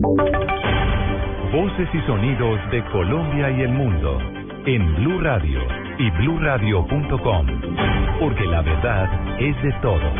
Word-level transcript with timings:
Voces 0.00 1.88
y 1.92 2.00
sonidos 2.06 2.58
de 2.72 2.84
Colombia 2.86 3.48
y 3.50 3.62
el 3.62 3.68
mundo 3.70 4.18
en 4.66 4.94
Blue 4.96 5.20
Radio 5.20 5.60
y 5.98 6.10
bluradio.com, 6.10 7.46
porque 8.18 8.44
la 8.44 8.62
verdad 8.62 9.40
es 9.40 9.62
de 9.62 9.72
todos. 9.80 10.14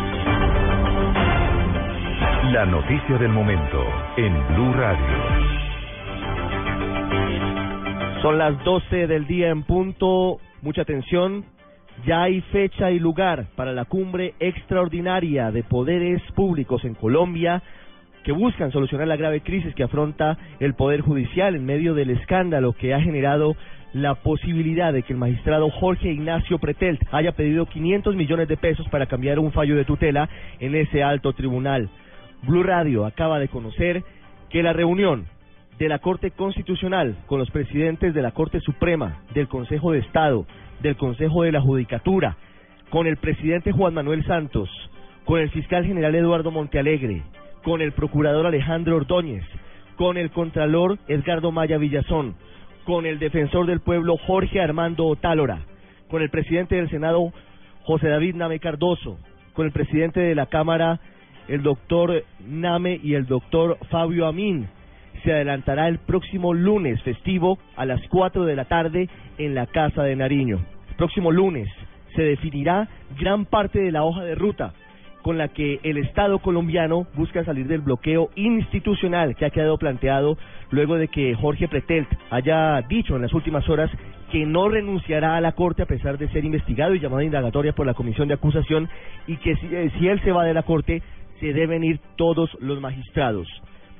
La 2.53 2.67
noticia 2.67 3.19
del 3.19 3.31
momento 3.33 3.85
en 4.17 4.33
Blue 4.55 4.75
Radio. 4.75 5.43
Son 8.23 8.39
las 8.39 8.63
12 8.63 9.09
del 9.09 9.27
día 9.27 9.49
en 9.49 9.65
punto. 9.65 10.39
Mucha 10.63 10.83
atención. 10.83 11.47
Ya 12.07 12.23
hay 12.23 12.41
fecha 12.53 12.93
y 12.93 13.01
lugar 13.01 13.47
para 13.57 13.73
la 13.73 13.87
cumbre 13.87 14.35
extraordinaria 14.39 15.51
de 15.51 15.65
poderes 15.65 16.23
públicos 16.33 16.85
en 16.85 16.95
Colombia 16.95 17.63
que 18.25 18.33
buscan 18.33 18.73
solucionar 18.73 19.07
la 19.07 19.17
grave 19.17 19.43
crisis 19.43 19.75
que 19.75 19.85
afronta 19.85 20.39
el 20.59 20.75
Poder 20.75 21.03
Judicial 21.03 21.55
en 21.55 21.65
medio 21.65 21.95
del 21.95 22.11
escándalo 22.11 22.73
que 22.73 22.95
ha 22.95 23.01
generado 23.01 23.55
la 23.93 24.17
posibilidad 24.17 24.93
de 24.93 25.03
que 25.03 25.13
el 25.13 25.19
magistrado 25.19 25.71
Jorge 25.71 26.11
Ignacio 26.11 26.59
Pretelt 26.59 27.01
haya 27.13 27.33
pedido 27.33 27.67
500 27.67 28.17
millones 28.17 28.49
de 28.49 28.57
pesos 28.57 28.89
para 28.89 29.07
cambiar 29.07 29.39
un 29.39 29.53
fallo 29.53 29.77
de 29.77 29.85
tutela 29.85 30.29
en 30.59 30.75
ese 30.75 31.03
alto 31.03 31.33
tribunal. 31.35 31.91
Blue 32.43 32.65
Radio 32.65 33.05
acaba 33.05 33.39
de 33.39 33.49
conocer 33.49 34.03
que 34.49 34.63
la 34.63 34.73
reunión 34.73 35.27
de 35.79 35.89
la 35.89 35.99
Corte 35.99 36.31
Constitucional 36.31 37.17
con 37.27 37.39
los 37.39 37.51
presidentes 37.51 38.15
de 38.15 38.23
la 38.23 38.33
Corte 38.33 38.59
Suprema, 38.61 39.23
del 39.35 39.49
Consejo 39.49 39.93
de 39.93 39.99
Estado, 39.99 40.47
del 40.81 40.97
Consejo 40.97 41.43
de 41.43 41.53
la 41.53 41.61
Judicatura, 41.61 42.37
con 42.91 43.07
el 43.07 43.17
presidente 43.19 43.73
Juan 43.73 43.95
Manuel 43.95 44.25
Santos, 44.25 44.71
con 45.25 45.41
el 45.41 45.51
fiscal 45.51 45.85
general 45.85 46.15
Eduardo 46.15 46.51
Montealegre, 46.51 47.23
con 47.65 47.81
el 47.81 47.93
procurador 47.93 48.47
Alejandro 48.47 48.97
Ordóñez, 48.97 49.45
con 49.97 50.19
el 50.19 50.31
contralor 50.31 50.99
Edgardo 51.09 51.51
Maya 51.51 51.79
Villazón, 51.79 52.37
con 52.85 53.07
el 53.07 53.19
defensor 53.19 53.67
del 53.67 53.81
pueblo 53.81 54.17
Jorge 54.19 54.61
Armando 54.61 55.07
Otálora, 55.07 55.63
con 56.09 56.23
el 56.23 56.31
presidente 56.31 56.77
del 56.77 56.91
Senado 56.91 57.33
José 57.85 58.09
David 58.09 58.35
Name 58.35 58.61
Cardoso, 58.61 59.19
con 59.55 59.67
el 59.67 59.73
presidente 59.73 60.21
de 60.21 60.35
la 60.35 60.47
Cámara 60.47 61.01
el 61.49 61.63
doctor 61.63 62.25
Name 62.47 63.01
y 63.03 63.15
el 63.15 63.27
doctor 63.27 63.79
Fabio 63.91 64.27
Amin. 64.27 64.69
Se 65.23 65.33
adelantará 65.33 65.89
el 65.89 65.99
próximo 65.99 66.53
lunes 66.53 67.03
festivo 67.03 67.59
a 67.77 67.87
las 67.87 68.01
4 68.09 68.45
de 68.45 68.57
la 68.57 68.67
tarde 68.67 69.09
en 69.39 69.55
la 69.55 69.67
Casa 69.67 70.03
de 70.03 70.17
Nariño. 70.17 70.61
El 70.91 70.97
próximo 70.97 71.31
lunes 71.31 71.69
se 72.15 72.23
definirá 72.23 72.89
gran 73.19 73.47
parte 73.47 73.81
de 73.81 73.93
la 73.93 74.05
hoja 74.05 74.23
de 74.23 74.35
ruta 74.35 74.75
con 75.25 75.39
la 75.39 75.49
que 75.49 75.81
el 75.85 75.97
Estado 75.97 76.39
colombiano 76.39 77.07
busca 77.15 77.47
salir 77.47 77.67
del 77.67 77.81
bloqueo 77.81 78.29
institucional 78.37 79.35
que 79.35 79.47
ha 79.47 79.51
quedado 79.51 79.79
planteado 79.79 80.37
luego 80.71 80.97
de 80.97 81.09
que 81.09 81.35
Jorge 81.35 81.67
Pretelt 81.67 82.11
haya 82.29 82.83
dicho 82.83 83.17
en 83.17 83.23
las 83.23 83.33
últimas 83.33 83.67
horas 83.71 83.91
que 84.31 84.45
no 84.45 84.69
renunciará 84.69 85.35
a 85.35 85.41
la 85.41 85.53
Corte 85.53 85.81
a 85.81 85.87
pesar 85.87 86.19
de 86.19 86.29
ser 86.29 86.45
investigado 86.45 86.95
y 86.95 87.01
llamado 87.01 87.21
a 87.21 87.25
indagatoria 87.25 87.73
por 87.73 87.87
la 87.87 87.95
Comisión 87.95 88.29
de 88.29 88.35
Acusación 88.35 88.91
y 89.27 89.39
que 89.39 89.57
si, 89.57 89.75
eh, 89.75 89.91
si 89.99 90.09
él 90.09 90.21
se 90.23 90.31
va 90.31 90.45
de 90.45 90.53
la 90.53 90.63
Corte 90.63 91.03
se 91.41 91.55
deben 91.55 91.85
ir 91.85 92.01
todos 92.17 92.51
los 92.61 92.79
magistrados. 92.83 93.49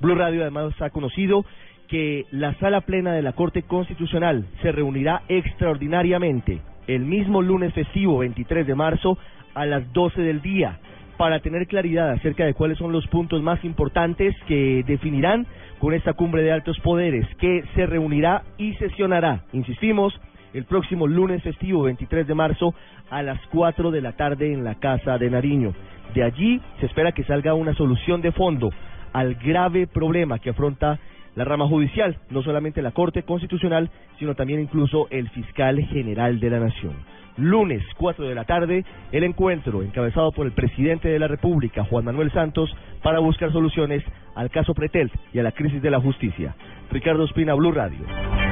Blue 0.03 0.17
Radio 0.17 0.43
además 0.43 0.75
ha 0.83 0.91
conocido 0.91 1.47
que 1.89 2.27
la 2.33 2.53
sala 2.59 2.83
plena 2.83 3.15
de 3.15 3.23
la 3.23 3.33
Corte 3.33 3.63
Constitucional 3.63 4.45
se 4.61 4.73
reunirá 4.73 5.23
extraordinariamente 5.29 6.61
el 6.87 7.07
mismo 7.07 7.41
lunes 7.41 7.73
festivo 7.73 8.19
23 8.19 8.67
de 8.67 8.75
marzo 8.75 9.17
a 9.55 9.65
las 9.65 9.91
12 9.95 10.21
del 10.21 10.43
día 10.43 10.81
para 11.17 11.41
tener 11.41 11.67
claridad 11.67 12.11
acerca 12.11 12.45
de 12.45 12.55
cuáles 12.55 12.79
son 12.79 12.93
los 12.93 13.07
puntos 13.09 13.43
más 13.43 13.65
importantes 13.65 14.35
que 14.47 14.83
definirán 14.87 15.47
con 15.79 15.95
esta 15.95 16.15
cumbre 16.15 16.43
de 16.43 16.53
altos 16.53 16.79
poderes 16.81 17.27
que 17.37 17.65
se 17.75 17.87
reunirá 17.87 18.43
y 18.59 18.75
sesionará, 18.75 19.45
insistimos, 19.53 20.19
el 20.53 20.65
próximo 20.65 21.07
lunes 21.07 21.43
festivo 21.43 21.83
23 21.83 22.27
de 22.27 22.35
marzo 22.35 22.75
a 23.11 23.23
las 23.23 23.41
4 23.49 23.91
de 23.91 24.01
la 24.01 24.13
tarde 24.13 24.53
en 24.53 24.65
la 24.65 24.77
Casa 24.77 25.19
de 25.19 25.29
Nariño. 25.29 25.75
De 26.15 26.23
allí 26.23 26.61
se 26.79 26.87
espera 26.87 27.13
que 27.13 27.25
salga 27.25 27.55
una 27.55 27.75
solución 27.75 28.23
de 28.23 28.31
fondo 28.31 28.71
al 29.13 29.35
grave 29.35 29.87
problema 29.89 30.39
que 30.39 30.51
afronta 30.51 30.99
la 31.35 31.45
rama 31.45 31.67
judicial, 31.69 32.19
no 32.31 32.43
solamente 32.43 32.83
la 32.83 32.93
Corte 32.93 33.23
Constitucional, 33.23 33.91
sino 34.19 34.35
también 34.35 34.61
incluso 34.61 35.09
el 35.11 35.29
fiscal 35.31 35.81
general 35.87 36.41
de 36.41 36.51
la 36.51 36.61
Nación 36.61 36.95
lunes 37.37 37.83
4 37.97 38.29
de 38.29 38.35
la 38.35 38.45
tarde, 38.45 38.85
el 39.13 39.25
encuentro 39.25 39.83
encabezado 39.83 40.33
por 40.33 40.47
el 40.47 40.53
presidente 40.53 41.09
de 41.09 41.19
la 41.19 41.29
República, 41.29 41.85
Juan 41.85 42.05
Manuel 42.05 42.33
Santos, 42.33 42.75
para 43.03 43.19
buscar 43.19 43.53
soluciones 43.53 44.03
al 44.35 44.51
caso 44.51 44.75
Pretel 44.75 45.11
y 45.33 45.39
a 45.39 45.43
la 45.43 45.53
crisis 45.53 45.83
de 45.83 45.91
la 45.91 46.01
justicia. 46.01 46.55
Ricardo 46.91 47.25
Espina, 47.25 47.55
Blue 47.55 47.73
Radio. 47.73 48.44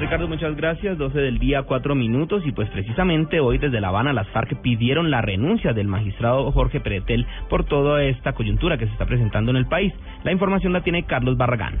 Ricardo, 0.00 0.28
muchas 0.28 0.56
gracias. 0.56 0.96
12 0.96 1.18
del 1.18 1.38
día, 1.38 1.64
4 1.64 1.94
minutos. 1.96 2.46
Y 2.46 2.52
pues 2.52 2.70
precisamente 2.70 3.40
hoy 3.40 3.58
desde 3.58 3.80
La 3.80 3.88
Habana 3.88 4.12
las 4.12 4.28
FARC 4.28 4.60
pidieron 4.62 5.10
la 5.10 5.22
renuncia 5.22 5.72
del 5.72 5.88
magistrado 5.88 6.52
Jorge 6.52 6.80
Pretel 6.80 7.26
por 7.48 7.64
toda 7.64 8.04
esta 8.04 8.32
coyuntura 8.32 8.78
que 8.78 8.86
se 8.86 8.92
está 8.92 9.06
presentando 9.06 9.50
en 9.50 9.56
el 9.56 9.66
país. 9.66 9.92
La 10.22 10.30
información 10.30 10.72
la 10.72 10.82
tiene 10.82 11.04
Carlos 11.04 11.36
Barragán. 11.36 11.80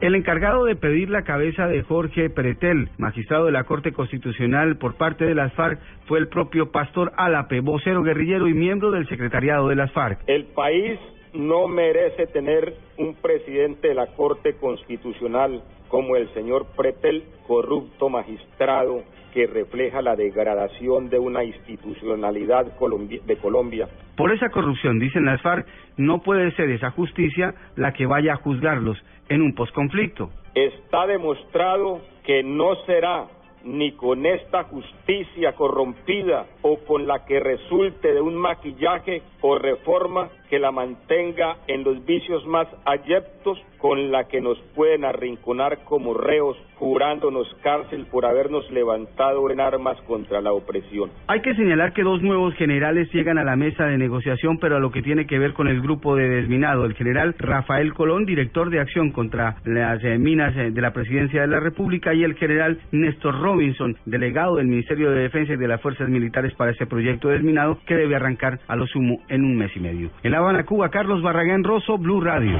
El 0.00 0.14
encargado 0.14 0.64
de 0.64 0.76
pedir 0.76 1.10
la 1.10 1.24
cabeza 1.24 1.68
de 1.68 1.82
Jorge 1.82 2.30
Pretel, 2.30 2.88
magistrado 2.96 3.44
de 3.44 3.52
la 3.52 3.64
Corte 3.64 3.92
Constitucional 3.92 4.78
por 4.78 4.94
parte 4.94 5.26
de 5.26 5.34
las 5.34 5.52
FARC, 5.52 5.78
fue 6.06 6.18
el 6.18 6.28
propio 6.28 6.72
Pastor 6.72 7.12
Álape, 7.18 7.60
vocero 7.60 8.02
guerrillero 8.02 8.48
y 8.48 8.54
miembro 8.54 8.90
del 8.90 9.06
secretariado 9.06 9.68
de 9.68 9.76
las 9.76 9.92
FARC. 9.92 10.20
El 10.26 10.46
país 10.46 10.98
no 11.34 11.68
merece 11.68 12.26
tener 12.28 12.74
un 12.96 13.14
presidente 13.16 13.88
de 13.88 13.94
la 13.94 14.06
Corte 14.06 14.54
Constitucional 14.54 15.62
como 15.90 16.16
el 16.16 16.32
señor 16.32 16.66
Pretel, 16.76 17.24
corrupto 17.46 18.08
magistrado 18.08 19.02
que 19.34 19.46
refleja 19.46 20.02
la 20.02 20.16
degradación 20.16 21.08
de 21.08 21.18
una 21.18 21.44
institucionalidad 21.44 22.66
de 22.66 23.36
Colombia. 23.36 23.88
Por 24.16 24.32
esa 24.32 24.48
corrupción, 24.48 24.98
dicen 24.98 25.24
las 25.24 25.40
FARC, 25.42 25.66
no 25.96 26.22
puede 26.22 26.50
ser 26.52 26.70
esa 26.70 26.90
justicia 26.90 27.54
la 27.76 27.92
que 27.92 28.06
vaya 28.06 28.34
a 28.34 28.36
juzgarlos 28.36 28.98
en 29.28 29.42
un 29.42 29.54
posconflicto. 29.54 30.30
Está 30.54 31.06
demostrado 31.06 32.00
que 32.24 32.42
no 32.42 32.74
será 32.86 33.26
ni 33.64 33.92
con 33.92 34.24
esta 34.26 34.64
justicia 34.64 35.52
corrompida 35.52 36.46
o 36.62 36.78
con 36.78 37.06
la 37.06 37.24
que 37.26 37.40
resulte 37.40 38.12
de 38.12 38.20
un 38.20 38.34
maquillaje 38.34 39.22
o 39.42 39.58
reforma 39.58 40.30
que 40.48 40.58
la 40.58 40.70
mantenga 40.70 41.58
en 41.66 41.84
los 41.84 42.04
vicios 42.04 42.46
más 42.46 42.68
ayeptos 42.84 43.58
con 43.80 44.10
la 44.10 44.24
que 44.24 44.40
nos 44.40 44.58
pueden 44.74 45.04
arrinconar 45.04 45.84
como 45.84 46.14
reos, 46.14 46.56
jurándonos 46.76 47.46
cárcel 47.62 48.06
por 48.10 48.24
habernos 48.24 48.70
levantado 48.70 49.50
en 49.50 49.60
armas 49.60 50.00
contra 50.02 50.40
la 50.40 50.52
opresión. 50.52 51.10
Hay 51.26 51.40
que 51.40 51.54
señalar 51.54 51.92
que 51.92 52.02
dos 52.02 52.22
nuevos 52.22 52.54
generales 52.54 53.10
llegan 53.12 53.38
a 53.38 53.44
la 53.44 53.56
mesa 53.56 53.86
de 53.86 53.98
negociación, 53.98 54.58
pero 54.58 54.76
a 54.76 54.80
lo 54.80 54.90
que 54.90 55.02
tiene 55.02 55.26
que 55.26 55.38
ver 55.38 55.52
con 55.52 55.68
el 55.68 55.80
grupo 55.80 56.16
de 56.16 56.28
desminado, 56.28 56.84
el 56.84 56.94
general 56.94 57.34
Rafael 57.38 57.94
Colón, 57.94 58.24
director 58.24 58.70
de 58.70 58.80
acción 58.80 59.10
contra 59.12 59.56
las 59.64 60.02
eh, 60.04 60.18
minas 60.18 60.56
eh, 60.56 60.70
de 60.70 60.80
la 60.80 60.92
presidencia 60.92 61.42
de 61.42 61.48
la 61.48 61.60
República, 61.60 62.14
y 62.14 62.24
el 62.24 62.34
general 62.34 62.78
Néstor 62.92 63.40
Robinson, 63.40 63.96
delegado 64.04 64.56
del 64.56 64.66
Ministerio 64.66 65.10
de 65.10 65.22
Defensa 65.22 65.54
y 65.54 65.56
de 65.56 65.68
las 65.68 65.80
Fuerzas 65.80 66.08
Militares 66.08 66.54
para 66.54 66.72
ese 66.72 66.86
proyecto 66.86 67.28
desminado, 67.28 67.78
que 67.86 67.94
debe 67.94 68.16
arrancar 68.16 68.60
a 68.68 68.76
lo 68.76 68.86
sumo 68.86 69.20
en 69.28 69.44
un 69.44 69.56
mes 69.56 69.70
y 69.76 69.80
medio. 69.80 70.10
En 70.22 70.32
La 70.32 70.38
Habana, 70.38 70.64
Cuba, 70.64 70.90
Carlos 70.90 71.22
Barragán 71.22 71.64
Rosso, 71.64 71.98
Blue 71.98 72.20
Radio. 72.20 72.58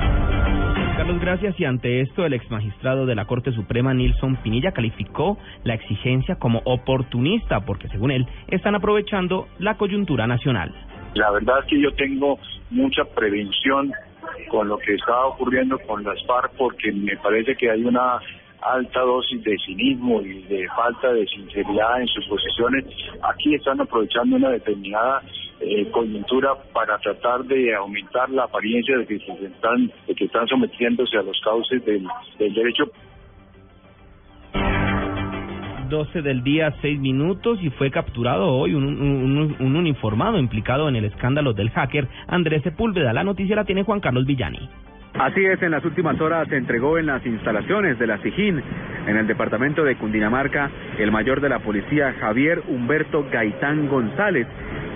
Carlos, 1.00 1.18
gracias. 1.18 1.58
Y 1.58 1.64
ante 1.64 2.02
esto, 2.02 2.26
el 2.26 2.34
ex 2.34 2.50
magistrado 2.50 3.06
de 3.06 3.14
la 3.14 3.24
Corte 3.24 3.52
Suprema, 3.52 3.94
Nilson 3.94 4.36
Pinilla, 4.36 4.72
calificó 4.72 5.38
la 5.64 5.72
exigencia 5.72 6.34
como 6.34 6.60
oportunista, 6.66 7.60
porque 7.64 7.88
según 7.88 8.10
él, 8.10 8.26
están 8.48 8.74
aprovechando 8.74 9.48
la 9.58 9.78
coyuntura 9.78 10.26
nacional. 10.26 10.74
La 11.14 11.30
verdad 11.30 11.60
es 11.60 11.70
que 11.70 11.80
yo 11.80 11.94
tengo 11.94 12.38
mucha 12.68 13.06
prevención 13.16 13.94
con 14.50 14.68
lo 14.68 14.76
que 14.76 14.92
está 14.92 15.24
ocurriendo 15.24 15.78
con 15.78 16.04
las 16.04 16.22
FARC, 16.26 16.52
porque 16.58 16.92
me 16.92 17.16
parece 17.16 17.56
que 17.56 17.70
hay 17.70 17.82
una 17.82 18.20
alta 18.62 19.00
dosis 19.00 19.42
de 19.42 19.56
cinismo 19.58 20.20
y 20.22 20.42
de 20.42 20.68
falta 20.68 21.12
de 21.12 21.26
sinceridad 21.26 22.00
en 22.00 22.06
sus 22.08 22.26
posiciones. 22.26 22.84
Aquí 23.22 23.54
están 23.54 23.80
aprovechando 23.80 24.36
una 24.36 24.50
determinada 24.50 25.22
eh, 25.60 25.90
coyuntura 25.90 26.54
para 26.72 26.98
tratar 26.98 27.44
de 27.44 27.74
aumentar 27.74 28.30
la 28.30 28.44
apariencia 28.44 28.96
de 28.96 29.06
que, 29.06 29.16
están, 29.16 29.92
de 30.06 30.14
que 30.14 30.24
están 30.24 30.46
sometiéndose 30.48 31.18
a 31.18 31.22
los 31.22 31.38
cauces 31.42 31.84
del, 31.84 32.06
derecho 32.38 32.84
12 35.90 36.22
del 36.22 36.42
día, 36.44 36.72
6 36.80 37.00
minutos, 37.00 37.58
y 37.62 37.70
fue 37.70 37.90
capturado 37.90 38.46
hoy 38.46 38.74
un, 38.74 38.86
un, 38.86 39.76
uniformado 39.76 40.38
implicado 40.38 40.88
en 40.88 40.94
el 40.94 41.04
escándalo 41.04 41.52
del 41.52 41.70
hacker 41.70 42.06
Andrés 42.28 42.62
Sepúlveda. 42.62 43.12
La 43.12 43.24
noticia 43.24 43.56
la 43.56 43.64
tiene 43.64 43.82
Juan 43.82 43.98
Carlos 43.98 44.24
Villani. 44.24 44.68
Así 45.20 45.44
es, 45.44 45.60
en 45.60 45.70
las 45.70 45.84
últimas 45.84 46.18
horas 46.18 46.48
se 46.48 46.56
entregó 46.56 46.96
en 46.96 47.04
las 47.04 47.24
instalaciones 47.26 47.98
de 47.98 48.06
la 48.06 48.16
SIJIN, 48.22 48.62
en 49.06 49.16
el 49.18 49.26
departamento 49.26 49.84
de 49.84 49.96
Cundinamarca, 49.96 50.70
el 50.96 51.12
mayor 51.12 51.42
de 51.42 51.50
la 51.50 51.58
policía 51.58 52.14
Javier 52.18 52.62
Humberto 52.68 53.26
Gaitán 53.30 53.86
González, 53.88 54.46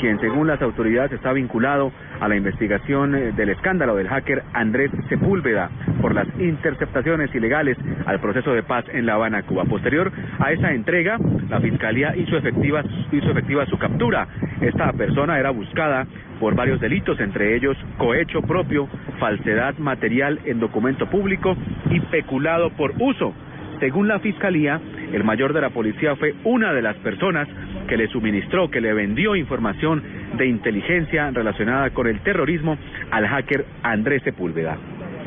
quien 0.01 0.19
según 0.21 0.47
las 0.47 0.63
autoridades 0.63 1.13
está 1.13 1.35
vinculado 1.35 1.93
a 2.25 2.29
la 2.29 2.37
investigación 2.37 3.15
eh, 3.15 3.33
del 3.33 3.51
escándalo 3.51 3.97
del 3.97 4.09
hacker 4.09 4.43
Andrés 4.55 4.91
Sepúlveda 5.11 5.71
por 6.01 6.15
las 6.15 6.27
interceptaciones 6.39 7.35
ilegales 7.35 7.77
al 8.07 8.19
proceso 8.19 8.53
de 8.53 8.63
paz 8.63 8.87
en 8.93 9.05
La 9.05 9.15
Habana, 9.15 9.43
Cuba. 9.43 9.65
Posterior 9.65 10.11
a 10.39 10.53
esa 10.53 10.73
entrega, 10.73 11.19
la 11.51 11.61
Fiscalía 11.61 12.17
hizo 12.17 12.37
efectiva, 12.39 12.83
hizo 13.13 13.31
efectiva 13.31 13.67
su 13.67 13.79
captura. 13.79 14.27
Esta 14.63 14.93
persona 14.95 15.39
era 15.39 15.51
buscada 15.51 16.07
por 16.41 16.55
varios 16.55 16.81
delitos, 16.81 17.21
entre 17.21 17.57
ellos 17.57 17.77
cohecho 17.99 18.41
propio, 18.41 18.89
falsedad 19.19 19.77
material 19.77 20.41
en 20.47 20.61
documento 20.61 21.07
público 21.11 21.57
y 21.91 22.01
peculado 22.01 22.71
por 22.71 22.95
uso. 22.99 23.35
Según 23.81 24.09
la 24.09 24.19
Fiscalía, 24.21 24.81
el 25.15 25.25
mayor 25.25 25.53
de 25.53 25.61
la 25.61 25.71
policía 25.71 26.17
fue 26.17 26.35
una 26.43 26.73
de 26.73 26.83
las 26.83 26.97
personas 26.97 27.49
que 27.87 27.97
le 27.97 28.09
suministró, 28.09 28.71
que 28.71 28.81
le 28.81 28.93
vendió 28.93 29.37
información 29.37 30.03
de 30.37 30.47
inteligencia 30.47 31.31
relacionada 31.31 31.91
con 31.91 32.09
el 32.09 32.21
terrorismo 32.21 32.77
al 33.11 33.27
hacker 33.29 33.65
Andrés 33.83 34.23
Sepúlveda. 34.25 34.77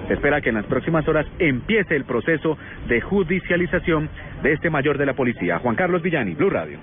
Se 0.08 0.14
espera 0.14 0.42
que 0.42 0.50
en 0.50 0.56
las 0.56 0.66
próximas 0.66 1.08
horas 1.08 1.26
empiece 1.40 1.96
el 1.96 2.06
proceso 2.06 2.58
de 2.88 3.02
judicialización 3.02 4.10
de 4.44 4.54
este 4.54 4.70
mayor 4.70 4.98
de 4.98 5.06
la 5.06 5.14
policía. 5.14 5.60
Juan 5.60 5.76
Carlos 5.76 6.02
Villani, 6.02 6.34
Blue 6.34 6.50
Radio. 6.50 6.80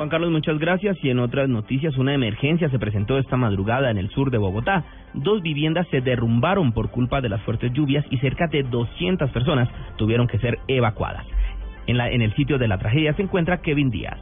Juan 0.00 0.08
Carlos, 0.08 0.30
muchas 0.30 0.58
gracias. 0.58 0.96
Y 1.02 1.10
en 1.10 1.18
otras 1.18 1.46
noticias, 1.50 1.98
una 1.98 2.14
emergencia 2.14 2.70
se 2.70 2.78
presentó 2.78 3.18
esta 3.18 3.36
madrugada 3.36 3.90
en 3.90 3.98
el 3.98 4.08
sur 4.08 4.30
de 4.30 4.38
Bogotá. 4.38 4.82
Dos 5.12 5.42
viviendas 5.42 5.86
se 5.90 6.00
derrumbaron 6.00 6.72
por 6.72 6.90
culpa 6.90 7.20
de 7.20 7.28
las 7.28 7.42
fuertes 7.42 7.70
lluvias 7.74 8.06
y 8.08 8.16
cerca 8.16 8.46
de 8.46 8.62
200 8.62 9.30
personas 9.30 9.68
tuvieron 9.98 10.26
que 10.26 10.38
ser 10.38 10.58
evacuadas. 10.68 11.26
En, 11.86 11.96
la, 11.96 12.10
en 12.10 12.22
el 12.22 12.34
sitio 12.34 12.58
de 12.58 12.68
la 12.68 12.78
tragedia 12.78 13.14
se 13.14 13.22
encuentra 13.22 13.60
Kevin 13.62 13.90
Díaz. 13.90 14.18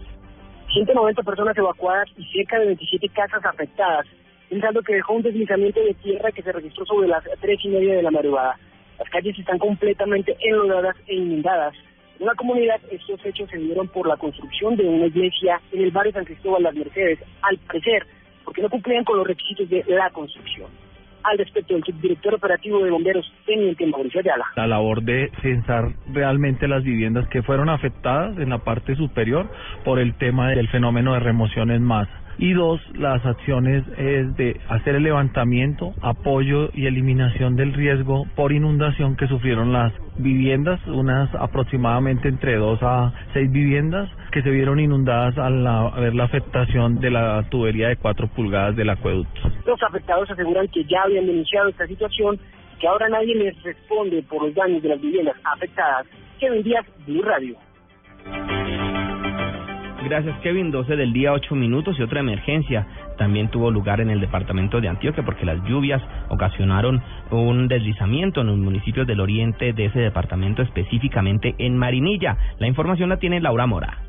190 0.72 1.22
personas 1.22 1.56
evacuadas 1.56 2.08
y 2.16 2.24
cerca 2.26 2.58
de 2.58 2.66
27 2.66 3.08
casas 3.08 3.44
afectadas, 3.44 4.06
pensando 4.48 4.82
que 4.82 4.94
dejó 4.94 5.14
un 5.14 5.22
deslizamiento 5.22 5.80
de 5.80 5.94
tierra 5.94 6.30
que 6.32 6.42
se 6.42 6.52
registró 6.52 6.84
sobre 6.86 7.08
las 7.08 7.24
tres 7.40 7.58
y 7.64 7.68
media 7.68 7.96
de 7.96 8.02
la 8.02 8.10
madrugada. 8.10 8.58
Las 8.98 9.08
calles 9.10 9.38
están 9.38 9.58
completamente 9.58 10.36
enlodadas 10.40 10.96
e 11.06 11.14
inundadas. 11.14 11.74
En 12.18 12.26
la 12.26 12.34
comunidad, 12.34 12.80
estos 12.90 13.24
hechos 13.24 13.48
se 13.48 13.58
dieron 13.58 13.88
por 13.88 14.08
la 14.08 14.16
construcción 14.16 14.76
de 14.76 14.88
una 14.88 15.06
iglesia 15.06 15.60
en 15.72 15.82
el 15.82 15.90
barrio 15.90 16.12
San 16.12 16.24
Cristóbal 16.24 16.64
Las 16.64 16.74
Mercedes, 16.74 17.20
al 17.42 17.58
parecer, 17.58 18.06
porque 18.44 18.62
no 18.62 18.68
cumplían 18.68 19.04
con 19.04 19.18
los 19.18 19.26
requisitos 19.26 19.68
de 19.68 19.84
la 19.86 20.10
construcción. 20.10 20.68
Al 21.28 21.36
respecto, 21.36 21.76
el 21.76 21.84
subdirector 21.84 22.34
operativo 22.34 22.82
de 22.82 22.90
bomberos, 22.90 23.30
Teniente 23.44 23.86
Mauricio 23.86 24.20
Ayala. 24.20 24.46
La 24.56 24.66
labor 24.66 25.02
de 25.02 25.30
censar 25.42 25.92
realmente 26.10 26.66
las 26.66 26.82
viviendas 26.82 27.28
que 27.28 27.42
fueron 27.42 27.68
afectadas 27.68 28.38
en 28.38 28.48
la 28.48 28.58
parte 28.58 28.96
superior 28.96 29.46
por 29.84 29.98
el 29.98 30.14
tema 30.14 30.48
del 30.48 30.68
fenómeno 30.68 31.12
de 31.12 31.20
remoción 31.20 31.70
en 31.70 31.82
masa 31.82 32.27
y 32.38 32.52
dos, 32.52 32.80
las 32.94 33.24
acciones 33.26 33.84
es 33.96 34.36
de 34.36 34.60
hacer 34.68 34.94
el 34.94 35.02
levantamiento, 35.02 35.92
apoyo 36.00 36.70
y 36.72 36.86
eliminación 36.86 37.56
del 37.56 37.74
riesgo 37.74 38.26
por 38.36 38.52
inundación 38.52 39.16
que 39.16 39.26
sufrieron 39.26 39.72
las 39.72 39.92
viviendas, 40.16 40.80
unas 40.86 41.32
aproximadamente 41.34 42.28
entre 42.28 42.56
dos 42.56 42.78
a 42.82 43.12
seis 43.32 43.50
viviendas 43.50 44.08
que 44.30 44.42
se 44.42 44.50
vieron 44.50 44.78
inundadas 44.78 45.36
al 45.38 45.64
ver 46.00 46.14
la 46.14 46.24
afectación 46.24 47.00
de 47.00 47.10
la 47.10 47.44
tubería 47.50 47.88
de 47.88 47.96
cuatro 47.96 48.28
pulgadas 48.28 48.76
del 48.76 48.90
acueducto. 48.90 49.40
Los 49.66 49.82
afectados 49.82 50.30
aseguran 50.30 50.68
que 50.68 50.84
ya 50.84 51.02
habían 51.02 51.26
denunciado 51.26 51.68
esta 51.68 51.86
situación 51.86 52.38
que 52.78 52.86
ahora 52.86 53.08
nadie 53.08 53.34
les 53.34 53.62
responde 53.62 54.22
por 54.22 54.44
los 54.44 54.54
daños 54.54 54.82
de 54.82 54.88
las 54.90 55.00
viviendas 55.00 55.36
afectadas. 55.44 56.06
Kevin 56.38 56.62
Díaz, 56.62 56.86
Blue 57.06 57.22
Radio. 57.22 57.56
Gracias, 60.04 60.38
Kevin. 60.40 60.70
12 60.70 60.96
del 60.96 61.12
día, 61.12 61.32
8 61.32 61.54
minutos 61.56 61.98
y 61.98 62.02
otra 62.02 62.20
emergencia 62.20 62.86
también 63.16 63.48
tuvo 63.48 63.70
lugar 63.70 64.00
en 64.00 64.10
el 64.10 64.20
departamento 64.20 64.80
de 64.80 64.88
Antioquia 64.88 65.24
porque 65.24 65.44
las 65.44 65.62
lluvias 65.64 66.00
ocasionaron 66.28 67.02
un 67.30 67.66
deslizamiento 67.66 68.40
en 68.40 68.46
los 68.46 68.58
municipios 68.58 69.06
del 69.06 69.20
oriente 69.20 69.72
de 69.72 69.86
ese 69.86 69.98
departamento, 69.98 70.62
específicamente 70.62 71.54
en 71.58 71.76
Marinilla. 71.76 72.36
La 72.58 72.68
información 72.68 73.08
la 73.08 73.18
tiene 73.18 73.40
Laura 73.40 73.66
Mora. 73.66 74.07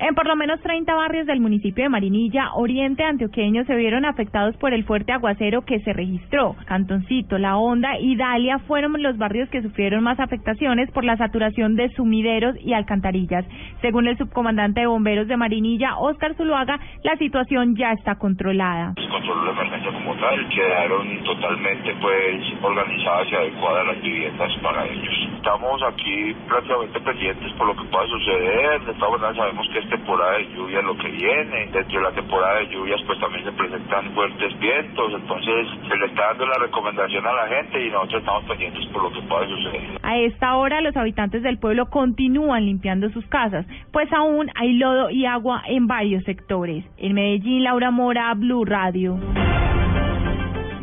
En 0.00 0.14
por 0.14 0.26
lo 0.26 0.34
menos 0.34 0.58
30 0.62 0.94
barrios 0.94 1.26
del 1.26 1.40
municipio 1.40 1.84
de 1.84 1.90
Marinilla, 1.90 2.54
oriente 2.54 3.04
antioqueño, 3.04 3.66
se 3.66 3.76
vieron 3.76 4.06
afectados 4.06 4.56
por 4.56 4.72
el 4.72 4.84
fuerte 4.84 5.12
aguacero 5.12 5.66
que 5.66 5.78
se 5.80 5.92
registró. 5.92 6.56
Cantoncito, 6.64 7.36
La 7.36 7.58
Honda 7.58 7.98
y 7.98 8.16
Dalia 8.16 8.60
fueron 8.60 9.02
los 9.02 9.18
barrios 9.18 9.50
que 9.50 9.60
sufrieron 9.60 10.02
más 10.02 10.18
afectaciones 10.18 10.90
por 10.92 11.04
la 11.04 11.18
saturación 11.18 11.76
de 11.76 11.90
sumideros 11.90 12.56
y 12.64 12.72
alcantarillas. 12.72 13.44
Según 13.82 14.08
el 14.08 14.16
subcomandante 14.16 14.80
de 14.80 14.86
bomberos 14.86 15.28
de 15.28 15.36
Marinilla, 15.36 15.98
Óscar 15.98 16.34
Zuluaga, 16.34 16.80
la 17.04 17.16
situación 17.16 17.76
ya 17.76 17.92
está 17.92 18.14
controlada. 18.14 18.94
Se 18.96 19.06
controló 19.06 19.44
la 19.44 19.52
emergencia 19.52 19.92
como 19.92 20.14
tal, 20.14 20.48
quedaron 20.48 21.24
totalmente 21.24 21.94
pues 22.00 22.42
organizadas 22.62 23.28
y 23.30 23.34
adecuadas 23.34 23.86
las 23.88 24.00
viviendas 24.00 24.50
para 24.62 24.86
ellos. 24.86 25.28
Estamos 25.36 25.82
aquí 25.82 26.34
prácticamente 26.48 27.00
pendientes 27.00 27.52
por 27.52 27.66
lo 27.66 27.76
que 27.76 27.84
pueda 27.90 28.06
suceder, 28.06 28.80
de 28.86 28.94
todas 28.94 29.20
maneras 29.20 29.36
sabemos 29.36 29.68
que 29.74 29.89
temporada 29.90 30.38
de 30.38 30.48
lluvia 30.54 30.80
lo 30.82 30.96
que 30.96 31.08
viene. 31.08 31.68
Dentro 31.72 31.98
de 31.98 32.02
la 32.02 32.12
temporada 32.12 32.60
de 32.60 32.68
lluvias 32.68 33.00
pues 33.06 33.20
también 33.20 33.44
se 33.44 33.52
presentan 33.52 34.14
fuertes 34.14 34.58
vientos, 34.58 35.12
entonces 35.14 35.66
se 35.88 35.96
le 35.96 36.06
está 36.06 36.28
dando 36.28 36.46
la 36.46 36.58
recomendación 36.58 37.26
a 37.26 37.32
la 37.32 37.48
gente 37.48 37.84
y 37.84 37.90
nosotros 37.90 38.20
estamos 38.20 38.44
pendientes 38.44 38.86
por 38.86 39.02
lo 39.02 39.12
que 39.12 39.22
pueda 39.22 39.46
suceder. 39.46 39.98
A 40.02 40.18
esta 40.18 40.56
hora 40.56 40.80
los 40.80 40.96
habitantes 40.96 41.42
del 41.42 41.58
pueblo 41.58 41.90
continúan 41.90 42.64
limpiando 42.64 43.10
sus 43.10 43.26
casas, 43.26 43.66
pues 43.92 44.10
aún 44.12 44.50
hay 44.54 44.74
lodo 44.74 45.10
y 45.10 45.26
agua 45.26 45.62
en 45.66 45.86
varios 45.86 46.24
sectores. 46.24 46.84
En 46.96 47.14
Medellín, 47.14 47.64
Laura 47.64 47.90
Mora, 47.90 48.32
Blue 48.34 48.64
Radio. 48.64 49.18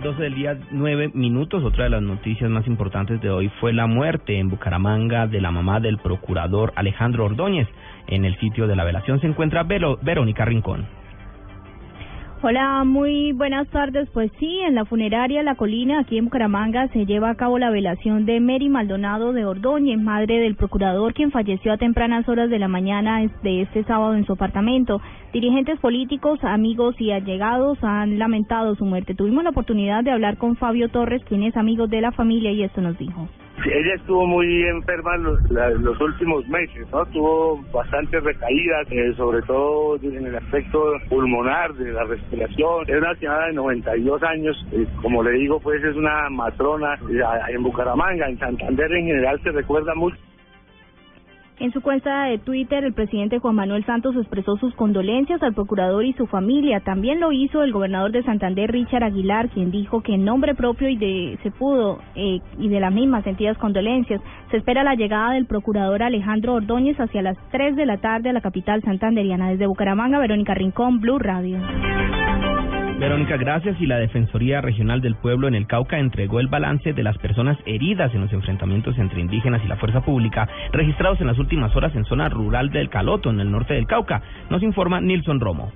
12 0.07 0.21
del 0.21 0.35
día, 0.35 0.57
9 0.71 1.11
minutos. 1.13 1.63
Otra 1.63 1.85
de 1.85 1.89
las 1.89 2.01
noticias 2.01 2.49
más 2.49 2.65
importantes 2.67 3.19
de 3.19 3.29
hoy 3.29 3.49
fue 3.59 3.73
la 3.73 3.87
muerte 3.87 4.39
en 4.39 4.49
Bucaramanga 4.49 5.27
de 5.27 5.41
la 5.41 5.51
mamá 5.51 5.79
del 5.79 5.97
procurador 5.97 6.71
Alejandro 6.75 7.25
Ordóñez. 7.25 7.67
En 8.07 8.25
el 8.25 8.37
sitio 8.39 8.67
de 8.67 8.75
la 8.75 8.83
velación 8.83 9.19
se 9.19 9.27
encuentra 9.27 9.63
Verónica 9.63 10.45
Rincón. 10.45 10.85
Hola, 12.43 12.83
muy 12.83 13.31
buenas 13.31 13.67
tardes. 13.69 14.07
Pues 14.13 14.31
sí, 14.39 14.59
en 14.59 14.75
la 14.75 14.85
funeraria 14.85 15.41
La 15.41 15.55
Colina, 15.55 16.01
aquí 16.01 16.19
en 16.19 16.25
Bucaramanga, 16.25 16.87
se 16.89 17.07
lleva 17.07 17.31
a 17.31 17.35
cabo 17.35 17.57
la 17.57 17.71
velación 17.71 18.27
de 18.27 18.39
Mary 18.39 18.69
Maldonado 18.69 19.33
de 19.33 19.43
Ordóñez, 19.43 19.99
madre 19.99 20.39
del 20.39 20.55
procurador, 20.55 21.15
quien 21.15 21.31
falleció 21.31 21.73
a 21.73 21.77
tempranas 21.77 22.29
horas 22.29 22.51
de 22.51 22.59
la 22.59 22.67
mañana 22.67 23.27
de 23.41 23.61
este 23.63 23.83
sábado 23.85 24.13
en 24.13 24.25
su 24.27 24.33
apartamento. 24.33 25.01
Dirigentes 25.33 25.79
políticos, 25.79 26.39
amigos 26.43 26.95
y 27.01 27.11
allegados 27.11 27.83
han 27.83 28.19
lamentado 28.19 28.75
su 28.75 28.85
muerte. 28.85 29.15
Tuvimos 29.15 29.43
la 29.43 29.49
oportunidad 29.49 30.03
de 30.03 30.11
hablar 30.11 30.37
con 30.37 30.55
Fabio 30.57 30.89
Torres, 30.89 31.23
quien 31.25 31.41
es 31.41 31.57
amigo 31.57 31.87
de 31.87 32.01
la 32.01 32.11
familia, 32.11 32.51
y 32.51 32.61
esto 32.61 32.81
nos 32.81 32.99
dijo. 32.99 33.27
Ella 33.65 33.95
estuvo 33.95 34.25
muy 34.27 34.63
enferma 34.67 35.17
los, 35.17 35.39
los 35.49 35.99
últimos 35.99 36.47
meses, 36.47 36.87
¿no? 36.91 37.05
Tuvo 37.07 37.61
bastantes 37.73 38.23
recaídas, 38.23 38.87
eh, 38.91 39.13
sobre 39.17 39.41
todo 39.41 39.97
en 40.01 40.27
el 40.27 40.35
aspecto 40.35 40.93
pulmonar, 41.09 41.73
de 41.73 41.91
la 41.91 42.03
respiración. 42.03 42.85
Es 42.87 42.97
una 42.97 43.15
señora 43.15 43.47
de 43.47 43.53
92 43.53 44.23
años, 44.23 44.67
eh, 44.71 44.85
como 45.01 45.23
le 45.23 45.31
digo, 45.31 45.59
pues 45.59 45.83
es 45.83 45.95
una 45.95 46.29
matrona 46.29 46.93
eh, 47.09 47.53
en 47.53 47.63
Bucaramanga, 47.63 48.29
en 48.29 48.37
Santander 48.37 48.91
en 48.91 49.07
general 49.07 49.41
se 49.43 49.51
recuerda 49.51 49.95
mucho. 49.95 50.17
En 51.59 51.71
su 51.71 51.81
cuenta 51.81 52.25
de 52.25 52.37
Twitter, 52.37 52.83
el 52.83 52.93
presidente 52.93 53.39
Juan 53.39 53.55
Manuel 53.55 53.83
Santos 53.83 54.15
expresó 54.15 54.57
sus 54.57 54.75
condolencias 54.75 55.41
al 55.41 55.55
procurador 55.55 56.05
y 56.05 56.13
su 56.13 56.27
familia. 56.27 56.81
También 56.81 57.19
lo 57.19 57.31
hizo 57.31 57.63
el 57.63 57.73
gobernador 57.73 58.11
de 58.11 58.21
Santander, 58.21 58.71
Richard 58.71 59.03
Aguilar, 59.03 59.49
quien 59.49 59.71
dijo 59.71 60.01
que 60.01 60.13
en 60.13 60.23
nombre 60.23 60.53
propio 60.53 60.87
y 60.87 60.97
de 60.97 61.39
se 61.41 61.49
pudo 61.49 61.97
eh, 62.13 62.41
y 62.59 62.69
de 62.69 62.79
las 62.79 62.93
mismas 62.93 63.23
sentidas 63.23 63.57
condolencias, 63.57 64.21
se 64.51 64.57
espera 64.57 64.83
la 64.83 64.93
llegada 64.93 65.31
del 65.31 65.47
procurador 65.47 66.03
Alejandro 66.03 66.53
Ordóñez 66.53 66.99
hacia 66.99 67.23
las 67.23 67.37
3 67.49 67.75
de 67.75 67.87
la 67.87 67.97
tarde 67.97 68.29
a 68.29 68.33
la 68.33 68.41
capital 68.41 68.83
santanderiana. 68.83 69.49
Desde 69.49 69.65
Bucaramanga, 69.65 70.19
Verónica 70.19 70.53
Rincón, 70.53 70.99
Blue 70.99 71.17
Radio. 71.17 71.57
Verónica, 72.99 73.37
gracias. 73.37 73.79
Y 73.79 73.85
la 73.85 73.99
Defensoría 73.99 74.59
Regional 74.59 75.01
del 75.01 75.15
Pueblo 75.15 75.47
en 75.47 75.53
el 75.53 75.67
Cauca 75.67 75.99
entregó 75.99 76.39
el 76.39 76.47
balance 76.47 76.93
de 76.93 77.03
las 77.03 77.17
personas 77.19 77.57
heridas 77.65 78.13
en 78.15 78.21
los 78.21 78.33
enfrentamientos 78.33 78.97
entre 78.97 79.21
indígenas 79.21 79.61
y 79.63 79.67
la 79.67 79.77
fuerza 79.77 80.01
pública 80.01 80.49
registrados 80.71 81.21
en 81.21 81.27
las 81.27 81.37
últimas 81.37 81.75
horas 81.75 81.95
en 81.95 82.05
zona 82.05 82.27
rural 82.27 82.71
del 82.71 82.89
Caloto, 82.89 83.29
en 83.29 83.39
el 83.39 83.51
norte 83.51 83.75
del 83.75 83.85
Cauca. 83.85 84.23
Nos 84.49 84.63
informa 84.63 84.99
Nilson 84.99 85.39
Romo. 85.39 85.71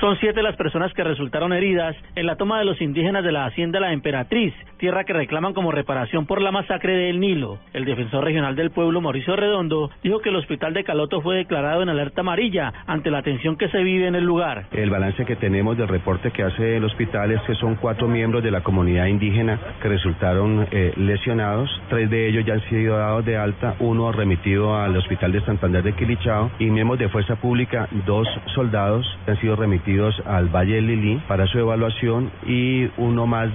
Son 0.00 0.16
siete 0.18 0.42
las 0.42 0.56
personas 0.56 0.94
que 0.94 1.04
resultaron 1.04 1.52
heridas 1.52 1.94
en 2.16 2.24
la 2.24 2.36
toma 2.36 2.58
de 2.58 2.64
los 2.64 2.80
indígenas 2.80 3.22
de 3.22 3.32
la 3.32 3.44
hacienda 3.44 3.80
La 3.80 3.92
Emperatriz, 3.92 4.54
tierra 4.78 5.04
que 5.04 5.12
reclaman 5.12 5.52
como 5.52 5.72
reparación 5.72 6.24
por 6.24 6.40
la 6.40 6.50
masacre 6.50 6.96
del 6.96 7.20
Nilo. 7.20 7.58
El 7.74 7.84
defensor 7.84 8.24
regional 8.24 8.56
del 8.56 8.70
pueblo, 8.70 9.02
Mauricio 9.02 9.36
Redondo, 9.36 9.90
dijo 10.02 10.20
que 10.20 10.30
el 10.30 10.36
hospital 10.36 10.72
de 10.72 10.84
Caloto 10.84 11.20
fue 11.20 11.36
declarado 11.36 11.82
en 11.82 11.90
alerta 11.90 12.22
amarilla 12.22 12.72
ante 12.86 13.10
la 13.10 13.20
tensión 13.20 13.56
que 13.56 13.68
se 13.68 13.82
vive 13.82 14.06
en 14.06 14.14
el 14.14 14.24
lugar. 14.24 14.68
El 14.72 14.88
balance 14.88 15.26
que 15.26 15.36
tenemos 15.36 15.76
del 15.76 15.88
reporte 15.88 16.30
que 16.30 16.44
hace 16.44 16.78
el 16.78 16.84
hospital 16.84 17.32
es 17.32 17.42
que 17.42 17.54
son 17.56 17.74
cuatro 17.74 18.08
miembros 18.08 18.42
de 18.42 18.52
la 18.52 18.62
comunidad 18.62 19.04
indígena 19.04 19.60
que 19.82 19.88
resultaron 19.88 20.66
eh, 20.70 20.94
lesionados. 20.96 21.68
Tres 21.90 22.08
de 22.08 22.26
ellos 22.26 22.46
ya 22.46 22.54
han 22.54 22.66
sido 22.70 22.96
dados 22.96 23.26
de 23.26 23.36
alta, 23.36 23.74
uno 23.80 24.10
remitido 24.12 24.74
al 24.74 24.96
hospital 24.96 25.32
de 25.32 25.42
Santander 25.42 25.82
de 25.82 25.92
Quilichao 25.92 26.52
y 26.58 26.70
miembros 26.70 26.98
de 26.98 27.10
Fuerza 27.10 27.36
Pública, 27.36 27.86
dos 28.06 28.26
soldados 28.54 29.06
han 29.26 29.38
sido 29.40 29.56
remitidos 29.56 29.89
al 30.26 30.48
Valle 30.48 31.20
para 31.26 31.46
su 31.46 31.58
evaluación 31.58 32.30
y 32.46 32.88
uno 32.96 33.26
más. 33.26 33.50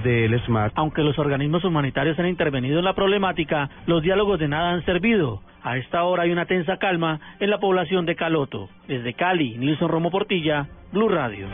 Aunque 0.76 1.02
los 1.02 1.18
organismos 1.18 1.64
humanitarios 1.64 2.20
han 2.20 2.28
intervenido 2.28 2.80
en 2.80 2.86
la 2.86 2.94
problemática, 2.94 3.70
los 3.86 4.02
diálogos 4.02 4.40
de 4.40 4.48
nada 4.48 4.72
han 4.72 4.84
servido. 4.86 5.42
A 5.64 5.78
esta 5.78 6.04
hora 6.04 6.24
hay 6.24 6.32
una 6.32 6.46
tensa 6.46 6.78
calma 6.78 7.20
en 7.40 7.50
la 7.50 7.60
población 7.60 8.06
de 8.06 8.16
Caloto. 8.16 8.70
Desde 8.88 9.14
Cali, 9.14 9.58
Nilson 9.58 9.90
Romo 9.90 10.12
Portilla, 10.12 10.68
Blue 10.92 11.10
Radio. 11.10 11.48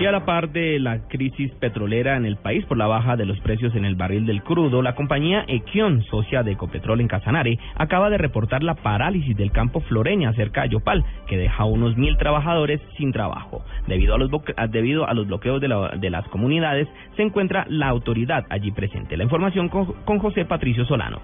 Y 0.00 0.06
a 0.06 0.12
la 0.12 0.24
par 0.24 0.50
de 0.50 0.78
la 0.78 1.08
crisis 1.08 1.50
petrolera 1.56 2.16
en 2.16 2.24
el 2.24 2.36
país 2.36 2.64
por 2.66 2.76
la 2.76 2.86
baja 2.86 3.16
de 3.16 3.26
los 3.26 3.40
precios 3.40 3.74
en 3.74 3.84
el 3.84 3.96
barril 3.96 4.26
del 4.26 4.44
crudo, 4.44 4.80
la 4.80 4.94
compañía 4.94 5.44
Equion, 5.48 6.04
socia 6.04 6.44
de 6.44 6.52
Ecopetrol 6.52 7.00
en 7.00 7.08
Casanare, 7.08 7.58
acaba 7.74 8.08
de 8.08 8.16
reportar 8.16 8.62
la 8.62 8.76
parálisis 8.76 9.36
del 9.36 9.50
campo 9.50 9.80
Floreña 9.80 10.32
cerca 10.34 10.62
de 10.62 10.68
Yopal, 10.68 11.04
que 11.26 11.36
deja 11.36 11.64
a 11.64 11.66
unos 11.66 11.96
mil 11.96 12.16
trabajadores 12.16 12.80
sin 12.96 13.10
trabajo. 13.10 13.64
Debido 13.88 14.14
a 14.14 14.18
los, 14.18 14.30
debido 14.70 15.04
a 15.08 15.14
los 15.14 15.26
bloqueos 15.26 15.60
de, 15.60 15.66
la, 15.66 15.88
de, 15.96 16.10
las 16.10 16.28
comunidades, 16.28 16.86
se 17.16 17.22
encuentra 17.22 17.66
la 17.68 17.88
autoridad 17.88 18.46
allí 18.50 18.70
presente. 18.70 19.16
La 19.16 19.24
información 19.24 19.68
con, 19.68 19.86
con 20.04 20.20
José 20.20 20.44
Patricio 20.44 20.84
Solano. 20.84 21.18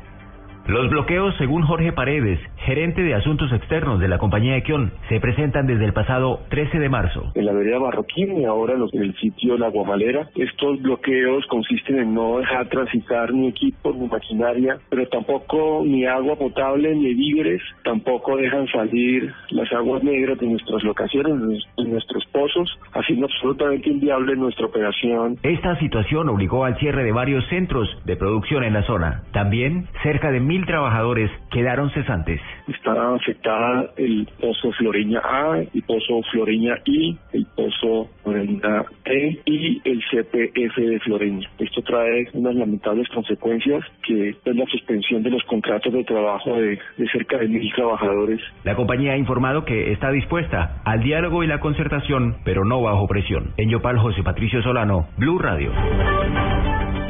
Los 0.67 0.89
bloqueos, 0.89 1.35
según 1.37 1.63
Jorge 1.63 1.93
Paredes, 1.93 2.41
gerente 2.65 3.03
de 3.03 3.13
asuntos 3.13 3.53
externos 3.53 4.01
de 4.01 4.09
la 4.09 4.17
compañía 4.17 4.57
Equion, 4.57 4.93
se 5.11 5.21
presentan 5.21 5.67
desde 5.67 5.85
el 5.85 5.93
pasado 5.93 6.41
13 6.49 6.79
de 6.79 6.89
marzo. 6.89 7.33
En 7.35 7.45
la 7.45 7.53
vereda 7.53 7.79
Marroquín 7.81 8.41
y 8.41 8.47
ahora 8.47 8.73
en 8.75 9.03
el 9.03 9.15
sitio 9.17 9.59
La 9.59 9.69
Guamalera, 9.69 10.31
estos 10.35 10.81
bloqueos 10.81 11.45
consisten 11.49 11.99
en 11.99 12.15
no 12.15 12.39
dejar 12.39 12.69
transitar 12.71 13.35
ni 13.35 13.49
equipos 13.49 13.95
ni 13.95 14.09
maquinaria, 14.09 14.79
pero 14.89 15.07
tampoco 15.09 15.83
ni 15.85 16.07
agua 16.07 16.37
potable 16.37 16.95
ni 16.95 17.13
víveres, 17.13 17.61
tampoco 17.85 18.39
dejan 18.39 18.67
salir 18.69 19.35
las 19.51 19.71
aguas 19.71 20.03
negras 20.03 20.39
de 20.39 20.47
nuestras 20.47 20.83
locaciones, 20.83 21.63
de 21.77 21.85
nuestros 21.85 22.25
pozos, 22.33 22.71
haciendo 22.95 23.27
absolutamente 23.27 23.91
inviable 23.91 24.35
nuestra 24.35 24.65
operación. 24.65 25.37
Esta 25.43 25.79
situación 25.79 26.31
obligó 26.31 26.65
al 26.65 26.79
cierre 26.79 27.05
de 27.05 27.13
varios 27.13 27.47
centros 27.49 27.87
de 28.07 28.17
producción 28.17 28.65
en 28.65 28.73
la 28.73 28.83
zona. 28.85 29.25
También 29.33 29.89
cerca 30.03 30.31
de 30.31 30.41
mil 30.41 30.54
trabajadores 30.63 31.31
quedaron 31.51 31.91
cesantes. 31.91 32.41
Está 32.69 33.15
afectada 33.15 33.91
el 33.97 34.29
pozo 34.41 34.73
Floreña 34.73 35.21
A, 35.25 35.59
el 35.59 35.83
pozo 35.83 36.23
Floreña 36.31 36.79
I, 36.85 37.17
el 37.33 37.47
pozo 37.57 38.09
Floreña 38.23 38.85
E 39.05 39.41
y 39.45 39.83
el 39.85 40.03
CPF 40.11 40.77
de 40.77 41.01
Floreña. 41.01 41.49
Esto 41.59 41.83
trae 41.83 42.29
unas 42.33 42.55
lamentables 42.55 43.09
consecuencias 43.09 43.85
que 44.07 44.31
es 44.31 44.57
la 44.57 44.67
suspensión 44.67 45.23
de 45.23 45.31
los 45.31 45.43
contratos 45.45 45.93
de 45.93 46.05
trabajo 46.05 46.55
de, 46.55 46.79
de 46.97 47.09
cerca 47.11 47.39
de 47.39 47.49
mil 47.49 47.73
trabajadores. 47.75 48.41
La 48.65 48.77
compañía 48.77 49.13
ha 49.13 49.17
informado 49.17 49.65
que 49.65 49.93
está 49.93 50.11
dispuesta 50.11 50.81
al 50.85 51.03
diálogo 51.03 51.43
y 51.43 51.47
la 51.47 51.61
concertación, 51.61 52.37
pero 52.45 52.65
no 52.65 52.83
bajo 52.83 53.07
presión. 53.07 53.53
En 53.57 53.71
Yopal, 53.71 53.99
José 53.99 54.23
Patricio 54.23 54.63
Solano, 54.63 55.09
Blue 55.19 55.39
Radio. 55.39 55.73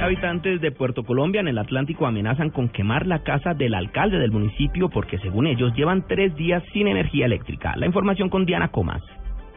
Habitantes 0.01 0.61
de 0.61 0.71
Puerto 0.71 1.05
Colombia 1.05 1.41
en 1.41 1.49
el 1.49 1.59
Atlántico 1.59 2.07
amenazan 2.07 2.51
con 2.51 2.69
quemar 2.69 3.07
la 3.07 3.23
casa 3.23 3.55
del 3.55 3.75
alcalde 3.75 4.19
del 4.19 4.33
municipio 4.33 4.91
porque 4.91 5.19
según 5.19 5.47
ellos 5.47 5.73
llevan 5.75 6.07
tres 6.07 6.35
días 6.37 6.63
sin 6.73 6.89
energía 6.89 7.27
eléctrica. 7.27 7.75
La 7.77 7.87
información 7.87 8.29
con 8.29 8.45
Diana 8.45 8.69
Comas. 8.69 9.03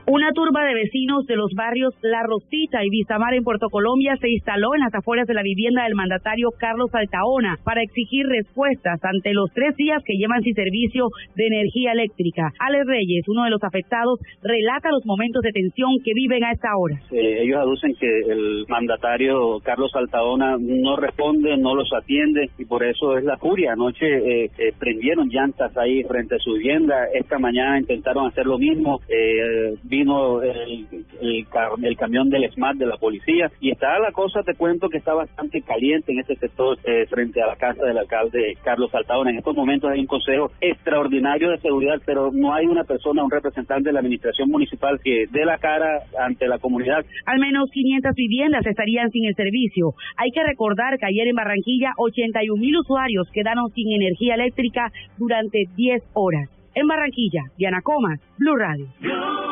Una 0.10 0.32
turba 0.32 0.64
de 0.64 0.74
vecinos 0.74 1.26
de 1.26 1.36
los 1.36 1.52
barrios 1.54 1.94
La 2.02 2.24
Rosita 2.24 2.82
y 2.82 2.90
Vistamar 2.90 3.34
en 3.34 3.44
Puerto 3.44 3.68
Colombia 3.70 4.16
se 4.22 4.30
instaló 4.30 4.74
en 4.74 4.80
las 4.80 4.96
afueras 4.96 5.28
de 5.28 5.34
la 5.34 5.44
vivienda 5.44 5.84
del 5.84 5.96
mandatario 5.96 6.48
Carlos 6.58 6.90
Altaona 6.94 7.58
para 7.66 7.84
exigir 7.84 8.26
respuestas 8.26 9.04
ante 9.04 9.34
los 9.34 9.52
tres 9.52 9.76
días 9.76 10.02
que 10.06 10.16
llevan 10.16 10.42
sin 10.44 10.56
servicio 10.56 11.10
de 11.36 11.48
energía 11.48 11.92
eléctrica. 11.92 12.54
Alex 12.58 12.86
Reyes, 12.88 13.26
uno 13.28 13.44
de 13.44 13.50
los 13.50 13.62
afectados, 13.66 14.18
relata 14.42 14.92
los 14.92 15.06
momentos 15.06 15.42
de 15.44 15.52
tensión 15.52 15.92
que 16.02 16.14
viven 16.16 16.42
a 16.46 16.52
esta 16.54 16.70
hora. 16.78 16.96
Eh, 17.12 17.44
ellos 17.44 17.58
aducen 17.60 17.94
que 18.00 18.08
el 18.08 18.64
mandatario 18.70 19.60
Carlos 19.60 19.92
Altaona 19.94 20.56
no 20.58 20.96
responde, 20.96 21.58
no 21.58 21.76
los 21.76 21.92
atiende 21.92 22.50
y 22.58 22.64
por 22.64 22.86
eso 22.86 23.18
es 23.18 23.26
la 23.26 23.36
furia. 23.36 23.74
Anoche 23.74 24.08
eh, 24.08 24.50
eh, 24.58 24.72
prendieron 24.80 25.28
llantas 25.28 25.76
ahí 25.76 26.02
frente 26.04 26.36
a 26.36 26.40
su 26.40 26.54
vivienda. 26.54 26.96
Esta 27.14 27.38
mañana 27.40 27.78
intentaron 27.78 28.28
hacer 28.28 28.46
lo 28.46 28.58
mismo. 28.58 29.02
Eh, 29.10 29.76
vino 29.98 30.42
el, 30.42 31.98
camión 31.98 32.30
del 32.30 32.50
SMAT 32.51 32.77
de 32.77 32.86
la 32.86 32.98
policía 32.98 33.50
y 33.60 33.72
está 33.72 33.98
la 34.00 34.12
cosa, 34.12 34.44
te 34.44 34.54
cuento, 34.54 34.89
que 34.89 34.98
está 34.98 35.13
bastante 35.13 35.62
caliente 35.62 36.12
en 36.12 36.20
este 36.20 36.36
sector 36.36 36.77
eh, 36.84 37.06
frente 37.10 37.42
a 37.42 37.48
la 37.48 37.56
casa 37.56 37.84
del 37.84 37.98
alcalde 37.98 38.56
Carlos 38.63 38.92
Saltadona. 38.92 39.32
En 39.32 39.38
estos 39.38 39.56
momentos 39.56 39.89
hay 39.89 40.00
un 40.00 40.06
consejo 40.06 40.51
extraordinario 40.62 41.50
de 41.50 41.58
seguridad, 41.58 42.00
pero 42.06 42.32
no 42.32 42.54
hay 42.54 42.66
una 42.68 42.84
persona, 42.84 43.24
un 43.24 43.32
representante 43.32 43.89
de 43.89 43.94
la 43.94 44.00
administración 44.00 44.50
municipal 44.50 45.00
que 45.04 45.25
dé 45.32 45.46
la 45.46 45.58
cara 45.58 46.01
ante 46.20 46.48
la 46.48 46.60
comunidad. 46.60 47.04
Al 47.25 47.39
menos 47.39 47.70
500 47.72 48.13
viviendas 48.16 48.66
estarían 48.66 49.10
sin 49.10 49.25
el 49.25 49.36
servicio. 49.36 49.94
Hay 50.18 50.30
que 50.32 50.44
recordar 50.44 50.98
que 51.00 51.06
ayer 51.06 51.27
en 51.27 51.36
Barranquilla 51.36 51.94
81 51.98 52.62
mil 52.62 52.77
usuarios 52.77 53.27
quedaron 53.34 53.70
sin 53.74 53.92
energía 53.92 54.36
eléctrica 54.36 54.92
durante 55.18 55.63
10 55.75 56.04
horas. 56.13 56.50
En 56.75 56.86
Barranquilla, 56.86 57.42
Diana 57.58 57.82
Comas, 57.82 58.20
Blue 58.38 58.56
Radio. 58.56 59.47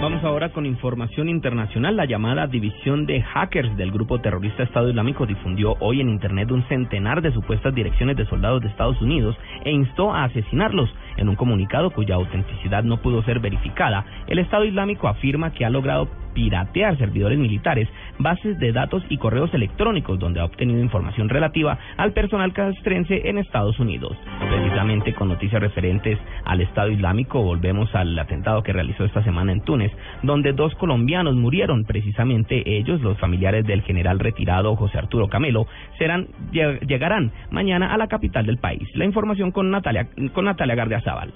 Vamos 0.00 0.24
ahora 0.24 0.50
con 0.50 0.66
información 0.66 1.28
internacional. 1.28 1.96
La 1.96 2.04
llamada 2.04 2.46
división 2.46 3.06
de 3.06 3.22
hackers 3.22 3.76
del 3.76 3.92
grupo 3.92 4.20
terrorista 4.20 4.64
Estado 4.64 4.88
Islámico 4.88 5.26
difundió 5.26 5.74
hoy 5.80 6.00
en 6.00 6.08
Internet 6.08 6.50
un 6.50 6.66
centenar 6.68 7.22
de 7.22 7.32
supuestas 7.32 7.74
direcciones 7.74 8.16
de 8.16 8.26
soldados 8.26 8.62
de 8.62 8.68
Estados 8.68 9.00
Unidos 9.00 9.36
e 9.64 9.70
instó 9.70 10.12
a 10.12 10.24
asesinarlos. 10.24 10.92
En 11.16 11.28
un 11.28 11.36
comunicado 11.36 11.90
cuya 11.90 12.16
autenticidad 12.16 12.82
no 12.82 13.00
pudo 13.00 13.22
ser 13.22 13.40
verificada, 13.40 14.04
el 14.26 14.38
Estado 14.38 14.64
Islámico 14.64 15.08
afirma 15.08 15.52
que 15.52 15.64
ha 15.64 15.70
logrado 15.70 16.08
piratear 16.36 16.98
servidores 16.98 17.38
militares, 17.38 17.88
bases 18.18 18.58
de 18.58 18.70
datos 18.70 19.02
y 19.08 19.16
correos 19.16 19.52
electrónicos 19.54 20.18
donde 20.18 20.38
ha 20.38 20.44
obtenido 20.44 20.80
información 20.80 21.30
relativa 21.30 21.78
al 21.96 22.12
personal 22.12 22.52
castrense 22.52 23.22
en 23.24 23.38
Estados 23.38 23.80
Unidos. 23.80 24.18
Precisamente 24.38 25.14
con 25.14 25.28
noticias 25.28 25.62
referentes 25.62 26.18
al 26.44 26.60
Estado 26.60 26.90
Islámico 26.90 27.42
volvemos 27.42 27.92
al 27.94 28.18
atentado 28.18 28.62
que 28.62 28.74
realizó 28.74 29.06
esta 29.06 29.24
semana 29.24 29.50
en 29.52 29.62
Túnez, 29.62 29.92
donde 30.22 30.52
dos 30.52 30.74
colombianos 30.74 31.34
murieron, 31.34 31.84
precisamente 31.84 32.62
ellos, 32.76 33.00
los 33.00 33.18
familiares 33.18 33.64
del 33.66 33.80
general 33.80 34.18
retirado 34.18 34.76
José 34.76 34.98
Arturo 34.98 35.28
Camelo, 35.28 35.66
serán 35.98 36.28
llegarán 36.52 37.32
mañana 37.50 37.94
a 37.94 37.96
la 37.96 38.08
capital 38.08 38.44
del 38.44 38.58
país. 38.58 38.86
La 38.94 39.06
información 39.06 39.52
con 39.52 39.70
Natalia 39.70 40.08
con 40.34 40.44
Natalia 40.44 40.74
Gardiazabal. 40.74 41.32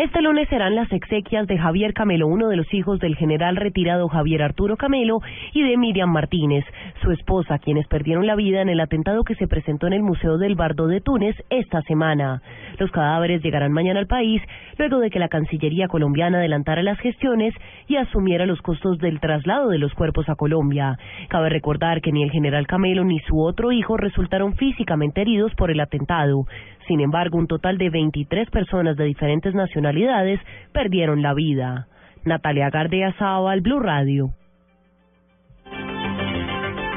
Este 0.00 0.22
lunes 0.22 0.48
serán 0.48 0.74
las 0.74 0.90
exequias 0.92 1.46
de 1.46 1.58
Javier 1.58 1.92
Camelo, 1.92 2.26
uno 2.26 2.48
de 2.48 2.56
los 2.56 2.72
hijos 2.72 2.98
del 3.00 3.16
general 3.16 3.56
retirado 3.56 4.08
Javier 4.08 4.42
Arturo 4.42 4.78
Camelo, 4.78 5.20
y 5.52 5.62
de 5.62 5.76
Miriam 5.76 6.10
Martínez, 6.10 6.64
su 7.02 7.10
esposa, 7.12 7.58
quienes 7.58 7.86
perdieron 7.86 8.26
la 8.26 8.34
vida 8.34 8.62
en 8.62 8.70
el 8.70 8.80
atentado 8.80 9.24
que 9.24 9.34
se 9.34 9.46
presentó 9.46 9.88
en 9.88 9.92
el 9.92 10.02
Museo 10.02 10.38
del 10.38 10.54
Bardo 10.54 10.86
de 10.86 11.02
Túnez 11.02 11.36
esta 11.50 11.82
semana. 11.82 12.40
Los 12.78 12.90
cadáveres 12.92 13.42
llegarán 13.42 13.72
mañana 13.72 14.00
al 14.00 14.06
país, 14.06 14.40
luego 14.78 15.00
de 15.00 15.10
que 15.10 15.18
la 15.18 15.28
Cancillería 15.28 15.86
colombiana 15.86 16.38
adelantara 16.38 16.82
las 16.82 16.98
gestiones 17.00 17.52
y 17.86 17.96
asumiera 17.96 18.46
los 18.46 18.62
costos 18.62 18.96
del 19.00 19.20
traslado 19.20 19.68
de 19.68 19.76
los 19.76 19.92
cuerpos 19.92 20.30
a 20.30 20.34
Colombia. 20.34 20.96
Cabe 21.28 21.50
recordar 21.50 22.00
que 22.00 22.10
ni 22.10 22.22
el 22.22 22.30
general 22.30 22.66
Camelo 22.66 23.04
ni 23.04 23.18
su 23.18 23.38
otro 23.38 23.70
hijo 23.70 23.98
resultaron 23.98 24.54
físicamente 24.54 25.20
heridos 25.20 25.54
por 25.56 25.70
el 25.70 25.80
atentado. 25.80 26.46
Sin 26.86 27.00
embargo, 27.00 27.38
un 27.38 27.46
total 27.46 27.78
de 27.78 27.90
23 27.90 28.50
personas 28.50 28.96
de 28.96 29.04
diferentes 29.04 29.54
nacionalidades 29.54 30.40
perdieron 30.72 31.22
la 31.22 31.34
vida. 31.34 31.86
Natalia 32.24 32.70
Gardea 32.70 33.14
al 33.18 33.60
Blue 33.60 33.80
Radio. 33.80 34.30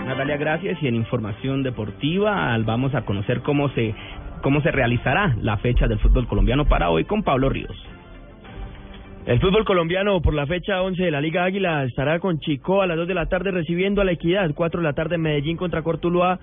Natalia, 0.06 0.38
gracias. 0.38 0.82
Y 0.82 0.88
en 0.88 0.96
información 0.96 1.64
deportiva 1.64 2.58
vamos 2.66 2.94
a 2.96 3.04
conocer 3.04 3.42
cómo 3.42 3.70
se 3.70 3.96
cómo 4.42 4.62
se 4.62 4.72
realizará 4.72 5.36
la 5.42 5.58
fecha 5.58 5.88
del 5.88 6.00
fútbol 6.00 6.28
colombiano 6.28 6.66
para 6.66 6.90
hoy 6.90 7.06
con 7.06 7.24
Pablo 7.24 7.50
Ríos. 7.50 7.76
El 9.26 9.40
fútbol 9.40 9.64
colombiano 9.64 10.22
por 10.22 10.34
la 10.34 10.46
fecha 10.46 10.82
11 10.82 11.02
de 11.02 11.12
la 11.12 11.22
Liga 11.22 11.46
Águila 11.46 11.86
estará 11.86 12.20
con 12.20 12.40
Chico 12.40 12.82
a 12.82 12.88
las 12.88 12.98
2 12.98 13.08
de 13.08 13.14
la 13.14 13.28
tarde 13.28 13.52
recibiendo 13.52 14.02
a 14.02 14.06
la 14.06 14.12
Equidad, 14.12 14.52
4 14.54 14.82
de 14.82 14.84
la 14.84 14.92
tarde 14.92 15.18
Medellín 15.18 15.56
contra 15.56 15.82
Cortuluá 15.82 16.40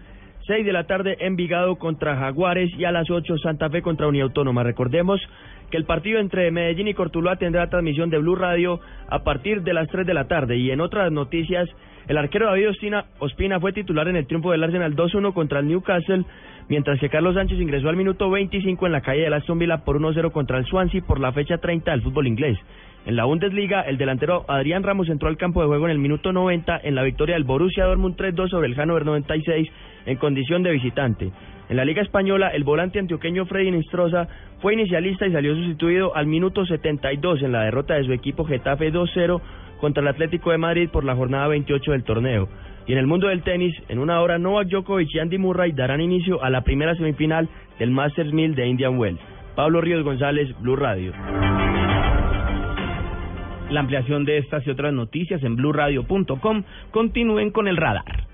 6 0.46 0.64
de 0.64 0.72
la 0.72 0.84
tarde 0.84 1.16
Envigado 1.20 1.76
contra 1.76 2.16
Jaguares 2.16 2.70
y 2.76 2.84
a 2.84 2.92
las 2.92 3.10
8 3.10 3.38
Santa 3.38 3.70
Fe 3.70 3.82
contra 3.82 4.06
Autónoma. 4.06 4.62
Recordemos 4.62 5.20
que 5.70 5.76
el 5.76 5.84
partido 5.84 6.18
entre 6.18 6.50
Medellín 6.50 6.88
y 6.88 6.94
Cortuluá 6.94 7.36
tendrá 7.36 7.68
transmisión 7.68 8.10
de 8.10 8.18
Blue 8.18 8.34
Radio 8.34 8.80
a 9.08 9.22
partir 9.22 9.62
de 9.62 9.72
las 9.72 9.88
3 9.88 10.06
de 10.06 10.14
la 10.14 10.26
tarde. 10.26 10.56
Y 10.56 10.70
en 10.70 10.80
otras 10.80 11.12
noticias, 11.12 11.68
el 12.08 12.18
arquero 12.18 12.46
David 12.46 12.70
Ospina, 12.70 13.04
Ospina 13.18 13.60
fue 13.60 13.72
titular 13.72 14.08
en 14.08 14.16
el 14.16 14.26
triunfo 14.26 14.50
del 14.50 14.64
Arsenal 14.64 14.96
2-1 14.96 15.32
contra 15.32 15.60
el 15.60 15.68
Newcastle, 15.68 16.24
mientras 16.68 16.98
que 17.00 17.08
Carlos 17.08 17.34
Sánchez 17.34 17.60
ingresó 17.60 17.88
al 17.88 17.96
minuto 17.96 18.30
25 18.30 18.86
en 18.86 18.92
la 18.92 19.00
calle 19.00 19.22
de 19.22 19.30
la 19.30 19.42
Villa 19.46 19.84
por 19.84 20.00
1-0 20.00 20.32
contra 20.32 20.58
el 20.58 20.66
Swansea 20.66 21.02
por 21.06 21.20
la 21.20 21.32
fecha 21.32 21.58
30 21.58 21.90
del 21.90 22.02
fútbol 22.02 22.26
inglés. 22.26 22.58
En 23.06 23.16
la 23.16 23.24
Bundesliga, 23.24 23.80
el 23.80 23.96
delantero 23.96 24.44
Adrián 24.46 24.82
Ramos 24.82 25.08
entró 25.08 25.28
al 25.28 25.38
campo 25.38 25.62
de 25.62 25.68
juego 25.68 25.86
en 25.86 25.92
el 25.92 25.98
minuto 25.98 26.32
90 26.32 26.80
en 26.84 26.94
la 26.94 27.02
victoria 27.02 27.34
del 27.34 27.44
Borussia 27.44 27.86
Dortmund 27.86 28.16
3-2 28.16 28.50
sobre 28.50 28.68
el 28.68 28.74
Hannover 28.74 29.06
96 29.06 29.68
en 30.04 30.16
condición 30.18 30.62
de 30.62 30.72
visitante. 30.72 31.30
En 31.70 31.76
la 31.76 31.84
Liga 31.84 32.02
Española, 32.02 32.48
el 32.48 32.64
volante 32.64 32.98
antioqueño 32.98 33.46
Freddy 33.46 33.70
Nistroza 33.70 34.28
fue 34.60 34.74
inicialista 34.74 35.26
y 35.26 35.32
salió 35.32 35.54
sustituido 35.54 36.14
al 36.14 36.26
minuto 36.26 36.66
72 36.66 37.42
en 37.42 37.52
la 37.52 37.62
derrota 37.62 37.94
de 37.94 38.04
su 38.04 38.12
equipo 38.12 38.44
Getafe 38.44 38.92
2-0 38.92 39.40
contra 39.80 40.02
el 40.02 40.08
Atlético 40.08 40.50
de 40.50 40.58
Madrid 40.58 40.90
por 40.90 41.04
la 41.04 41.14
jornada 41.14 41.48
28 41.48 41.92
del 41.92 42.04
torneo. 42.04 42.48
Y 42.90 42.92
en 42.92 42.98
el 42.98 43.06
mundo 43.06 43.28
del 43.28 43.44
tenis, 43.44 43.72
en 43.88 44.00
una 44.00 44.20
hora 44.20 44.36
Novak 44.36 44.66
Djokovic 44.66 45.14
y 45.14 45.20
Andy 45.20 45.38
Murray 45.38 45.70
darán 45.70 46.00
inicio 46.00 46.42
a 46.42 46.50
la 46.50 46.62
primera 46.62 46.92
semifinal 46.96 47.48
del 47.78 47.92
Masters 47.92 48.32
1000 48.32 48.56
de 48.56 48.66
Indian 48.66 48.98
Wells. 48.98 49.20
Pablo 49.54 49.80
Ríos 49.80 50.02
González, 50.02 50.48
Blue 50.58 50.74
Radio. 50.74 51.12
La 53.70 53.78
ampliación 53.78 54.24
de 54.24 54.38
estas 54.38 54.66
y 54.66 54.70
otras 54.70 54.92
noticias 54.92 55.40
en 55.44 55.54
blurradio.com. 55.54 56.64
Continúen 56.90 57.52
con 57.52 57.68
el 57.68 57.76
radar. 57.76 58.29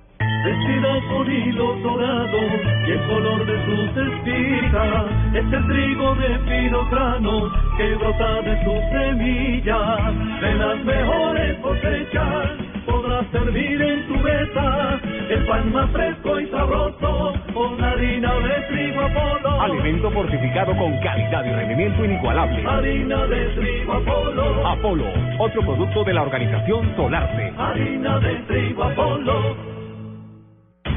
Vestida 0.47 1.01
con 1.09 1.29
hilo 1.29 1.75
dorado 1.83 2.39
y 2.87 2.91
el 2.93 3.03
color 3.09 3.45
de 3.47 3.65
sus 3.65 3.97
espigas 3.97 5.07
es 5.35 5.53
el 5.53 5.67
trigo 5.67 6.15
de 6.15 6.39
fino 6.39 6.89
grano 6.89 7.51
que 7.77 7.95
brota 7.97 8.43
de 8.43 8.65
sus 8.65 8.79
semillas. 8.93 10.41
De 10.41 10.55
las 10.55 10.85
mejores 10.85 11.59
cosechas 11.59 12.51
podrás 12.87 13.27
servir 13.33 13.83
en 13.83 14.07
tu 14.07 14.15
mesa 14.19 15.01
el 15.31 15.47
pan 15.47 15.73
más 15.73 15.91
fresco 15.91 16.39
y 16.39 16.47
sabroso 16.47 17.35
con 17.53 17.83
harina 17.83 18.33
de 18.35 18.55
trigo 18.69 19.01
Apolo. 19.01 19.63
Alimento 19.63 20.13
fortificado 20.13 20.77
con 20.77 20.97
calidad 21.01 21.45
y 21.45 21.51
rendimiento 21.51 22.05
inigualable. 22.05 22.65
Harina 22.65 23.27
de 23.27 23.47
trigo 23.57 23.95
Apolo. 23.95 24.69
Apolo, 24.69 25.07
otro 25.41 25.63
producto 25.63 26.05
de 26.05 26.15
la 26.15 26.23
organización 26.23 26.95
Solarte. 26.95 27.53
Harina 27.59 28.21
de 28.21 28.35
trigo 28.47 28.85
Apolo. 28.85 29.76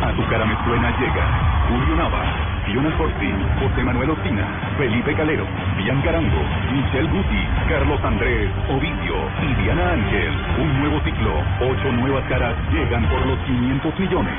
A 0.02 0.14
tu 0.14 0.26
cara 0.28 0.46
me 0.46 0.56
suena 0.64 0.98
llega 0.98 1.60
Julio 1.68 1.96
Nava, 1.96 2.24
Fiona 2.66 2.90
Corti, 2.98 3.32
José 3.60 3.84
Manuel 3.84 4.12
Ospina, 4.12 4.48
Felipe 4.78 5.14
Calero, 5.14 5.46
Bianca 5.78 6.10
Arango, 6.10 6.42
Michelle 6.72 7.10
Guti, 7.10 7.42
Carlos 7.68 8.00
Andrés, 8.04 8.50
Ovidio 8.70 9.16
y 9.44 9.62
Diana 9.62 9.92
Ángel. 9.92 10.32
Un 10.58 10.80
nuevo 10.80 11.00
ciclo, 11.02 11.44
ocho 11.60 11.92
nuevas 11.92 12.24
caras 12.30 12.56
llegan 12.72 13.04
por 13.10 13.26
los 13.26 13.38
500 13.40 14.00
millones. 14.00 14.34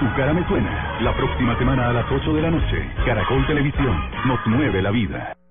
Tu 0.00 0.12
cara 0.14 0.34
me 0.34 0.44
suena. 0.48 0.98
La 1.00 1.12
próxima 1.12 1.56
semana 1.58 1.90
a 1.90 1.92
las 1.92 2.10
8 2.10 2.32
de 2.34 2.42
la 2.42 2.50
noche, 2.50 2.90
Caracol 3.06 3.46
Televisión 3.46 3.96
nos 4.26 4.44
mueve 4.46 4.82
la 4.82 4.90
vida. 4.90 5.43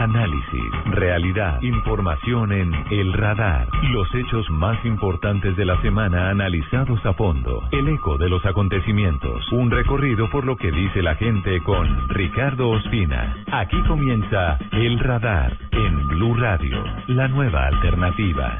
Análisis, 0.00 0.72
realidad, 0.86 1.60
información 1.60 2.52
en 2.52 2.72
El 2.90 3.12
Radar. 3.12 3.68
Los 3.90 4.08
hechos 4.14 4.48
más 4.48 4.82
importantes 4.86 5.54
de 5.58 5.66
la 5.66 5.78
semana 5.82 6.30
analizados 6.30 7.04
a 7.04 7.12
fondo. 7.12 7.60
El 7.70 7.86
eco 7.86 8.16
de 8.16 8.30
los 8.30 8.42
acontecimientos. 8.46 9.52
Un 9.52 9.70
recorrido 9.70 10.30
por 10.30 10.46
lo 10.46 10.56
que 10.56 10.72
dice 10.72 11.02
la 11.02 11.16
gente 11.16 11.62
con 11.64 12.08
Ricardo 12.08 12.70
Ospina. 12.70 13.44
Aquí 13.52 13.76
comienza 13.86 14.56
El 14.72 14.98
Radar 15.00 15.54
en 15.70 16.08
Blue 16.08 16.34
Radio, 16.34 16.82
la 17.08 17.28
nueva 17.28 17.66
alternativa. 17.66 18.58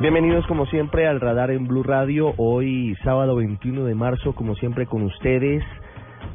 Bienvenidos 0.00 0.46
como 0.46 0.64
siempre 0.64 1.06
al 1.06 1.20
Radar 1.20 1.50
en 1.50 1.68
Blue 1.68 1.82
Radio. 1.82 2.32
Hoy 2.38 2.96
sábado 3.04 3.36
21 3.36 3.84
de 3.84 3.94
marzo, 3.94 4.32
como 4.32 4.54
siempre 4.54 4.86
con 4.86 5.02
ustedes 5.02 5.62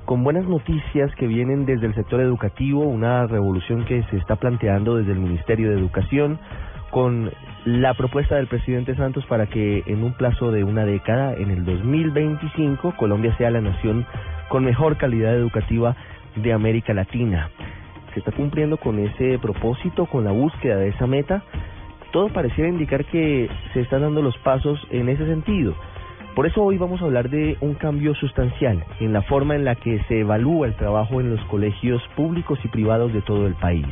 con 0.06 0.24
buenas 0.24 0.48
noticias 0.48 1.14
que 1.16 1.26
vienen 1.26 1.66
desde 1.66 1.88
el 1.88 1.96
sector 1.96 2.22
educativo, 2.22 2.82
una 2.82 3.26
revolución 3.26 3.86
que 3.86 4.04
se 4.04 4.18
está 4.18 4.36
planteando 4.36 4.98
desde 4.98 5.14
el 5.14 5.20
Ministerio 5.20 5.70
de 5.70 5.78
Educación, 5.78 6.40
con 6.92 7.32
la 7.66 7.96
propuesta 7.96 8.36
del 8.36 8.48
presidente 8.48 8.96
Santos 8.96 9.26
para 9.26 9.48
que 9.48 9.84
en 9.88 10.04
un 10.04 10.14
plazo 10.14 10.52
de 10.52 10.64
una 10.64 10.86
década, 10.86 11.34
en 11.34 11.50
el 11.50 11.66
2025, 11.66 12.96
Colombia 12.96 13.36
sea 13.38 13.50
la 13.50 13.62
nación 13.62 14.06
con 14.50 14.64
mejor 14.64 14.98
calidad 14.98 15.34
educativa 15.34 15.96
de 16.36 16.54
América 16.54 16.94
Latina. 16.94 17.50
Se 18.14 18.20
está 18.20 18.32
cumpliendo 18.32 18.78
con 18.78 19.00
ese 19.00 19.40
propósito, 19.40 20.06
con 20.06 20.24
la 20.24 20.32
búsqueda 20.32 20.78
de 20.78 20.90
esa 20.90 21.08
meta. 21.08 21.44
Todo 22.12 22.30
pareciera 22.30 22.70
indicar 22.70 23.06
que 23.06 23.50
se 23.74 23.82
están 23.82 24.02
dando 24.02 24.22
los 24.22 24.38
pasos 24.38 24.80
en 24.92 25.10
ese 25.10 25.26
sentido. 25.26 25.74
Por 26.36 26.46
eso 26.46 26.62
hoy 26.62 26.78
vamos 26.78 27.02
a 27.02 27.06
hablar 27.06 27.30
de 27.30 27.56
un 27.62 27.76
cambio 27.76 28.14
sustancial 28.14 28.84
en 29.00 29.14
la 29.14 29.22
forma 29.22 29.56
en 29.56 29.64
la 29.64 29.76
que 29.76 30.04
se 30.10 30.20
evalúa 30.20 30.68
el 30.68 30.76
trabajo 30.76 31.22
en 31.22 31.30
los 31.30 31.40
colegios 31.46 32.02
públicos 32.18 32.60
y 32.62 32.68
privados 32.68 33.14
de 33.14 33.22
todo 33.22 33.48
el 33.48 33.54
país. 33.54 33.88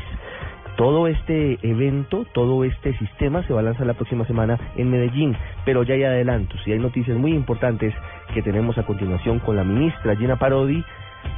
Todo 0.75 1.07
este 1.07 1.57
evento, 1.61 2.25
todo 2.33 2.65
este 2.65 2.97
sistema 2.97 3.47
se 3.47 3.53
va 3.53 3.61
a 3.61 3.63
lanzar 3.63 3.87
la 3.87 3.93
próxima 3.93 4.25
semana 4.25 4.59
en 4.75 4.91
Medellín, 4.91 5.37
pero 5.63 5.83
ya 5.83 5.93
hay 5.93 6.03
adelantos 6.03 6.59
y 6.67 6.73
hay 6.73 6.79
noticias 6.79 7.17
muy 7.17 7.31
importantes 7.31 7.93
que 8.33 8.41
tenemos 8.41 8.77
a 8.77 8.85
continuación 8.85 9.39
con 9.39 9.55
la 9.55 9.63
ministra 9.63 10.17
Gina 10.17 10.35
Parodi. 10.35 10.83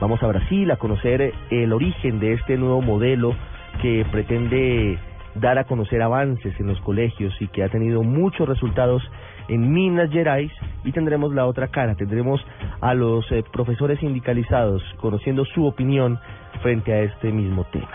Vamos 0.02 0.24
a 0.24 0.28
Brasil 0.28 0.72
a 0.72 0.78
conocer 0.78 1.36
el 1.52 1.72
origen 1.72 2.20
de 2.20 2.34
este 2.34 2.58
nuevo 2.58 2.82
modelo 2.82 3.36
que 3.80 4.08
pretende 4.12 4.98
dar 5.36 5.60
a 5.60 5.66
conocer 5.66 6.02
avances 6.02 6.60
en 6.60 6.66
los 6.66 6.80
colegios 6.82 7.32
y 7.40 7.48
que 7.50 7.62
ha 7.62 7.70
tenido 7.70 8.02
muchos 8.02 8.50
resultados 8.50 9.04
en 9.48 9.72
Minas 9.72 10.10
Gerais 10.12 10.52
y 10.84 10.92
tendremos 10.92 11.34
la 11.34 11.46
otra 11.46 11.68
cara, 11.68 11.96
tendremos 11.96 12.46
a 12.82 12.94
los 12.94 13.30
eh, 13.32 13.44
profesores 13.52 14.00
sindicalizados 14.00 14.84
conociendo 14.98 15.46
su 15.46 15.66
opinión 15.66 16.20
frente 16.62 16.94
a 16.94 17.02
este 17.02 17.32
mismo 17.32 17.64
tema. 17.66 17.90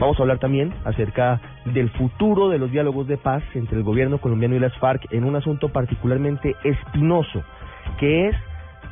Vamos 0.00 0.18
a 0.18 0.22
hablar 0.22 0.38
también 0.38 0.72
acerca 0.84 1.40
del 1.66 1.90
futuro 1.90 2.48
de 2.48 2.58
los 2.58 2.70
diálogos 2.70 3.06
de 3.06 3.16
paz 3.16 3.42
entre 3.54 3.76
el 3.76 3.84
gobierno 3.84 4.18
colombiano 4.18 4.56
y 4.56 4.58
las 4.58 4.76
FARC 4.78 5.12
en 5.12 5.24
un 5.24 5.36
asunto 5.36 5.68
particularmente 5.68 6.56
espinoso, 6.64 7.42
que 7.98 8.28
es 8.28 8.36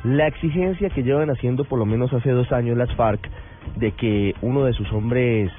la 0.03 0.27
exigencia 0.27 0.89
que 0.89 1.03
llevan 1.03 1.29
haciendo 1.29 1.65
por 1.65 1.79
lo 1.79 1.85
menos 1.85 2.13
hace 2.13 2.31
dos 2.31 2.51
años 2.51 2.77
las 2.77 2.93
FARC 2.95 3.29
de 3.75 3.91
que 3.91 4.35
uno 4.41 4.63
de 4.63 4.73
sus 4.73 4.91
hombres 4.91 5.51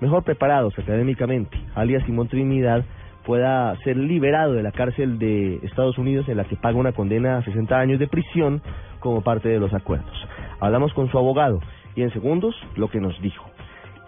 mejor 0.00 0.22
preparados 0.22 0.78
académicamente, 0.78 1.58
alias 1.74 2.04
Simón 2.04 2.28
Trinidad, 2.28 2.84
pueda 3.28 3.76
ser 3.84 3.98
liberado 3.98 4.54
de 4.54 4.62
la 4.62 4.72
cárcel 4.72 5.18
de 5.18 5.56
Estados 5.56 5.98
Unidos 5.98 6.26
en 6.30 6.38
la 6.38 6.44
que 6.44 6.56
paga 6.56 6.78
una 6.78 6.92
condena 6.92 7.36
a 7.36 7.44
60 7.44 7.78
años 7.78 7.98
de 7.98 8.08
prisión 8.08 8.62
como 9.00 9.20
parte 9.20 9.50
de 9.50 9.60
los 9.60 9.74
acuerdos. 9.74 10.16
Hablamos 10.60 10.94
con 10.94 11.10
su 11.10 11.18
abogado 11.18 11.60
y 11.94 12.00
en 12.00 12.10
segundos 12.10 12.56
lo 12.76 12.88
que 12.88 13.02
nos 13.02 13.20
dijo. 13.20 13.44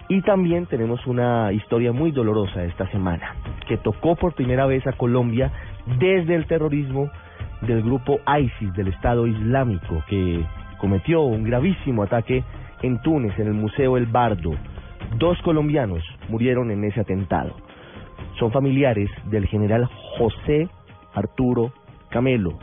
Y 0.08 0.22
también 0.22 0.64
tenemos 0.64 1.06
una 1.06 1.52
historia 1.52 1.92
muy 1.92 2.12
dolorosa 2.12 2.64
esta 2.64 2.90
semana, 2.92 3.34
que 3.68 3.76
tocó 3.76 4.16
por 4.16 4.32
primera 4.32 4.64
vez 4.64 4.86
a 4.86 4.92
Colombia 4.92 5.52
desde 5.98 6.34
el 6.34 6.46
terrorismo 6.46 7.10
del 7.60 7.82
grupo 7.82 8.20
ISIS, 8.26 8.72
del 8.72 8.88
Estado 8.88 9.26
Islámico, 9.26 10.02
que 10.08 10.42
cometió 10.78 11.20
un 11.20 11.44
gravísimo 11.44 12.04
ataque 12.04 12.42
en 12.80 13.02
Túnez, 13.02 13.38
en 13.38 13.48
el 13.48 13.54
Museo 13.54 13.98
El 13.98 14.06
Bardo. 14.06 14.52
Dos 15.18 15.36
colombianos 15.42 16.02
murieron 16.30 16.70
en 16.70 16.84
ese 16.84 17.00
atentado 17.00 17.54
son 18.38 18.52
familiares 18.52 19.10
del 19.26 19.46
general 19.46 19.88
José 20.18 20.68
Arturo 21.14 21.72
Camelo, 22.10 22.58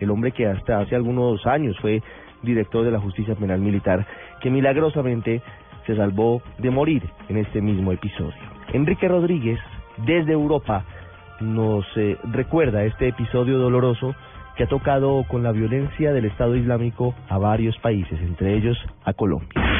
el 0.00 0.10
hombre 0.10 0.32
que 0.32 0.46
hasta 0.46 0.80
hace 0.80 0.96
algunos 0.96 1.46
años 1.46 1.76
fue 1.80 2.02
director 2.42 2.84
de 2.84 2.90
la 2.90 3.00
Justicia 3.00 3.34
Penal 3.34 3.60
Militar, 3.60 4.06
que 4.40 4.50
milagrosamente 4.50 5.42
se 5.86 5.96
salvó 5.96 6.42
de 6.58 6.70
morir 6.70 7.02
en 7.28 7.36
este 7.36 7.60
mismo 7.60 7.92
episodio. 7.92 8.40
Enrique 8.72 9.08
Rodríguez, 9.08 9.58
desde 9.98 10.32
Europa, 10.32 10.84
nos 11.40 11.84
eh, 11.96 12.16
recuerda 12.24 12.84
este 12.84 13.08
episodio 13.08 13.58
doloroso 13.58 14.14
que 14.56 14.64
ha 14.64 14.68
tocado 14.68 15.24
con 15.28 15.42
la 15.42 15.52
violencia 15.52 16.12
del 16.12 16.26
Estado 16.26 16.56
Islámico 16.56 17.14
a 17.28 17.38
varios 17.38 17.76
países, 17.78 18.20
entre 18.20 18.56
ellos 18.56 18.78
a 19.04 19.12
Colombia. 19.12 19.79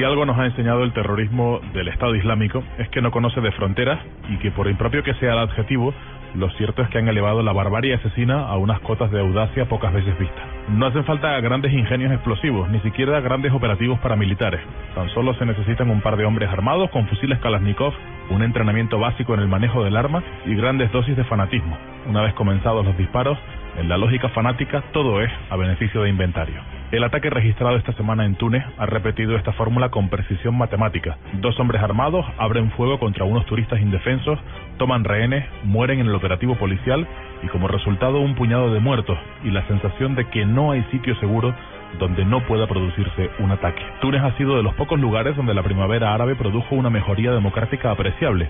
Si 0.00 0.04
algo 0.04 0.24
nos 0.24 0.38
ha 0.38 0.46
enseñado 0.46 0.82
el 0.82 0.94
terrorismo 0.94 1.60
del 1.74 1.88
Estado 1.88 2.14
Islámico 2.14 2.64
es 2.78 2.88
que 2.88 3.02
no 3.02 3.10
conoce 3.10 3.42
de 3.42 3.52
fronteras 3.52 4.00
y 4.30 4.38
que 4.38 4.50
por 4.50 4.66
impropio 4.66 5.02
que 5.02 5.12
sea 5.16 5.34
el 5.34 5.40
adjetivo, 5.40 5.92
lo 6.34 6.48
cierto 6.52 6.80
es 6.80 6.88
que 6.88 6.96
han 6.96 7.08
elevado 7.08 7.42
la 7.42 7.52
barbarie 7.52 7.92
asesina 7.92 8.46
a 8.46 8.56
unas 8.56 8.80
cotas 8.80 9.10
de 9.10 9.20
audacia 9.20 9.68
pocas 9.68 9.92
veces 9.92 10.18
vistas. 10.18 10.42
No 10.70 10.86
hacen 10.86 11.04
falta 11.04 11.38
grandes 11.40 11.74
ingenios 11.74 12.12
explosivos, 12.12 12.70
ni 12.70 12.80
siquiera 12.80 13.20
grandes 13.20 13.52
operativos 13.52 13.98
paramilitares. 13.98 14.62
Tan 14.94 15.10
solo 15.10 15.34
se 15.34 15.44
necesitan 15.44 15.90
un 15.90 16.00
par 16.00 16.16
de 16.16 16.24
hombres 16.24 16.48
armados 16.48 16.88
con 16.88 17.06
fusiles 17.06 17.38
Kalashnikov, 17.40 17.92
un 18.30 18.42
entrenamiento 18.42 18.98
básico 18.98 19.34
en 19.34 19.40
el 19.40 19.48
manejo 19.48 19.84
del 19.84 19.98
arma 19.98 20.22
y 20.46 20.54
grandes 20.54 20.90
dosis 20.92 21.14
de 21.14 21.24
fanatismo. 21.24 21.76
Una 22.06 22.22
vez 22.22 22.32
comenzados 22.32 22.86
los 22.86 22.96
disparos, 22.96 23.36
en 23.76 23.88
la 23.88 23.96
lógica 23.96 24.28
fanática 24.30 24.82
todo 24.92 25.20
es 25.22 25.30
a 25.50 25.56
beneficio 25.56 26.02
de 26.02 26.10
inventario. 26.10 26.60
El 26.92 27.04
ataque 27.04 27.30
registrado 27.30 27.76
esta 27.76 27.92
semana 27.92 28.24
en 28.24 28.34
Túnez 28.34 28.64
ha 28.76 28.86
repetido 28.86 29.36
esta 29.36 29.52
fórmula 29.52 29.90
con 29.90 30.08
precisión 30.08 30.58
matemática. 30.58 31.18
Dos 31.34 31.58
hombres 31.60 31.80
armados 31.82 32.26
abren 32.36 32.72
fuego 32.72 32.98
contra 32.98 33.24
unos 33.24 33.46
turistas 33.46 33.80
indefensos, 33.80 34.38
toman 34.76 35.04
rehenes, 35.04 35.44
mueren 35.62 36.00
en 36.00 36.06
el 36.06 36.14
operativo 36.14 36.56
policial 36.56 37.06
y 37.44 37.46
como 37.46 37.68
resultado 37.68 38.20
un 38.20 38.34
puñado 38.34 38.74
de 38.74 38.80
muertos 38.80 39.16
y 39.44 39.50
la 39.50 39.66
sensación 39.68 40.16
de 40.16 40.28
que 40.30 40.44
no 40.44 40.72
hay 40.72 40.82
sitio 40.90 41.14
seguro 41.20 41.54
donde 41.98 42.24
no 42.24 42.40
pueda 42.46 42.66
producirse 42.66 43.30
un 43.38 43.52
ataque. 43.52 43.82
Túnez 44.00 44.22
ha 44.22 44.36
sido 44.36 44.56
de 44.56 44.62
los 44.62 44.74
pocos 44.74 44.98
lugares 44.98 45.36
donde 45.36 45.54
la 45.54 45.62
primavera 45.62 46.12
árabe 46.12 46.34
produjo 46.34 46.74
una 46.74 46.90
mejoría 46.90 47.32
democrática 47.32 47.90
apreciable 47.90 48.48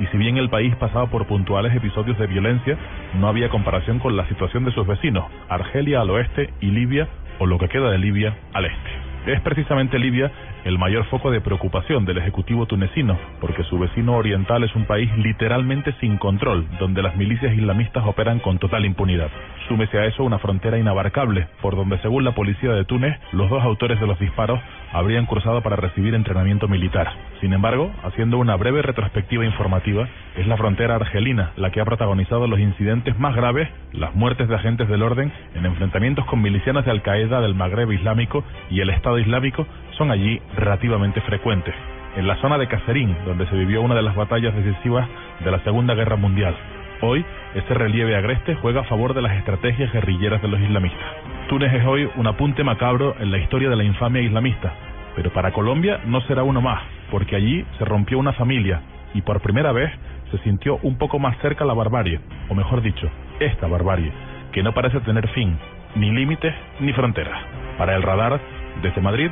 y 0.00 0.06
si 0.06 0.16
bien 0.16 0.36
el 0.36 0.48
país 0.48 0.74
pasaba 0.76 1.06
por 1.06 1.26
puntuales 1.26 1.74
episodios 1.74 2.18
de 2.18 2.26
violencia, 2.26 2.76
no 3.14 3.28
había 3.28 3.48
comparación 3.48 3.98
con 3.98 4.16
la 4.16 4.26
situación 4.28 4.64
de 4.64 4.72
sus 4.72 4.86
vecinos, 4.86 5.24
Argelia 5.48 6.00
al 6.00 6.10
oeste 6.10 6.50
y 6.60 6.66
Libia, 6.66 7.08
o 7.38 7.46
lo 7.46 7.58
que 7.58 7.68
queda 7.68 7.90
de 7.90 7.98
Libia, 7.98 8.36
al 8.52 8.64
este. 8.64 9.32
Es 9.32 9.40
precisamente 9.40 9.98
Libia 9.98 10.30
el 10.64 10.78
mayor 10.78 11.04
foco 11.06 11.30
de 11.30 11.40
preocupación 11.40 12.04
del 12.04 12.18
Ejecutivo 12.18 12.66
tunecino, 12.66 13.18
porque 13.40 13.64
su 13.64 13.78
vecino 13.78 14.16
oriental 14.16 14.64
es 14.64 14.74
un 14.74 14.84
país 14.86 15.10
literalmente 15.16 15.94
sin 16.00 16.18
control, 16.18 16.66
donde 16.78 17.02
las 17.02 17.16
milicias 17.16 17.54
islamistas 17.54 18.04
operan 18.06 18.38
con 18.40 18.58
total 18.58 18.84
impunidad. 18.84 19.30
Súmese 19.68 19.98
a 19.98 20.06
eso 20.06 20.24
una 20.24 20.38
frontera 20.38 20.78
inabarcable, 20.78 21.48
por 21.60 21.76
donde 21.76 21.98
según 21.98 22.24
la 22.24 22.34
policía 22.34 22.72
de 22.72 22.84
Túnez, 22.84 23.18
los 23.32 23.50
dos 23.50 23.62
autores 23.62 24.00
de 24.00 24.06
los 24.06 24.18
disparos 24.18 24.60
habrían 24.92 25.26
cruzado 25.26 25.62
para 25.62 25.76
recibir 25.76 26.14
entrenamiento 26.14 26.68
militar. 26.68 27.12
Sin 27.40 27.52
embargo, 27.52 27.90
haciendo 28.02 28.38
una 28.38 28.56
breve 28.56 28.82
retrospectiva 28.82 29.44
informativa, 29.44 30.08
es 30.36 30.46
la 30.46 30.56
frontera 30.56 30.96
argelina 30.96 31.52
la 31.56 31.70
que 31.70 31.80
ha 31.80 31.84
protagonizado 31.84 32.46
los 32.46 32.58
incidentes 32.58 33.18
más 33.18 33.34
graves, 33.34 33.68
las 33.92 34.14
muertes 34.14 34.48
de 34.48 34.54
agentes 34.54 34.88
del 34.88 35.02
orden 35.02 35.32
en 35.54 35.66
enfrentamientos 35.66 36.24
con 36.26 36.40
milicianos 36.40 36.84
de 36.84 36.90
Al-Qaeda 36.90 37.40
del 37.40 37.54
Magreb 37.54 37.90
Islámico 37.92 38.44
y 38.70 38.80
el 38.80 38.90
Estado 38.90 39.18
Islámico 39.18 39.66
son 39.98 40.10
allí 40.10 40.40
relativamente 40.56 41.20
frecuentes. 41.22 41.74
En 42.16 42.26
la 42.26 42.36
zona 42.36 42.56
de 42.56 42.68
Cacerín, 42.68 43.14
donde 43.26 43.46
se 43.48 43.56
vivió 43.56 43.82
una 43.82 43.96
de 43.96 44.02
las 44.02 44.14
batallas 44.14 44.54
decisivas 44.54 45.06
de 45.44 45.50
la 45.50 45.58
Segunda 45.64 45.94
Guerra 45.94 46.16
Mundial. 46.16 46.56
Hoy, 47.00 47.24
ese 47.54 47.74
relieve 47.74 48.16
agreste 48.16 48.54
juega 48.56 48.80
a 48.80 48.84
favor 48.84 49.14
de 49.14 49.22
las 49.22 49.36
estrategias 49.36 49.92
guerrilleras 49.92 50.40
de 50.40 50.48
los 50.48 50.60
islamistas. 50.60 51.06
Túnez 51.48 51.72
es 51.74 51.84
hoy 51.84 52.08
un 52.16 52.26
apunte 52.26 52.64
macabro 52.64 53.14
en 53.20 53.30
la 53.30 53.38
historia 53.38 53.68
de 53.68 53.76
la 53.76 53.84
infamia 53.84 54.22
islamista, 54.22 54.72
pero 55.14 55.32
para 55.32 55.52
Colombia 55.52 56.00
no 56.06 56.20
será 56.22 56.42
uno 56.42 56.60
más, 56.60 56.82
porque 57.10 57.36
allí 57.36 57.64
se 57.78 57.84
rompió 57.84 58.18
una 58.18 58.32
familia 58.32 58.82
y 59.14 59.22
por 59.22 59.40
primera 59.40 59.72
vez 59.72 59.90
se 60.30 60.38
sintió 60.38 60.78
un 60.82 60.96
poco 60.98 61.18
más 61.18 61.36
cerca 61.38 61.64
la 61.64 61.74
barbarie, 61.74 62.20
o 62.48 62.54
mejor 62.54 62.82
dicho, 62.82 63.08
esta 63.40 63.66
barbarie, 63.66 64.12
que 64.52 64.62
no 64.62 64.74
parece 64.74 65.00
tener 65.00 65.28
fin, 65.28 65.56
ni 65.94 66.10
límites 66.10 66.54
ni 66.80 66.92
fronteras. 66.92 67.40
Para 67.78 67.96
el 67.96 68.02
radar, 68.02 68.40
desde 68.82 69.00
Madrid, 69.00 69.30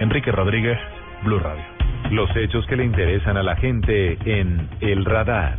Enrique 0.00 0.30
Rodríguez, 0.30 0.78
Blue 1.24 1.40
Radio. 1.40 1.64
Los 2.10 2.34
hechos 2.36 2.64
que 2.66 2.76
le 2.76 2.84
interesan 2.84 3.36
a 3.36 3.42
la 3.42 3.56
gente 3.56 4.16
en 4.24 4.68
El 4.80 5.04
Radar. 5.04 5.58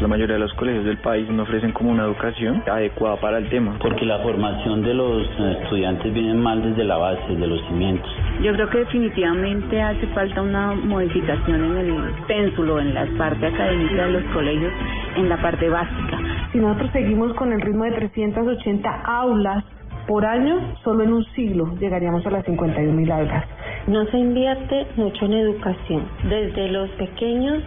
La 0.00 0.08
mayoría 0.08 0.34
de 0.34 0.40
los 0.40 0.52
colegios 0.54 0.84
del 0.84 0.98
país 0.98 1.28
no 1.30 1.42
ofrecen 1.42 1.72
como 1.72 1.90
una 1.90 2.04
educación 2.04 2.62
adecuada 2.66 3.16
para 3.16 3.38
el 3.38 3.48
tema. 3.50 3.76
Porque 3.80 4.04
la 4.06 4.18
formación 4.20 4.82
de 4.82 4.94
los 4.94 5.26
estudiantes 5.62 6.12
viene 6.12 6.34
mal 6.34 6.62
desde 6.62 6.84
la 6.84 6.96
base, 6.96 7.22
desde 7.28 7.46
los 7.46 7.60
cimientos. 7.68 8.10
Yo 8.42 8.52
creo 8.54 8.68
que 8.70 8.78
definitivamente 8.78 9.80
hace 9.82 10.06
falta 10.08 10.40
una 10.40 10.72
modificación 10.72 11.64
en 11.64 11.76
el 11.76 12.12
pénsulo, 12.26 12.80
en 12.80 12.94
la 12.94 13.06
parte 13.18 13.46
académica 13.46 14.06
de 14.06 14.12
los 14.12 14.24
colegios, 14.32 14.72
en 15.16 15.28
la 15.28 15.40
parte 15.40 15.68
básica. 15.68 16.18
Si 16.52 16.58
nosotros 16.58 16.90
seguimos 16.92 17.34
con 17.34 17.52
el 17.52 17.60
ritmo 17.60 17.84
de 17.84 17.92
380 17.92 19.02
aulas 19.04 19.64
por 20.06 20.24
año, 20.24 20.76
solo 20.84 21.04
en 21.04 21.12
un 21.12 21.24
siglo 21.34 21.74
llegaríamos 21.78 22.24
a 22.26 22.30
las 22.30 22.44
51 22.44 22.92
mil 22.92 23.10
aulas. 23.10 23.44
No 23.86 24.04
se 24.06 24.18
invierte 24.18 24.86
mucho 24.96 25.24
en 25.26 25.34
educación. 25.34 26.08
Desde 26.28 26.68
los 26.68 26.90
pequeños 26.90 27.62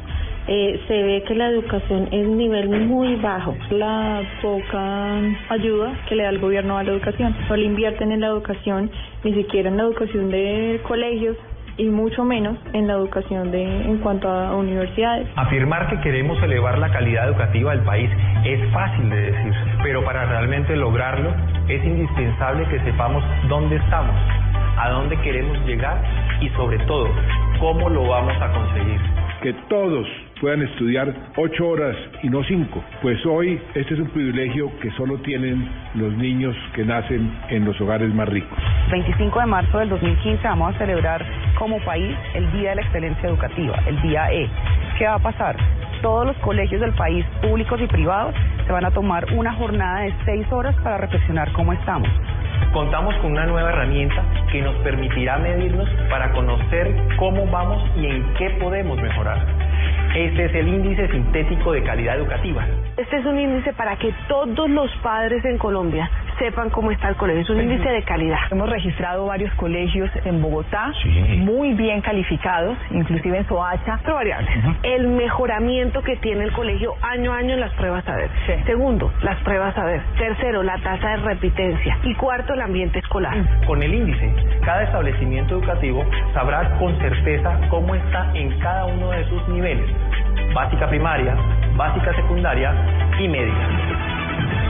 eh, 0.47 0.79
se 0.87 1.03
ve 1.03 1.23
que 1.27 1.35
la 1.35 1.49
educación 1.49 2.07
es 2.11 2.27
un 2.27 2.37
nivel 2.37 2.69
muy 2.87 3.15
bajo. 3.17 3.55
La 3.71 4.21
poca 4.41 5.19
ayuda 5.49 5.93
que 6.07 6.15
le 6.15 6.23
da 6.23 6.29
el 6.29 6.39
gobierno 6.39 6.77
a 6.77 6.83
la 6.83 6.91
educación. 6.91 7.35
No 7.47 7.55
le 7.55 7.65
invierten 7.65 8.11
en 8.11 8.21
la 8.21 8.27
educación, 8.27 8.89
ni 9.23 9.33
siquiera 9.33 9.69
en 9.69 9.77
la 9.77 9.83
educación 9.83 10.29
de 10.29 10.81
colegios 10.87 11.37
y 11.79 11.85
mucho 11.85 12.25
menos 12.25 12.57
en 12.73 12.87
la 12.87 12.93
educación 12.93 13.51
de 13.51 13.63
en 13.63 13.97
cuanto 13.99 14.29
a 14.29 14.53
universidades. 14.55 15.27
Afirmar 15.37 15.89
que 15.89 15.99
queremos 16.01 16.41
elevar 16.43 16.77
la 16.77 16.91
calidad 16.91 17.29
educativa 17.29 17.71
del 17.71 17.85
país 17.85 18.09
es 18.43 18.59
fácil 18.73 19.09
de 19.09 19.31
decir, 19.31 19.53
pero 19.81 20.03
para 20.03 20.25
realmente 20.25 20.75
lograrlo 20.75 21.33
es 21.69 21.83
indispensable 21.83 22.67
que 22.67 22.79
sepamos 22.81 23.23
dónde 23.47 23.77
estamos, 23.77 24.15
a 24.77 24.89
dónde 24.89 25.17
queremos 25.21 25.57
llegar 25.65 26.03
y 26.41 26.49
sobre 26.49 26.77
todo 26.79 27.07
cómo 27.59 27.89
lo 27.89 28.07
vamos 28.07 28.35
a 28.41 28.51
conseguir. 28.51 28.99
Que 29.41 29.53
todos 29.69 30.05
puedan 30.39 30.61
estudiar 30.61 31.13
ocho 31.35 31.69
horas 31.69 31.95
y 32.23 32.29
no 32.29 32.43
cinco. 32.43 32.83
Pues 33.01 33.23
hoy 33.25 33.59
este 33.75 33.93
es 33.93 33.99
un 33.99 34.09
privilegio 34.09 34.71
que 34.79 34.91
solo 34.91 35.17
tienen 35.19 35.67
los 35.95 36.13
niños 36.13 36.55
que 36.73 36.83
nacen 36.83 37.31
en 37.49 37.65
los 37.65 37.79
hogares 37.81 38.13
más 38.13 38.27
ricos. 38.29 38.57
25 38.91 39.39
de 39.39 39.45
marzo 39.45 39.77
del 39.79 39.89
2015 39.89 40.47
vamos 40.47 40.75
a 40.75 40.77
celebrar 40.77 41.25
como 41.57 41.79
país 41.83 42.15
el 42.33 42.51
Día 42.53 42.71
de 42.71 42.75
la 42.77 42.81
Excelencia 42.83 43.29
Educativa, 43.29 43.77
el 43.87 44.01
Día 44.01 44.31
E. 44.31 44.49
¿Qué 44.97 45.05
va 45.05 45.15
a 45.15 45.19
pasar? 45.19 45.57
Todos 46.01 46.27
los 46.27 46.37
colegios 46.37 46.81
del 46.81 46.93
país, 46.93 47.25
públicos 47.41 47.79
y 47.81 47.87
privados, 47.87 48.33
se 48.65 48.71
van 48.71 48.85
a 48.85 48.91
tomar 48.91 49.25
una 49.33 49.53
jornada 49.53 50.01
de 50.01 50.13
seis 50.25 50.45
horas 50.51 50.75
para 50.83 50.97
reflexionar 50.97 51.51
cómo 51.51 51.73
estamos. 51.73 52.07
Contamos 52.73 53.15
con 53.15 53.31
una 53.31 53.45
nueva 53.45 53.69
herramienta 53.69 54.23
que 54.51 54.61
nos 54.61 54.75
permitirá 54.83 55.37
medirnos 55.37 55.89
para 56.09 56.31
conocer 56.31 56.95
cómo 57.17 57.45
vamos 57.47 57.83
y 57.97 58.05
en 58.05 58.33
qué 58.35 58.49
podemos 58.61 59.01
mejorar. 59.01 59.45
Este 60.15 60.45
es 60.45 60.55
el 60.55 60.67
índice 60.67 61.07
sintético 61.09 61.71
de 61.71 61.83
calidad 61.83 62.17
educativa. 62.17 62.65
Este 62.97 63.17
es 63.17 63.25
un 63.25 63.39
índice 63.39 63.73
para 63.73 63.95
que 63.95 64.13
todos 64.27 64.69
los 64.69 64.91
padres 65.03 65.43
en 65.45 65.57
Colombia 65.57 66.09
sepan 66.39 66.69
cómo 66.69 66.91
está 66.91 67.09
el 67.09 67.15
colegio. 67.15 67.41
Es 67.41 67.49
un 67.49 67.61
índice 67.61 67.89
de 67.89 68.03
calidad. 68.03 68.39
Hemos 68.49 68.69
registrado 68.69 69.25
varios 69.25 69.53
colegios 69.55 70.09
en 70.25 70.41
Bogotá, 70.41 70.91
muy 71.37 71.73
bien 71.73 72.01
calificados, 72.01 72.77
inclusive 72.91 73.37
en 73.37 73.47
Soacha, 73.47 73.99
pero 74.03 74.15
variables. 74.15 74.49
El 74.83 75.07
mejoramiento 75.07 76.01
que 76.01 76.15
tiene 76.17 76.45
el 76.45 76.51
colegio 76.53 76.95
año 77.01 77.33
a 77.33 77.37
año 77.37 77.53
en 77.53 77.59
las 77.59 77.73
pruebas 77.73 78.07
a 78.07 78.15
ver. 78.15 78.29
Segundo, 78.65 79.11
las 79.21 79.37
pruebas 79.43 79.77
a 79.77 79.85
ver. 79.85 80.01
Tercero, 80.17 80.63
la 80.63 80.77
tasa 80.79 81.09
de 81.09 81.17
repitencia. 81.17 81.97
Y 82.03 82.15
cuarto, 82.15 82.53
el 82.53 82.61
ambiente 82.61 82.99
escolar. 82.99 83.37
Con 83.65 83.83
el 83.83 83.93
índice, 83.93 84.33
cada 84.63 84.83
establecimiento 84.83 85.55
educativo 85.55 86.05
sabrá 86.33 86.77
con 86.79 86.97
certeza 86.99 87.59
cómo 87.69 87.95
está 87.95 88.31
en 88.33 88.57
cada 88.59 88.85
uno 88.85 89.11
de 89.11 89.25
sus 89.25 89.47
niveles. 89.49 89.85
Básica 90.53 90.87
primaria, 90.87 91.35
básica 91.75 92.13
secundaria 92.15 92.73
y 93.19 93.27
media. 93.27 94.68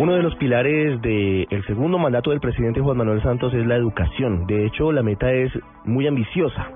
Uno 0.00 0.14
de 0.14 0.22
los 0.22 0.34
pilares 0.36 0.98
del 1.02 1.62
segundo 1.66 1.98
mandato 1.98 2.30
del 2.30 2.40
presidente 2.40 2.80
Juan 2.80 2.96
Manuel 2.96 3.22
Santos 3.22 3.52
es 3.52 3.66
la 3.66 3.76
educación. 3.76 4.46
De 4.46 4.64
hecho, 4.64 4.92
la 4.92 5.02
meta 5.02 5.30
es 5.30 5.52
muy 5.84 6.06
ambiciosa. 6.06 6.70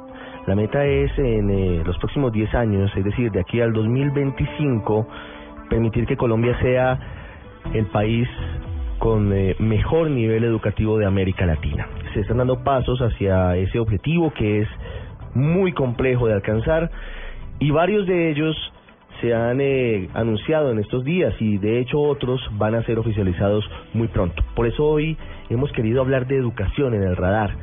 La 0.46 0.54
meta 0.54 0.84
es 0.84 1.10
en 1.16 1.48
eh, 1.48 1.82
los 1.86 1.96
próximos 1.96 2.34
10 2.34 2.54
años, 2.54 2.92
es 2.94 3.02
decir, 3.02 3.32
de 3.32 3.40
aquí 3.40 3.62
al 3.62 3.72
2025, 3.72 5.08
permitir 5.70 6.04
que 6.04 6.18
Colombia 6.18 6.54
sea 6.60 6.98
el 7.72 7.86
país 7.86 8.28
con 8.98 9.32
eh, 9.32 9.56
mejor 9.58 10.10
nivel 10.10 10.44
educativo 10.44 10.98
de 10.98 11.06
América 11.06 11.46
Latina. 11.46 11.88
Se 12.12 12.20
están 12.20 12.36
dando 12.36 12.62
pasos 12.62 13.00
hacia 13.00 13.56
ese 13.56 13.78
objetivo 13.78 14.34
que 14.34 14.60
es 14.60 14.68
muy 15.32 15.72
complejo 15.72 16.26
de 16.26 16.34
alcanzar 16.34 16.90
y 17.58 17.70
varios 17.70 18.06
de 18.06 18.32
ellos 18.32 18.54
se 19.20 19.34
han 19.34 19.60
eh, 19.60 20.08
anunciado 20.14 20.70
en 20.70 20.78
estos 20.78 21.04
días 21.04 21.34
y 21.40 21.58
de 21.58 21.80
hecho 21.80 22.00
otros 22.00 22.40
van 22.52 22.74
a 22.74 22.82
ser 22.84 22.98
oficializados 22.98 23.64
muy 23.92 24.08
pronto. 24.08 24.42
Por 24.54 24.66
eso 24.66 24.84
hoy 24.84 25.16
hemos 25.50 25.72
querido 25.72 26.00
hablar 26.00 26.26
de 26.26 26.36
educación 26.36 26.94
en 26.94 27.02
el 27.02 27.16
radar 27.16 27.56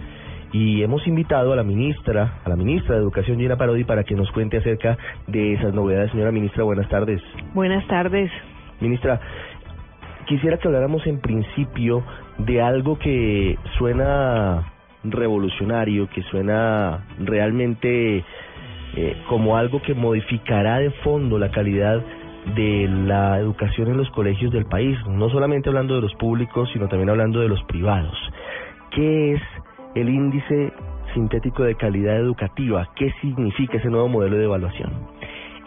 y 0.54 0.84
hemos 0.84 1.08
invitado 1.08 1.54
a 1.54 1.56
la 1.56 1.64
ministra, 1.64 2.40
a 2.44 2.50
la 2.50 2.56
ministra 2.56 2.96
de 2.96 3.02
Educación 3.02 3.38
Gina 3.38 3.58
Parodi 3.58 3.84
para 3.84 4.04
que 4.04 4.16
nos 4.16 4.30
cuente 4.32 4.58
acerca 4.58 4.98
de 5.28 5.54
esas 5.54 5.74
novedades. 5.74 6.12
Señora 6.12 6.32
ministra, 6.32 6.64
buenas 6.64 6.90
tardes. 6.90 7.22
Buenas 7.54 7.88
tardes. 7.88 8.30
Ministra, 8.80 9.20
quisiera 10.28 10.58
que 10.58 10.68
habláramos 10.68 11.06
en 11.08 11.20
principio 11.20 12.04
de 12.38 12.62
algo 12.62 12.98
que 12.98 13.58
suena 13.78 14.74
revolucionario, 15.04 16.10
que 16.10 16.22
suena 16.24 17.06
realmente 17.20 18.24
eh, 18.96 19.18
como 19.28 19.58
algo 19.58 19.82
que 19.82 19.94
modificará 19.94 20.80
de 20.80 20.92
fondo 21.04 21.38
la 21.38 21.52
calidad 21.52 22.04
de 22.56 22.90
la 22.90 23.40
educación 23.40 23.90
en 23.90 23.98
los 23.98 24.10
colegios 24.12 24.52
del 24.52 24.66
país, 24.66 24.98
no 25.08 25.30
solamente 25.30 25.70
hablando 25.70 25.96
de 25.96 26.02
los 26.02 26.14
públicos, 26.16 26.70
sino 26.74 26.88
también 26.88 27.10
hablando 27.10 27.40
de 27.40 27.48
los 27.48 27.64
privados. 27.64 28.18
¿Qué 28.92 29.34
es 29.34 29.42
el 29.96 30.10
índice 30.10 30.74
sintético 31.14 31.64
de 31.64 31.76
calidad 31.76 32.18
educativa? 32.18 32.90
¿Qué 32.96 33.14
significa 33.22 33.78
ese 33.78 33.90
nuevo 33.90 34.10
modelo 34.10 34.38
de 34.38 34.46
evaluación? 34.46 34.92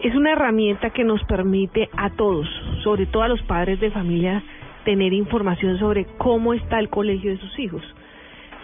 Es 0.01 0.13
una 0.15 0.33
herramienta 0.33 0.89
que 0.89 1.03
nos 1.03 1.23
permite 1.23 1.89
a 1.97 2.11
todos, 2.11 2.47
sobre 2.83 3.05
todo 3.05 3.23
a 3.23 3.27
los 3.27 3.41
padres 3.43 3.79
de 3.79 3.89
familia, 3.89 4.43
tener 4.83 5.13
información 5.13 5.79
sobre 5.79 6.05
cómo 6.17 6.53
está 6.53 6.79
el 6.79 6.89
colegio 6.89 7.31
de 7.31 7.37
sus 7.37 7.57
hijos. 7.57 7.81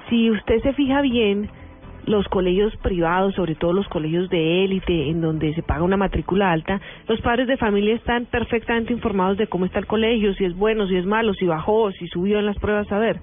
Si 0.10 0.30
usted 0.30 0.62
se 0.62 0.74
fija 0.74 1.02
bien, 1.02 1.50
los 2.06 2.28
colegios 2.28 2.76
privados, 2.78 3.36
sobre 3.36 3.56
todo 3.56 3.74
los 3.74 3.88
colegios 3.88 4.30
de 4.30 4.64
élite, 4.64 5.10
en 5.10 5.22
donde 5.22 5.54
se 5.54 5.64
paga 5.64 5.84
una 5.84 5.98
matrícula 5.98 6.52
alta, 6.52 6.82
los 7.08 7.22
padres 7.22 7.48
de 7.48 7.58
familia 7.58 7.96
están 7.96 8.26
perfectamente 8.26 8.94
informados 8.94 9.38
de 9.38 9.48
cómo 9.48 9.66
está 9.66 9.80
el 9.80 9.88
colegio, 9.88 10.34
si 10.34 10.46
es 10.46 10.56
bueno, 10.56 10.88
si 10.88 10.96
es 10.96 11.06
malo, 11.06 11.34
si 11.34 11.46
bajó, 11.46 11.92
si 11.92 12.08
subió 12.08 12.40
en 12.40 12.46
las 12.46 12.58
pruebas 12.58 12.92
a 12.92 13.00
ver. 13.00 13.20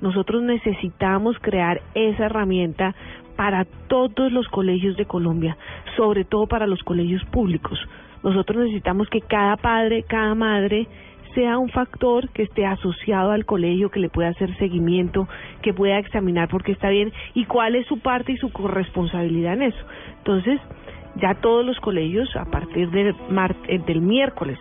Nosotros 0.00 0.42
necesitamos 0.42 1.36
crear 1.40 1.82
esa 1.94 2.26
herramienta 2.26 2.94
para 3.36 3.64
todos 3.88 4.32
los 4.32 4.48
colegios 4.48 4.96
de 4.96 5.06
Colombia, 5.06 5.56
sobre 5.96 6.24
todo 6.24 6.46
para 6.46 6.66
los 6.66 6.82
colegios 6.82 7.24
públicos. 7.26 7.78
Nosotros 8.22 8.64
necesitamos 8.64 9.08
que 9.08 9.20
cada 9.22 9.56
padre, 9.56 10.02
cada 10.02 10.34
madre 10.34 10.86
sea 11.34 11.58
un 11.58 11.68
factor 11.68 12.28
que 12.30 12.42
esté 12.42 12.66
asociado 12.66 13.32
al 13.32 13.44
colegio, 13.44 13.90
que 13.90 14.00
le 14.00 14.08
pueda 14.08 14.28
hacer 14.28 14.56
seguimiento, 14.58 15.28
que 15.62 15.74
pueda 15.74 15.98
examinar 15.98 16.48
por 16.48 16.62
qué 16.62 16.72
está 16.72 16.88
bien 16.88 17.12
y 17.34 17.44
cuál 17.44 17.76
es 17.76 17.86
su 17.86 18.00
parte 18.00 18.32
y 18.32 18.36
su 18.36 18.52
corresponsabilidad 18.52 19.54
en 19.54 19.62
eso. 19.62 19.86
Entonces, 20.18 20.60
ya 21.16 21.34
todos 21.34 21.64
los 21.64 21.78
colegios, 21.80 22.34
a 22.36 22.44
partir 22.46 22.90
del, 22.90 23.14
mar 23.30 23.56
del 23.66 24.00
miércoles 24.00 24.58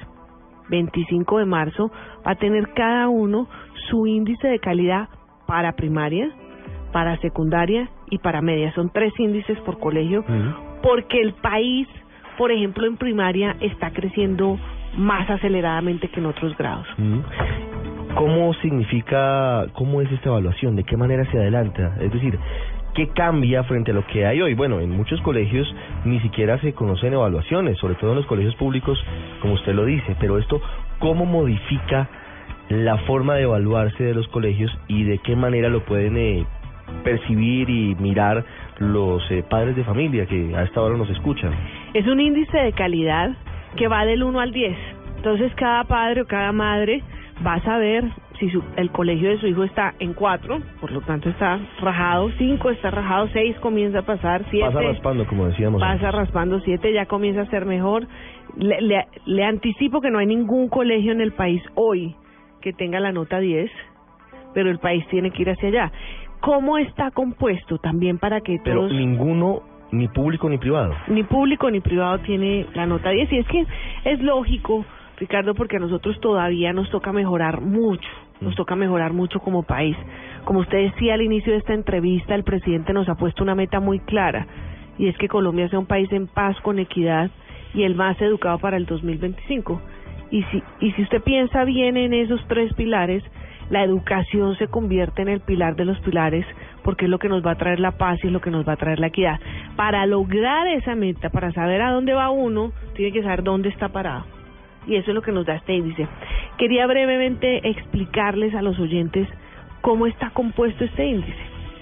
25 0.69 1.39
de 1.39 1.45
marzo, 1.45 1.91
va 2.25 2.31
a 2.31 2.35
tener 2.35 2.73
cada 2.73 3.09
uno 3.09 3.47
su 3.89 4.07
índice 4.07 4.47
de 4.47 4.59
calidad 4.59 5.09
para 5.47 5.73
primaria, 5.73 6.29
para 6.91 7.17
secundaria 7.17 7.89
y 8.09 8.19
para 8.19 8.41
media. 8.41 8.71
Son 8.73 8.89
tres 8.91 9.13
índices 9.19 9.59
por 9.61 9.79
colegio, 9.79 10.23
porque 10.83 11.21
el 11.21 11.33
país, 11.33 11.87
por 12.37 12.51
ejemplo, 12.51 12.85
en 12.85 12.97
primaria 12.97 13.55
está 13.59 13.91
creciendo 13.91 14.59
más 14.97 15.29
aceleradamente 15.29 16.09
que 16.09 16.19
en 16.19 16.25
otros 16.27 16.55
grados. 16.57 16.87
¿Cómo 18.15 18.53
significa, 18.55 19.67
cómo 19.73 20.01
es 20.01 20.11
esta 20.11 20.29
evaluación? 20.29 20.75
¿De 20.75 20.83
qué 20.83 20.97
manera 20.97 21.29
se 21.31 21.37
adelanta? 21.37 21.95
Es 22.01 22.11
decir, 22.11 22.37
¿qué 22.95 23.07
cambia 23.09 23.63
frente 23.63 23.91
a 23.91 23.93
lo 23.93 24.05
que 24.07 24.25
hay 24.25 24.41
hoy? 24.41 24.55
Bueno, 24.55 24.79
en 24.79 24.89
muchos 24.89 25.21
colegios 25.21 25.73
ni 26.05 26.19
siquiera 26.21 26.59
se 26.59 26.73
conocen 26.73 27.13
evaluaciones, 27.13 27.77
sobre 27.77 27.95
todo 27.95 28.11
en 28.11 28.17
los 28.17 28.25
colegios 28.25 28.55
públicos, 28.55 28.97
como 29.41 29.53
usted 29.53 29.73
lo 29.73 29.85
dice, 29.85 30.15
pero 30.19 30.37
esto, 30.37 30.61
¿cómo 30.99 31.25
modifica 31.25 32.09
la 32.69 32.97
forma 32.99 33.35
de 33.35 33.43
evaluarse 33.43 34.03
de 34.03 34.13
los 34.13 34.27
colegios 34.27 34.71
y 34.87 35.03
de 35.03 35.19
qué 35.19 35.35
manera 35.35 35.69
lo 35.69 35.85
pueden 35.85 36.17
eh, 36.17 36.45
percibir 37.03 37.69
y 37.69 37.95
mirar 37.95 38.43
los 38.79 39.21
eh, 39.31 39.43
padres 39.49 39.75
de 39.75 39.83
familia 39.83 40.25
que 40.25 40.55
a 40.55 40.63
esta 40.63 40.81
hora 40.81 40.97
nos 40.97 41.09
escuchan? 41.09 41.51
Es 41.93 42.07
un 42.07 42.19
índice 42.19 42.57
de 42.57 42.71
calidad 42.73 43.31
que 43.75 43.87
va 43.87 44.05
del 44.05 44.23
1 44.23 44.39
al 44.39 44.51
10. 44.51 44.77
Entonces 45.17 45.53
cada 45.55 45.83
padre 45.83 46.21
o 46.21 46.25
cada 46.25 46.51
madre 46.51 47.03
va 47.45 47.55
a 47.55 47.61
saber 47.63 48.05
si 48.39 48.49
su, 48.49 48.63
el 48.77 48.89
colegio 48.91 49.29
de 49.29 49.37
su 49.37 49.47
hijo 49.47 49.63
está 49.65 49.93
en 49.99 50.13
4, 50.13 50.59
por 50.79 50.91
lo 50.91 51.01
tanto 51.01 51.29
está 51.29 51.59
rajado, 51.81 52.31
5 52.37 52.69
está 52.69 52.89
rajado, 52.89 53.27
6 53.33 53.57
comienza 53.59 53.99
a 53.99 54.01
pasar, 54.03 54.45
7 54.49 54.65
Pasa 54.65 54.81
raspando, 54.81 55.27
como 55.27 55.45
decíamos. 55.47 55.81
pasa 55.81 55.93
antes. 56.07 56.11
raspando, 56.13 56.59
7 56.61 56.93
ya 56.93 57.05
comienza 57.05 57.41
a 57.41 57.45
ser 57.47 57.65
mejor. 57.65 58.07
Le, 58.57 58.81
le, 58.81 59.07
le 59.25 59.43
anticipo 59.43 59.99
que 59.99 60.09
no 60.09 60.19
hay 60.19 60.25
ningún 60.25 60.69
colegio 60.69 61.11
en 61.11 61.19
el 61.21 61.33
país 61.33 61.61
hoy 61.75 62.15
que 62.61 62.71
tenga 62.73 62.99
la 62.99 63.11
nota 63.11 63.39
10, 63.39 63.69
pero 64.53 64.69
el 64.69 64.79
país 64.79 65.05
tiene 65.09 65.31
que 65.31 65.41
ir 65.41 65.49
hacia 65.49 65.69
allá. 65.69 65.91
¿Cómo 66.41 66.77
está 66.77 67.11
compuesto? 67.11 67.77
También 67.79 68.17
para 68.17 68.39
que 68.41 68.59
Pero 68.63 68.81
todos 68.81 68.93
ninguno, 68.93 69.61
ni 69.91 70.07
público 70.07 70.49
ni 70.49 70.57
privado. 70.57 70.95
ni 71.07 71.23
público 71.23 71.69
ni 71.71 71.79
privado 71.79 72.19
tiene 72.19 72.65
la 72.73 72.85
nota 72.85 73.09
10 73.09 73.31
y 73.31 73.37
es 73.37 73.47
que 73.47 73.65
es 74.05 74.21
lógico, 74.21 74.85
Ricardo, 75.17 75.55
porque 75.55 75.77
a 75.77 75.79
nosotros 75.79 76.19
todavía 76.19 76.73
nos 76.73 76.89
toca 76.89 77.11
mejorar 77.11 77.61
mucho, 77.61 78.09
nos 78.41 78.55
toca 78.55 78.75
mejorar 78.75 79.13
mucho 79.13 79.39
como 79.39 79.63
país. 79.63 79.97
Como 80.45 80.59
usted 80.59 80.91
decía 80.91 81.15
al 81.15 81.21
inicio 81.21 81.51
de 81.51 81.59
esta 81.59 81.73
entrevista, 81.73 82.35
el 82.35 82.43
presidente 82.43 82.93
nos 82.93 83.09
ha 83.09 83.15
puesto 83.15 83.43
una 83.43 83.55
meta 83.55 83.79
muy 83.79 83.99
clara 83.99 84.47
y 84.97 85.07
es 85.07 85.17
que 85.17 85.27
Colombia 85.27 85.69
sea 85.69 85.79
un 85.79 85.85
país 85.85 86.11
en 86.11 86.27
paz, 86.27 86.59
con 86.61 86.77
equidad 86.77 87.31
y 87.73 87.83
el 87.83 87.95
más 87.95 88.19
educado 88.21 88.59
para 88.59 88.77
el 88.77 88.85
2025. 88.85 89.81
Y 90.31 90.43
si, 90.43 90.63
y 90.79 90.91
si 90.91 91.01
usted 91.03 91.21
piensa 91.23 91.63
bien 91.63 91.97
en 91.97 92.13
esos 92.13 92.45
tres 92.47 92.73
pilares, 92.73 93.23
la 93.69 93.83
educación 93.83 94.55
se 94.57 94.67
convierte 94.67 95.21
en 95.21 95.29
el 95.29 95.41
pilar 95.41 95.75
de 95.75 95.85
los 95.85 95.99
pilares 96.01 96.45
porque 96.83 97.05
es 97.05 97.11
lo 97.11 97.19
que 97.19 97.29
nos 97.29 97.45
va 97.45 97.51
a 97.51 97.57
traer 97.57 97.79
la 97.79 97.91
paz 97.91 98.19
y 98.23 98.27
es 98.27 98.33
lo 98.33 98.41
que 98.41 98.51
nos 98.51 98.67
va 98.67 98.73
a 98.73 98.77
traer 98.77 98.99
la 98.99 99.07
equidad. 99.07 99.39
Para 99.75 100.05
lograr 100.05 100.67
esa 100.67 100.95
meta, 100.95 101.29
para 101.29 101.51
saber 101.51 101.81
a 101.81 101.91
dónde 101.91 102.13
va 102.13 102.29
uno, 102.29 102.71
tiene 102.95 103.11
que 103.11 103.23
saber 103.23 103.43
dónde 103.43 103.69
está 103.69 103.89
parado. 103.89 104.25
Y 104.87 104.95
eso 104.95 105.11
es 105.11 105.15
lo 105.15 105.21
que 105.21 105.31
nos 105.31 105.45
da 105.45 105.55
este 105.55 105.73
índice. 105.73 106.07
Quería 106.57 106.87
brevemente 106.87 107.67
explicarles 107.69 108.55
a 108.55 108.61
los 108.61 108.79
oyentes 108.79 109.27
cómo 109.81 110.07
está 110.07 110.31
compuesto 110.31 110.83
este 110.83 111.05
índice, 111.05 111.35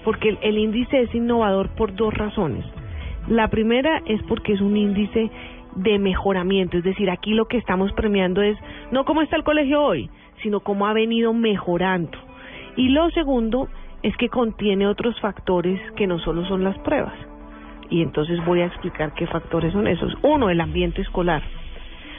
porque 0.04 0.30
el, 0.30 0.38
el 0.42 0.58
índice 0.58 1.00
es 1.00 1.14
innovador 1.14 1.70
por 1.70 1.94
dos 1.94 2.14
razones. 2.14 2.64
La 3.28 3.48
primera 3.48 4.02
es 4.06 4.22
porque 4.24 4.54
es 4.54 4.60
un 4.60 4.76
índice 4.76 5.30
de 5.76 5.98
mejoramiento, 5.98 6.76
es 6.76 6.84
decir, 6.84 7.10
aquí 7.10 7.34
lo 7.34 7.46
que 7.46 7.58
estamos 7.58 7.92
premiando 7.92 8.42
es 8.42 8.56
no 8.90 9.04
cómo 9.04 9.22
está 9.22 9.36
el 9.36 9.44
colegio 9.44 9.82
hoy, 9.82 10.10
sino 10.42 10.60
cómo 10.60 10.86
ha 10.86 10.92
venido 10.92 11.32
mejorando. 11.32 12.18
Y 12.76 12.88
lo 12.90 13.10
segundo 13.10 13.68
es 14.02 14.16
que 14.16 14.28
contiene 14.28 14.86
otros 14.86 15.18
factores 15.20 15.80
que 15.92 16.06
no 16.06 16.18
solo 16.18 16.46
son 16.46 16.64
las 16.64 16.78
pruebas. 16.78 17.14
Y 17.90 18.02
entonces 18.02 18.44
voy 18.44 18.60
a 18.60 18.66
explicar 18.66 19.14
qué 19.14 19.26
factores 19.26 19.72
son 19.72 19.86
esos. 19.86 20.14
Uno, 20.22 20.50
el 20.50 20.60
ambiente 20.60 21.02
escolar. 21.02 21.42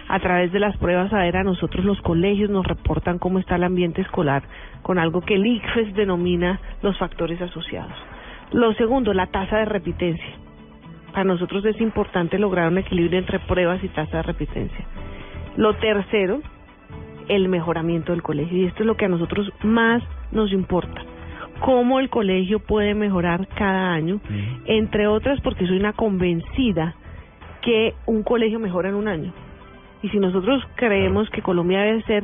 A 0.07 0.19
través 0.19 0.51
de 0.51 0.59
las 0.59 0.75
pruebas, 0.77 1.13
a 1.13 1.19
ver, 1.19 1.37
a 1.37 1.43
nosotros 1.43 1.85
los 1.85 2.01
colegios 2.01 2.49
nos 2.49 2.65
reportan 2.65 3.19
cómo 3.19 3.37
está 3.37 3.55
el 3.55 3.63
ambiente 3.63 4.01
escolar 4.01 4.43
con 4.81 4.97
algo 4.97 5.21
que 5.21 5.35
el 5.35 5.45
ICFES 5.45 5.93
denomina 5.93 6.59
los 6.81 6.97
factores 6.97 7.39
asociados. 7.39 7.93
Lo 8.51 8.73
segundo, 8.73 9.13
la 9.13 9.27
tasa 9.27 9.57
de 9.57 9.65
repitencia. 9.65 10.33
Para 11.11 11.25
nosotros 11.25 11.63
es 11.65 11.79
importante 11.79 12.39
lograr 12.39 12.69
un 12.69 12.79
equilibrio 12.79 13.19
entre 13.19 13.39
pruebas 13.39 13.83
y 13.83 13.89
tasa 13.89 14.17
de 14.17 14.23
repitencia. 14.23 14.85
Lo 15.57 15.75
tercero, 15.75 16.41
el 17.27 17.47
mejoramiento 17.47 18.11
del 18.11 18.23
colegio. 18.23 18.57
Y 18.57 18.65
esto 18.65 18.81
es 18.81 18.87
lo 18.87 18.97
que 18.97 19.05
a 19.05 19.09
nosotros 19.09 19.51
más 19.61 20.01
nos 20.31 20.51
importa. 20.51 21.03
Cómo 21.59 21.99
el 21.99 22.09
colegio 22.09 22.59
puede 22.59 22.93
mejorar 22.93 23.47
cada 23.49 23.91
año, 23.93 24.19
entre 24.65 25.07
otras 25.07 25.41
porque 25.41 25.67
soy 25.67 25.77
una 25.77 25.93
convencida 25.93 26.95
que 27.61 27.93
un 28.05 28.23
colegio 28.23 28.59
mejora 28.59 28.89
en 28.89 28.95
un 28.95 29.07
año. 29.07 29.33
Y 30.01 30.09
si 30.09 30.19
nosotros 30.19 30.63
creemos 30.75 31.29
que 31.29 31.41
Colombia 31.41 31.81
debe 31.81 32.01
ser 32.03 32.23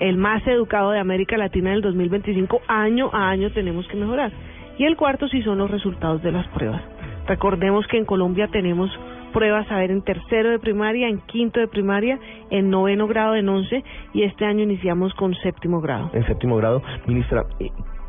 el 0.00 0.18
más 0.18 0.46
educado 0.46 0.90
de 0.90 0.98
América 0.98 1.38
Latina 1.38 1.70
en 1.70 1.76
el 1.76 1.82
2025, 1.82 2.60
año 2.68 3.10
a 3.12 3.30
año 3.30 3.50
tenemos 3.52 3.86
que 3.88 3.96
mejorar. 3.96 4.32
Y 4.78 4.84
el 4.84 4.96
cuarto 4.96 5.26
sí 5.28 5.42
son 5.42 5.58
los 5.58 5.70
resultados 5.70 6.22
de 6.22 6.32
las 6.32 6.46
pruebas. 6.48 6.82
Recordemos 7.26 7.86
que 7.86 7.96
en 7.96 8.04
Colombia 8.04 8.48
tenemos 8.48 8.90
pruebas 9.32 9.70
a 9.70 9.78
ver 9.78 9.90
en 9.90 10.02
tercero 10.02 10.50
de 10.50 10.58
primaria, 10.58 11.08
en 11.08 11.18
quinto 11.20 11.60
de 11.60 11.68
primaria, 11.68 12.18
en 12.50 12.70
noveno 12.70 13.06
grado, 13.06 13.34
en 13.34 13.48
once, 13.48 13.82
y 14.12 14.22
este 14.22 14.44
año 14.44 14.62
iniciamos 14.62 15.12
con 15.14 15.34
séptimo 15.36 15.80
grado. 15.80 16.10
En 16.12 16.24
séptimo 16.26 16.56
grado, 16.56 16.82
ministra, 17.06 17.44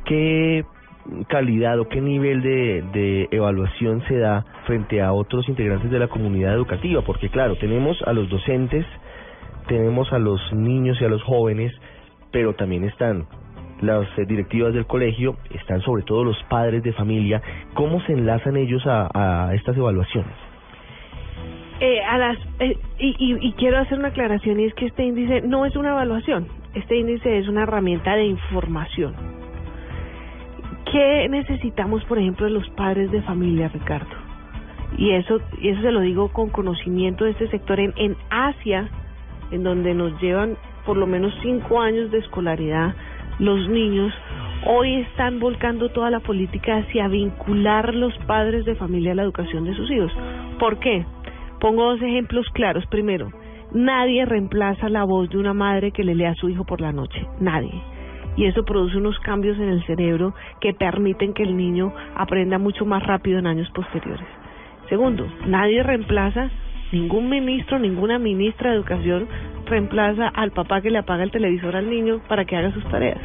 ¿qué 0.08 0.66
calidad 1.28 1.80
o 1.80 1.88
qué 1.88 2.02
nivel 2.02 2.42
de, 2.42 2.84
de 2.94 3.28
evaluación 3.32 4.04
se 4.08 4.18
da 4.18 4.46
frente 4.66 5.02
a 5.02 5.14
otros 5.14 5.48
integrantes 5.48 5.92
de 5.92 6.00
la 6.00 6.08
comunidad 6.08 6.54
educativa? 6.54 7.02
Porque 7.02 7.30
claro, 7.30 7.56
tenemos 7.58 8.02
a 8.04 8.14
los 8.14 8.30
docentes, 8.30 8.86
tenemos 9.68 10.12
a 10.12 10.20
los 10.20 10.42
niños 10.54 11.00
y 11.00 11.06
a 11.06 11.10
los 11.10 11.22
jóvenes, 11.24 11.74
pero 12.32 12.54
también 12.56 12.84
están 12.84 13.28
las 13.82 14.08
eh, 14.18 14.26
directivas 14.26 14.74
del 14.74 14.86
colegio, 14.86 15.38
están 15.52 15.82
sobre 15.82 16.04
todo 16.04 16.24
los 16.24 16.42
padres 16.50 16.84
de 16.84 16.94
familia. 16.94 17.42
¿Cómo 17.74 18.02
se 18.02 18.14
enlazan 18.14 18.58
ellos 18.58 18.84
a, 18.86 19.52
estas 19.54 19.78
evaluaciones? 19.78 20.34
Eh, 21.80 22.02
a 22.02 22.18
las 22.18 22.38
eh, 22.60 22.76
y, 22.98 23.16
y, 23.20 23.38
y 23.40 23.54
quiero 23.54 23.78
hacer 23.78 24.00
una 24.00 24.08
aclaración 24.08 24.60
y 24.60 24.66
es 24.66 24.74
que 24.74 24.88
este 24.88 25.04
índice 25.04 25.42
no 25.42 25.66
es 25.66 25.76
una 25.76 25.90
evaluación, 25.90 26.48
este 26.74 26.96
índice 26.96 27.38
es 27.38 27.48
una 27.48 27.64
herramienta 27.64 28.16
de 28.16 28.26
información. 28.26 29.37
¿Qué 30.92 31.28
necesitamos, 31.30 32.04
por 32.06 32.18
ejemplo, 32.18 32.46
de 32.46 32.52
los 32.52 32.70
padres 32.72 33.12
de 33.12 33.22
familia, 33.22 33.68
Ricardo? 33.68 34.16
Y 34.98 35.12
eso, 35.12 35.40
y 35.60 35.70
eso 35.70 35.82
se 35.82 35.92
lo 35.92 36.00
digo 36.00 36.30
con 36.30 36.50
conocimiento 36.50 37.26
de 37.26 37.32
este 37.32 37.50
sector 37.50 37.80
en, 37.80 37.94
en 37.98 38.16
Asia, 38.30 38.90
en 39.52 39.64
donde 39.64 39.94
nos 39.94 40.20
llevan 40.22 40.58
por 40.86 40.96
lo 40.96 41.06
menos 41.06 41.34
cinco 41.42 41.82
años 41.82 42.10
de 42.12 42.20
escolaridad 42.20 42.96
los 43.40 43.70
niños, 43.70 44.14
hoy 44.66 44.96
están 45.02 45.40
volcando 45.40 45.90
toda 45.90 46.10
la 46.10 46.22
política 46.22 46.78
hacia 46.78 47.08
vincular 47.08 47.94
los 47.94 48.18
padres 48.26 48.66
de 48.66 48.76
familia 48.76 49.12
a 49.12 49.16
la 49.16 49.24
educación 49.24 49.66
de 49.66 49.76
sus 49.76 49.92
hijos. 49.92 50.12
¿Por 50.60 50.80
qué? 50.80 51.06
Pongo 51.60 51.84
dos 51.84 52.02
ejemplos 52.02 52.48
claros. 52.54 52.86
Primero, 52.88 53.30
nadie 53.74 54.26
reemplaza 54.26 54.90
la 54.90 55.04
voz 55.04 55.30
de 55.30 55.38
una 55.38 55.54
madre 55.54 55.92
que 55.92 56.04
le 56.04 56.16
lea 56.16 56.32
a 56.32 56.36
su 56.36 56.50
hijo 56.50 56.64
por 56.66 56.82
la 56.82 56.92
noche. 56.92 57.28
Nadie. 57.40 57.72
Y 58.38 58.46
eso 58.46 58.64
produce 58.64 58.98
unos 58.98 59.20
cambios 59.20 59.58
en 59.58 59.70
el 59.70 59.84
cerebro 59.86 60.34
que 60.62 60.74
permiten 60.74 61.34
que 61.34 61.44
el 61.44 61.58
niño 61.58 61.92
aprenda 62.16 62.60
mucho 62.60 62.86
más 62.86 63.06
rápido 63.06 63.40
en 63.40 63.48
años 63.48 63.70
posteriores. 63.72 64.28
Segundo, 64.90 65.28
nadie 65.48 65.84
reemplaza, 65.84 66.50
ningún 66.92 67.30
ministro, 67.30 67.80
ninguna 67.80 68.20
ministra 68.20 68.70
de 68.70 68.78
educación 68.78 69.28
reemplaza 69.66 70.30
al 70.30 70.52
papá 70.52 70.82
que 70.82 70.92
le 70.92 71.00
apaga 71.00 71.24
el 71.24 71.32
televisor 71.32 71.76
al 71.76 71.90
niño 71.90 72.22
para 72.30 72.46
que 72.46 72.56
haga 72.56 72.72
sus 72.72 72.88
tareas. 72.90 73.20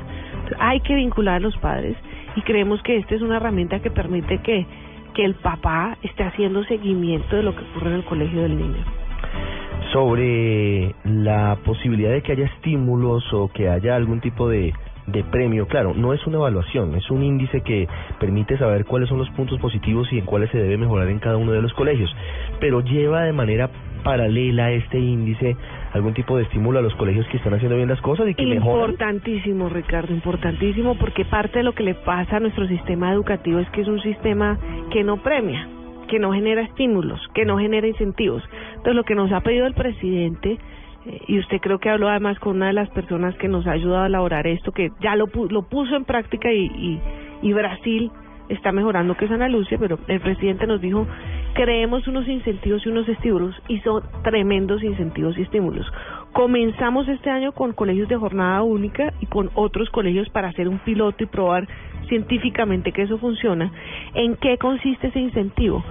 Hay 0.58 0.80
que 0.80 0.94
vincular 0.94 1.36
a 1.36 1.40
los 1.40 1.56
padres 1.58 1.96
y 2.34 2.42
creemos 2.42 2.82
que 2.82 2.96
esta 2.96 3.14
es 3.14 3.22
una 3.22 3.36
herramienta 3.36 3.80
que 3.80 3.90
permite 3.90 4.38
que, 4.38 4.66
que 5.14 5.24
el 5.24 5.34
papá 5.34 5.96
esté 6.02 6.24
haciendo 6.24 6.64
seguimiento 6.64 7.36
de 7.36 7.42
lo 7.42 7.54
que 7.54 7.62
ocurre 7.62 7.90
en 7.90 7.96
el 7.96 8.04
colegio 8.04 8.42
del 8.42 8.56
niño. 8.56 8.84
Sobre 9.92 10.94
la 11.04 11.58
posibilidad 11.64 12.10
de 12.10 12.22
que 12.22 12.32
haya 12.32 12.46
estímulos 12.46 13.22
o 13.32 13.48
que 13.48 13.68
haya 13.68 13.94
algún 13.94 14.20
tipo 14.20 14.48
de 14.48 14.72
de 15.12 15.24
premio. 15.24 15.66
Claro, 15.66 15.94
no 15.94 16.12
es 16.12 16.26
una 16.26 16.38
evaluación, 16.38 16.94
es 16.94 17.10
un 17.10 17.22
índice 17.22 17.60
que 17.60 17.86
permite 18.18 18.58
saber 18.58 18.84
cuáles 18.84 19.08
son 19.08 19.18
los 19.18 19.30
puntos 19.30 19.58
positivos 19.60 20.12
y 20.12 20.18
en 20.18 20.24
cuáles 20.24 20.50
se 20.50 20.58
debe 20.58 20.76
mejorar 20.76 21.08
en 21.08 21.18
cada 21.18 21.36
uno 21.36 21.52
de 21.52 21.62
los 21.62 21.72
colegios, 21.74 22.14
pero 22.60 22.80
lleva 22.80 23.22
de 23.22 23.32
manera 23.32 23.70
paralela 24.02 24.66
a 24.66 24.72
este 24.72 24.98
índice 24.98 25.56
algún 25.92 26.14
tipo 26.14 26.36
de 26.36 26.44
estímulo 26.44 26.78
a 26.78 26.82
los 26.82 26.94
colegios 26.94 27.26
que 27.28 27.36
están 27.36 27.54
haciendo 27.54 27.76
bien 27.76 27.88
las 27.88 28.00
cosas 28.00 28.28
y 28.28 28.34
que. 28.34 28.42
Importantísimo, 28.42 29.68
Ricardo, 29.68 30.12
importantísimo, 30.12 30.96
porque 30.96 31.24
parte 31.24 31.58
de 31.58 31.64
lo 31.64 31.72
que 31.72 31.82
le 31.82 31.94
pasa 31.94 32.36
a 32.36 32.40
nuestro 32.40 32.66
sistema 32.66 33.12
educativo 33.12 33.58
es 33.58 33.68
que 33.70 33.82
es 33.82 33.88
un 33.88 34.00
sistema 34.00 34.58
que 34.90 35.04
no 35.04 35.22
premia, 35.22 35.68
que 36.08 36.18
no 36.18 36.32
genera 36.32 36.62
estímulos, 36.62 37.20
que 37.34 37.44
no 37.44 37.58
genera 37.58 37.86
incentivos. 37.86 38.42
Entonces, 38.70 38.94
lo 38.94 39.04
que 39.04 39.14
nos 39.14 39.30
ha 39.32 39.40
pedido 39.40 39.66
el 39.66 39.74
presidente, 39.74 40.58
y 41.26 41.38
usted 41.38 41.60
creo 41.60 41.78
que 41.78 41.90
habló 41.90 42.08
además 42.08 42.38
con 42.38 42.56
una 42.56 42.68
de 42.68 42.72
las 42.72 42.88
personas 42.90 43.34
que 43.36 43.48
nos 43.48 43.66
ha 43.66 43.72
ayudado 43.72 44.04
a 44.04 44.06
elaborar 44.06 44.46
esto, 44.46 44.72
que 44.72 44.90
ya 45.00 45.16
lo, 45.16 45.26
lo 45.50 45.62
puso 45.62 45.96
en 45.96 46.04
práctica 46.04 46.52
y, 46.52 46.66
y, 46.66 47.00
y 47.42 47.52
Brasil 47.52 48.10
está 48.48 48.72
mejorando, 48.72 49.16
que 49.16 49.24
es 49.24 49.30
Ana 49.30 49.48
Lucia, 49.48 49.78
pero 49.78 49.98
el 50.08 50.20
presidente 50.20 50.66
nos 50.66 50.80
dijo, 50.80 51.06
creemos 51.54 52.06
unos 52.06 52.28
incentivos 52.28 52.84
y 52.84 52.88
unos 52.90 53.08
estímulos, 53.08 53.54
y 53.68 53.80
son 53.80 54.02
tremendos 54.22 54.82
incentivos 54.82 55.36
y 55.38 55.42
estímulos. 55.42 55.86
Comenzamos 56.32 57.08
este 57.08 57.30
año 57.30 57.52
con 57.52 57.72
colegios 57.72 58.08
de 58.08 58.16
jornada 58.16 58.62
única 58.62 59.12
y 59.20 59.26
con 59.26 59.50
otros 59.54 59.90
colegios 59.90 60.28
para 60.30 60.48
hacer 60.48 60.68
un 60.68 60.78
piloto 60.78 61.24
y 61.24 61.26
probar 61.26 61.66
científicamente 62.08 62.92
que 62.92 63.02
eso 63.02 63.18
funciona. 63.18 63.70
¿En 64.14 64.36
qué 64.36 64.58
consiste 64.58 65.08
ese 65.08 65.20
incentivo? 65.20 65.84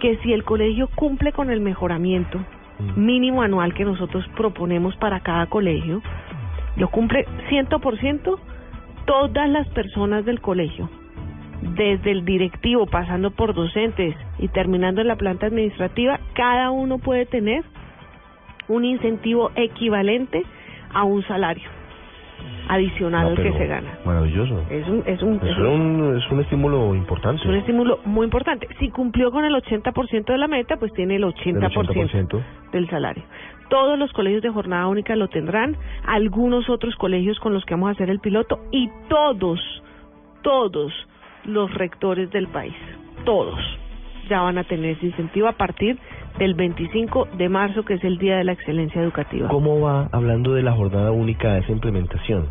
Que 0.00 0.16
si 0.18 0.32
el 0.32 0.44
colegio 0.44 0.88
cumple 0.94 1.32
con 1.32 1.50
el 1.50 1.60
mejoramiento 1.60 2.40
mínimo 2.96 3.42
anual 3.42 3.74
que 3.74 3.84
nosotros 3.84 4.24
proponemos 4.36 4.96
para 4.96 5.20
cada 5.20 5.46
colegio, 5.46 6.02
lo 6.76 6.88
cumple 6.88 7.26
100% 7.50 8.38
todas 9.06 9.48
las 9.48 9.68
personas 9.68 10.24
del 10.24 10.40
colegio, 10.40 10.88
desde 11.76 12.10
el 12.10 12.24
directivo, 12.24 12.86
pasando 12.86 13.30
por 13.30 13.54
docentes 13.54 14.16
y 14.38 14.48
terminando 14.48 15.00
en 15.00 15.08
la 15.08 15.16
planta 15.16 15.46
administrativa, 15.46 16.20
cada 16.34 16.70
uno 16.70 16.98
puede 16.98 17.26
tener 17.26 17.64
un 18.68 18.84
incentivo 18.84 19.50
equivalente 19.56 20.42
a 20.92 21.04
un 21.04 21.22
salario 21.24 21.73
adicional 22.68 23.24
No, 23.24 23.28
al 23.30 23.36
que 23.36 23.52
se 23.52 23.66
gana. 23.66 23.98
Maravilloso. 24.04 24.62
Es 24.70 24.86
un, 24.88 25.02
es 25.06 25.22
un, 25.22 25.34
Es 25.36 25.58
un, 25.58 26.16
es 26.16 26.30
un 26.30 26.40
estímulo 26.40 26.94
importante. 26.94 27.42
es 27.42 27.48
un 27.48 27.54
estímulo 27.56 27.98
muy 28.04 28.24
importante. 28.24 28.68
Si 28.78 28.90
cumplió 28.90 29.30
con 29.30 29.44
el 29.44 29.54
80% 29.54 30.24
de 30.24 30.38
la 30.38 30.48
meta, 30.48 30.76
pues 30.76 30.92
tiene 30.94 31.16
el 31.16 31.24
80%, 31.24 31.60
Del 31.60 32.08
80%. 32.08 32.42
del 32.72 32.88
salario. 32.90 33.22
Todos 33.68 33.98
los 33.98 34.12
colegios 34.12 34.42
de 34.42 34.50
jornada 34.50 34.86
única 34.86 35.16
lo 35.16 35.28
tendrán, 35.28 35.76
algunos 36.06 36.68
otros 36.68 36.94
colegios 36.96 37.38
con 37.40 37.52
los 37.54 37.64
que 37.64 37.74
vamos 37.74 37.88
a 37.88 37.92
hacer 37.92 38.10
el 38.10 38.20
piloto 38.20 38.58
y 38.70 38.88
todos, 39.08 39.60
todos 40.42 40.92
los 41.44 41.72
rectores 41.74 42.30
del 42.30 42.48
país, 42.48 42.74
todos 43.24 43.58
ya 44.28 44.40
van 44.40 44.56
a 44.56 44.64
tener 44.64 44.96
ese 44.96 45.06
incentivo 45.06 45.48
a 45.48 45.52
partir 45.52 45.98
del 46.38 46.54
25 46.54 47.28
de 47.36 47.48
marzo, 47.48 47.84
que 47.84 47.94
es 47.94 48.04
el 48.04 48.18
Día 48.18 48.36
de 48.36 48.44
la 48.44 48.52
Excelencia 48.52 49.00
Educativa. 49.00 49.48
¿Cómo 49.48 49.80
va, 49.80 50.08
hablando 50.12 50.52
de 50.54 50.62
la 50.62 50.72
jornada 50.72 51.12
única, 51.12 51.58
esa 51.58 51.72
implementación? 51.72 52.48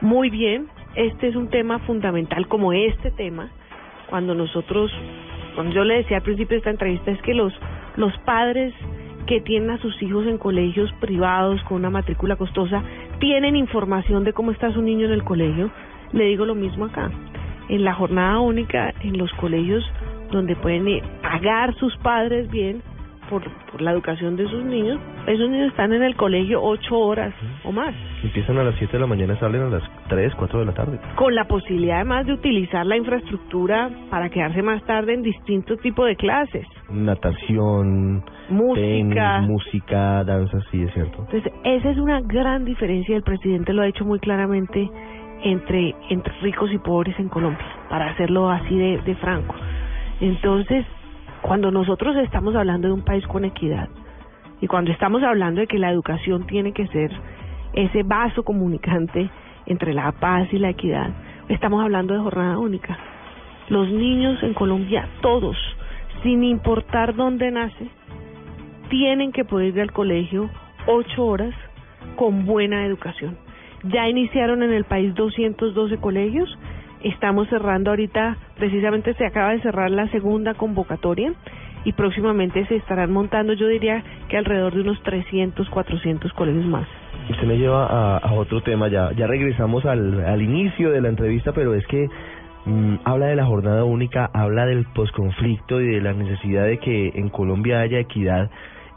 Muy 0.00 0.30
bien, 0.30 0.66
este 0.96 1.28
es 1.28 1.36
un 1.36 1.48
tema 1.48 1.78
fundamental 1.80 2.48
como 2.48 2.72
este 2.72 3.10
tema. 3.12 3.50
Cuando 4.10 4.34
nosotros, 4.34 4.90
cuando 5.54 5.72
yo 5.72 5.84
le 5.84 5.98
decía 5.98 6.18
al 6.18 6.22
principio 6.22 6.56
de 6.56 6.58
esta 6.58 6.70
entrevista, 6.70 7.12
es 7.12 7.22
que 7.22 7.34
los, 7.34 7.52
los 7.96 8.12
padres 8.18 8.74
que 9.26 9.40
tienen 9.40 9.70
a 9.70 9.78
sus 9.78 10.02
hijos 10.02 10.26
en 10.26 10.38
colegios 10.38 10.92
privados 11.00 11.62
con 11.64 11.78
una 11.78 11.90
matrícula 11.90 12.36
costosa 12.36 12.82
tienen 13.20 13.54
información 13.54 14.24
de 14.24 14.32
cómo 14.32 14.50
está 14.50 14.72
su 14.72 14.82
niño 14.82 15.06
en 15.06 15.12
el 15.12 15.22
colegio. 15.22 15.70
Le 16.12 16.24
digo 16.24 16.44
lo 16.44 16.56
mismo 16.56 16.86
acá. 16.86 17.10
En 17.68 17.84
la 17.84 17.94
jornada 17.94 18.40
única, 18.40 18.92
en 19.00 19.16
los 19.16 19.32
colegios 19.34 19.84
donde 20.32 20.56
pueden 20.56 20.88
eh, 20.88 21.02
pagar 21.22 21.74
sus 21.76 21.96
padres 21.98 22.50
bien 22.50 22.82
por, 23.32 23.42
por 23.70 23.80
la 23.80 23.92
educación 23.92 24.36
de 24.36 24.46
sus 24.46 24.62
niños, 24.62 25.00
esos 25.26 25.48
niños 25.48 25.70
están 25.70 25.90
en 25.94 26.02
el 26.02 26.14
colegio 26.16 26.62
ocho 26.62 26.98
horas 26.98 27.32
o 27.64 27.72
más. 27.72 27.94
Empiezan 28.22 28.58
a 28.58 28.64
las 28.64 28.74
7 28.76 28.92
de 28.92 28.98
la 28.98 29.06
mañana, 29.06 29.38
salen 29.40 29.62
a 29.62 29.68
las 29.68 29.82
3, 30.08 30.34
4 30.36 30.58
de 30.60 30.66
la 30.66 30.72
tarde. 30.72 31.00
con 31.16 31.34
la 31.34 31.44
posibilidad 31.46 31.96
además 31.96 32.26
de 32.26 32.34
utilizar 32.34 32.84
la 32.84 32.96
infraestructura 32.96 33.90
para 34.10 34.28
quedarse 34.28 34.60
más 34.62 34.84
tarde 34.84 35.14
en 35.14 35.22
distintos 35.22 35.78
tipos 35.80 36.06
de 36.06 36.16
clases. 36.16 36.66
Natación, 36.90 38.22
Música. 38.50 38.80
tenis, 39.38 39.48
música, 39.48 40.24
danza, 40.24 40.58
sí, 40.70 40.82
es 40.82 40.92
cierto. 40.92 41.24
Entonces, 41.30 41.52
esa 41.64 41.90
es 41.90 41.96
una 41.96 42.20
gran 42.20 42.64
diferencia, 42.66 43.16
el 43.16 43.22
presidente 43.22 43.72
lo 43.72 43.82
ha 43.82 43.86
dicho 43.86 44.04
muy 44.04 44.18
claramente, 44.18 44.90
entre, 45.44 45.94
entre 46.10 46.32
ricos 46.42 46.70
y 46.72 46.78
pobres 46.78 47.18
en 47.18 47.28
Colombia, 47.28 47.66
para 47.88 48.10
hacerlo 48.10 48.50
así 48.50 48.76
de, 48.76 48.98
de 48.98 49.14
franco. 49.16 49.54
Entonces, 50.20 50.84
cuando 51.42 51.70
nosotros 51.70 52.16
estamos 52.16 52.54
hablando 52.54 52.88
de 52.88 52.94
un 52.94 53.02
país 53.02 53.26
con 53.26 53.44
equidad, 53.44 53.88
y 54.60 54.68
cuando 54.68 54.92
estamos 54.92 55.22
hablando 55.24 55.60
de 55.60 55.66
que 55.66 55.78
la 55.78 55.90
educación 55.90 56.46
tiene 56.46 56.72
que 56.72 56.86
ser 56.86 57.10
ese 57.72 58.04
vaso 58.04 58.44
comunicante 58.44 59.28
entre 59.66 59.92
la 59.92 60.12
paz 60.12 60.48
y 60.52 60.58
la 60.58 60.70
equidad, 60.70 61.10
estamos 61.48 61.82
hablando 61.82 62.14
de 62.14 62.20
jornada 62.20 62.58
única. 62.58 62.96
Los 63.68 63.88
niños 63.88 64.40
en 64.42 64.54
Colombia, 64.54 65.08
todos, 65.20 65.56
sin 66.22 66.44
importar 66.44 67.14
dónde 67.16 67.50
nace, 67.50 67.88
tienen 68.88 69.32
que 69.32 69.44
poder 69.44 69.74
ir 69.74 69.80
al 69.80 69.92
colegio 69.92 70.48
ocho 70.86 71.24
horas 71.24 71.54
con 72.16 72.46
buena 72.46 72.86
educación. 72.86 73.36
Ya 73.84 74.08
iniciaron 74.08 74.62
en 74.62 74.72
el 74.72 74.84
país 74.84 75.14
212 75.14 75.96
colegios. 75.98 76.56
Estamos 77.02 77.48
cerrando 77.48 77.90
ahorita, 77.90 78.36
precisamente 78.58 79.14
se 79.14 79.26
acaba 79.26 79.50
de 79.52 79.60
cerrar 79.60 79.90
la 79.90 80.06
segunda 80.08 80.54
convocatoria 80.54 81.32
y 81.84 81.92
próximamente 81.94 82.64
se 82.66 82.76
estarán 82.76 83.12
montando, 83.12 83.54
yo 83.54 83.66
diría 83.66 84.04
que 84.28 84.36
alrededor 84.36 84.72
de 84.74 84.82
unos 84.82 85.02
300, 85.02 85.68
400 85.68 86.32
colegios 86.34 86.64
más. 86.66 86.86
Usted 87.28 87.46
me 87.46 87.58
lleva 87.58 87.86
a, 87.86 88.18
a 88.18 88.32
otro 88.34 88.62
tema, 88.62 88.86
ya, 88.88 89.10
ya 89.12 89.26
regresamos 89.26 89.84
al, 89.84 90.24
al 90.24 90.42
inicio 90.42 90.90
de 90.90 91.00
la 91.00 91.08
entrevista, 91.08 91.52
pero 91.52 91.74
es 91.74 91.84
que 91.88 92.06
mm, 92.66 92.94
habla 93.04 93.26
de 93.26 93.36
la 93.36 93.46
jornada 93.46 93.82
única, 93.84 94.30
habla 94.32 94.66
del 94.66 94.84
posconflicto 94.94 95.80
y 95.80 95.86
de 95.88 96.00
la 96.00 96.12
necesidad 96.12 96.66
de 96.66 96.78
que 96.78 97.08
en 97.16 97.30
Colombia 97.30 97.80
haya 97.80 97.98
equidad. 97.98 98.48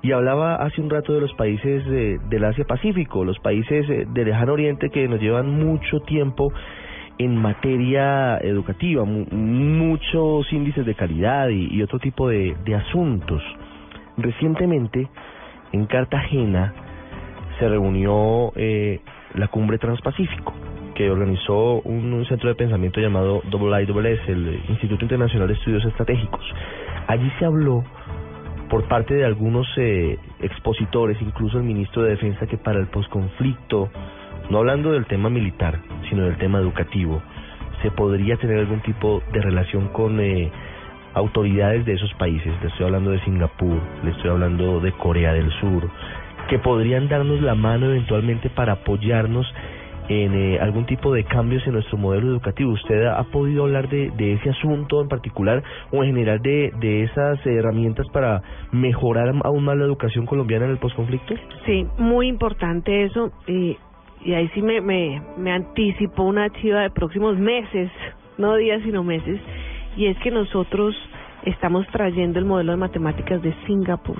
Y 0.03 0.11
hablaba 0.11 0.55
hace 0.57 0.81
un 0.81 0.89
rato 0.91 1.13
de 1.13 1.21
los 1.21 1.33
países 1.33 1.83
de- 1.87 2.19
del 2.29 2.43
Asia-Pacífico, 2.45 3.25
los 3.25 3.39
países 3.39 3.89
eh, 3.89 4.05
del 4.13 4.25
Lejano 4.25 4.53
Oriente 4.53 4.91
que 4.91 5.07
nos 5.07 5.19
llevan 5.19 5.49
mucho 5.49 5.99
tiempo 6.01 6.53
en 7.17 7.35
materia 7.37 8.37
educativa, 8.39 9.03
mu- 9.05 9.25
muchos 9.31 10.51
índices 10.51 10.85
de 10.85 10.95
calidad 10.95 11.49
y, 11.49 11.81
otro 11.81 11.99
tipo 11.99 12.27
de, 12.29 12.55
asuntos. 12.75 13.41
Recientemente, 14.17 15.07
en 15.71 15.85
Cartagena, 15.85 16.73
se 17.59 17.69
reunió 17.69 18.51
eh, 18.55 18.99
la 19.35 19.47
cumbre 19.47 19.77
Transpacífico, 19.77 20.53
que 20.93 21.09
organizó 21.09 21.81
un, 21.81 22.25
centro 22.25 22.49
de 22.49 22.55
pensamiento 22.55 22.99
llamado 22.99 23.41
IISS, 23.43 24.29
el 24.29 24.61
Instituto 24.69 25.03
Internacional 25.05 25.47
de 25.47 25.53
Estudios 25.53 25.85
Estratégicos. 25.85 26.43
Allí 27.07 27.31
se 27.39 27.45
habló 27.45 27.83
por 28.69 28.87
parte 28.87 29.13
de 29.13 29.25
algunos 29.25 29.67
eh, 29.77 30.17
expositores, 30.39 31.21
incluso 31.21 31.57
el 31.57 31.63
ministro 31.63 32.03
de 32.03 32.11
Defensa, 32.11 32.47
que 32.47 32.57
para 32.57 32.79
el 32.79 32.87
posconflicto, 32.87 33.89
no 34.49 34.57
hablando 34.59 34.91
del 34.91 35.05
tema 35.05 35.29
militar, 35.29 35.79
sino 36.09 36.23
del 36.23 36.37
tema 36.37 36.59
educativo, 36.59 37.21
se 37.81 37.91
podría 37.91 38.37
tener 38.37 38.59
algún 38.59 38.81
tipo 38.81 39.21
de 39.31 39.41
relación 39.41 39.89
con 39.89 40.19
eh, 40.19 40.51
autoridades 41.13 41.85
de 41.85 41.93
esos 41.93 42.13
países. 42.15 42.53
Le 42.61 42.67
estoy 42.67 42.85
hablando 42.85 43.11
de 43.11 43.19
Singapur, 43.21 43.79
le 44.03 44.11
estoy 44.11 44.29
hablando 44.29 44.79
de 44.79 44.91
Corea 44.93 45.33
del 45.33 45.51
Sur, 45.59 45.89
que 46.49 46.59
podrían 46.59 47.07
darnos 47.07 47.41
la 47.41 47.55
mano 47.55 47.87
eventualmente 47.87 48.49
para 48.49 48.73
apoyarnos 48.73 49.45
en 50.07 50.35
eh, 50.35 50.59
algún 50.59 50.85
tipo 50.85 51.11
de 51.13 51.23
cambios 51.23 51.65
en 51.65 51.73
nuestro 51.73 51.97
modelo 51.97 52.27
educativo. 52.27 52.71
¿Usted 52.73 53.05
ha 53.05 53.23
podido 53.23 53.63
hablar 53.63 53.89
de, 53.89 54.11
ese 54.33 54.49
asunto 54.51 55.01
en 55.01 55.07
particular 55.07 55.63
o 55.91 56.03
en 56.03 56.09
general 56.11 56.41
de, 56.41 56.71
de 56.79 57.03
esas 57.03 57.43
herramientas 57.45 58.07
para 58.09 58.41
mejorar 58.71 59.33
aún 59.43 59.63
más 59.63 59.77
la 59.77 59.85
educación 59.85 60.25
colombiana 60.25 60.65
en 60.65 60.71
el 60.71 60.77
posconflicto? 60.77 61.33
Sí, 61.65 61.87
muy 61.97 62.27
importante 62.27 63.03
eso. 63.03 63.31
Y, 63.47 63.77
y 64.25 64.33
ahí 64.33 64.49
sí 64.55 64.61
me, 64.61 64.81
me, 64.81 65.21
me 65.37 65.51
anticipó 65.51 66.23
una 66.23 66.49
chiva 66.49 66.81
de 66.81 66.89
próximos 66.89 67.37
meses, 67.37 67.91
no 68.39 68.55
días, 68.55 68.81
sino 68.83 69.03
meses. 69.03 69.39
Y 69.95 70.07
es 70.07 70.17
que 70.17 70.31
nosotros 70.31 70.95
estamos 71.45 71.85
trayendo 71.87 72.39
el 72.39 72.45
modelo 72.45 72.71
de 72.71 72.77
matemáticas 72.77 73.41
de 73.43 73.53
Singapur. 73.67 74.17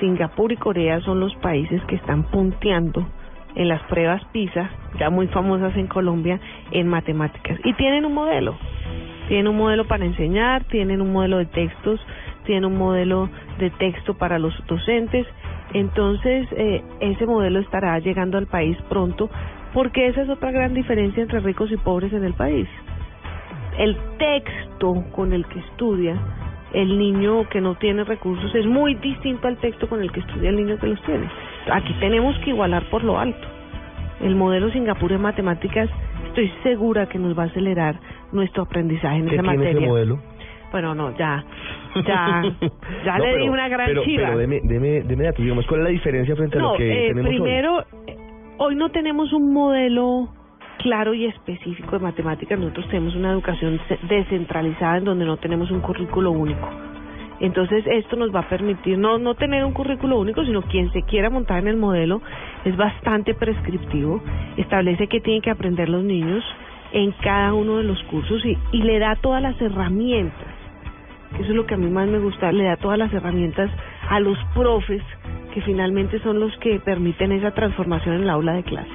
Singapur 0.00 0.52
y 0.52 0.56
Corea 0.56 1.00
son 1.02 1.20
los 1.20 1.34
países 1.36 1.82
que 1.84 1.96
están 1.96 2.24
punteando 2.24 3.06
en 3.54 3.68
las 3.68 3.82
pruebas 3.84 4.24
PISA, 4.32 4.70
ya 4.98 5.10
muy 5.10 5.28
famosas 5.28 5.76
en 5.76 5.86
Colombia, 5.86 6.40
en 6.70 6.88
matemáticas. 6.88 7.58
Y 7.62 7.74
tienen 7.74 8.06
un 8.06 8.14
modelo. 8.14 8.56
Tienen 9.28 9.48
un 9.48 9.56
modelo 9.58 9.86
para 9.86 10.06
enseñar, 10.06 10.64
tienen 10.64 11.02
un 11.02 11.12
modelo 11.12 11.38
de 11.38 11.46
textos, 11.46 12.00
tienen 12.44 12.64
un 12.64 12.78
modelo 12.78 13.28
de 13.58 13.68
texto 13.70 14.14
para 14.14 14.38
los 14.38 14.54
docentes. 14.66 15.26
Entonces, 15.74 16.46
eh, 16.52 16.82
ese 17.00 17.26
modelo 17.26 17.60
estará 17.60 17.98
llegando 17.98 18.38
al 18.38 18.46
país 18.46 18.76
pronto. 18.88 19.28
porque 19.74 20.06
esa 20.06 20.22
es 20.22 20.28
otra 20.28 20.52
gran 20.52 20.72
diferencia 20.72 21.20
entre 21.20 21.40
ricos 21.40 21.68
y 21.72 21.76
pobres 21.76 22.12
en 22.12 22.22
el 22.22 22.32
país. 22.34 22.68
El 23.76 23.96
texto 24.18 25.04
con 25.10 25.32
el 25.32 25.44
que 25.46 25.58
estudia 25.58 26.14
el 26.72 26.96
niño 26.96 27.48
que 27.48 27.60
no 27.60 27.74
tiene 27.74 28.04
recursos 28.04 28.54
es 28.54 28.66
muy 28.66 28.94
distinto 28.94 29.48
al 29.48 29.56
texto 29.56 29.88
con 29.88 30.00
el 30.00 30.12
que 30.12 30.20
estudia 30.20 30.50
el 30.50 30.56
niño 30.56 30.78
que 30.78 30.86
los 30.86 31.02
tiene. 31.02 31.28
Aquí 31.72 31.92
tenemos 31.98 32.38
que 32.44 32.50
igualar 32.50 32.88
por 32.88 33.02
lo 33.02 33.18
alto. 33.18 33.48
El 34.20 34.36
modelo 34.36 34.70
Singapur 34.70 35.10
en 35.10 35.22
matemáticas 35.22 35.90
estoy 36.28 36.52
segura 36.62 37.06
que 37.08 37.18
nos 37.18 37.36
va 37.36 37.42
a 37.42 37.46
acelerar 37.46 37.98
nuestro 38.30 38.62
aprendizaje 38.62 39.16
en 39.16 39.26
¿Qué 39.26 39.34
esa 39.34 39.42
tiene 39.42 39.56
materia. 39.58 39.78
ese 39.80 39.88
modelo? 39.88 40.18
Bueno, 40.74 40.92
no, 40.92 41.16
ya, 41.16 41.44
ya, 42.04 42.42
ya 43.04 43.16
No, 43.18 43.24
le 43.24 43.30
di 43.30 43.38
pero- 43.42 43.52
una 43.52 43.68
gran 43.68 43.86
pero, 43.86 44.02
chiva. 44.02 44.24
Pero 44.26 44.38
deme, 44.38 44.60
deme, 44.64 45.02
deme 45.02 45.22
datos, 45.22 45.40
digamos, 45.40 45.64
¿cuál 45.68 45.82
es 45.82 45.84
la 45.84 45.90
diferencia 45.90 46.34
frente 46.34 46.58
a 46.58 46.62
lo 46.62 46.74
que 46.74 47.06
eh, 47.06 47.08
tenemos 47.10 47.30
hoy? 47.30 47.36
primero, 47.38 47.84
eh, 48.08 48.16
hoy 48.58 48.74
no 48.74 48.88
tenemos 48.88 49.32
un 49.32 49.52
modelo 49.52 50.28
claro 50.78 51.14
y 51.14 51.26
específico 51.26 51.92
de 51.96 52.00
matemáticas. 52.02 52.58
Nosotros 52.58 52.88
tenemos 52.88 53.14
una 53.14 53.30
educación 53.30 53.78
ce- 53.86 54.00
descentralizada 54.08 54.96
en 54.98 55.04
donde 55.04 55.24
no 55.26 55.36
tenemos 55.36 55.70
un 55.70 55.78
currículo 55.80 56.32
único. 56.32 56.68
Entonces 57.38 57.84
esto 57.86 58.16
nos 58.16 58.34
va 58.34 58.40
a 58.40 58.48
permitir 58.48 58.98
no 58.98 59.18
no 59.18 59.36
tener 59.36 59.64
un 59.64 59.74
currículo 59.74 60.18
único, 60.18 60.44
sino 60.44 60.62
quien 60.62 60.90
se 60.90 61.02
quiera 61.02 61.30
montar 61.30 61.60
en 61.60 61.68
el 61.68 61.76
modelo 61.76 62.20
es 62.64 62.76
bastante 62.76 63.32
prescriptivo, 63.34 64.20
establece 64.56 65.06
qué 65.06 65.20
tienen 65.20 65.40
que 65.40 65.50
aprender 65.50 65.88
los 65.88 66.02
niños 66.02 66.42
en 66.92 67.12
cada 67.22 67.54
uno 67.54 67.76
de 67.78 67.84
los 67.84 68.02
cursos 68.04 68.44
y, 68.44 68.58
y 68.72 68.82
le 68.82 68.98
da 68.98 69.14
todas 69.14 69.40
las 69.40 69.60
herramientas 69.62 70.48
que 71.34 71.42
eso 71.42 71.50
es 71.50 71.56
lo 71.56 71.66
que 71.66 71.74
a 71.74 71.76
mí 71.76 71.90
más 71.90 72.08
me 72.08 72.18
gusta, 72.18 72.52
le 72.52 72.64
da 72.64 72.76
todas 72.76 72.98
las 72.98 73.12
herramientas 73.12 73.70
a 74.08 74.20
los 74.20 74.38
profes 74.54 75.02
que 75.52 75.62
finalmente 75.62 76.18
son 76.20 76.40
los 76.40 76.56
que 76.58 76.80
permiten 76.80 77.32
esa 77.32 77.52
transformación 77.52 78.16
en 78.16 78.22
el 78.22 78.30
aula 78.30 78.54
de 78.54 78.62
clase. 78.64 78.90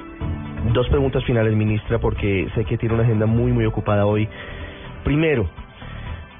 Dos 0.74 0.88
preguntas 0.88 1.24
finales, 1.24 1.54
ministra, 1.54 1.98
porque 1.98 2.48
sé 2.54 2.64
que 2.64 2.76
tiene 2.76 2.94
una 2.94 3.04
agenda 3.04 3.26
muy, 3.26 3.50
muy 3.52 3.64
ocupada 3.64 4.04
hoy. 4.06 4.28
Primero, 5.04 5.48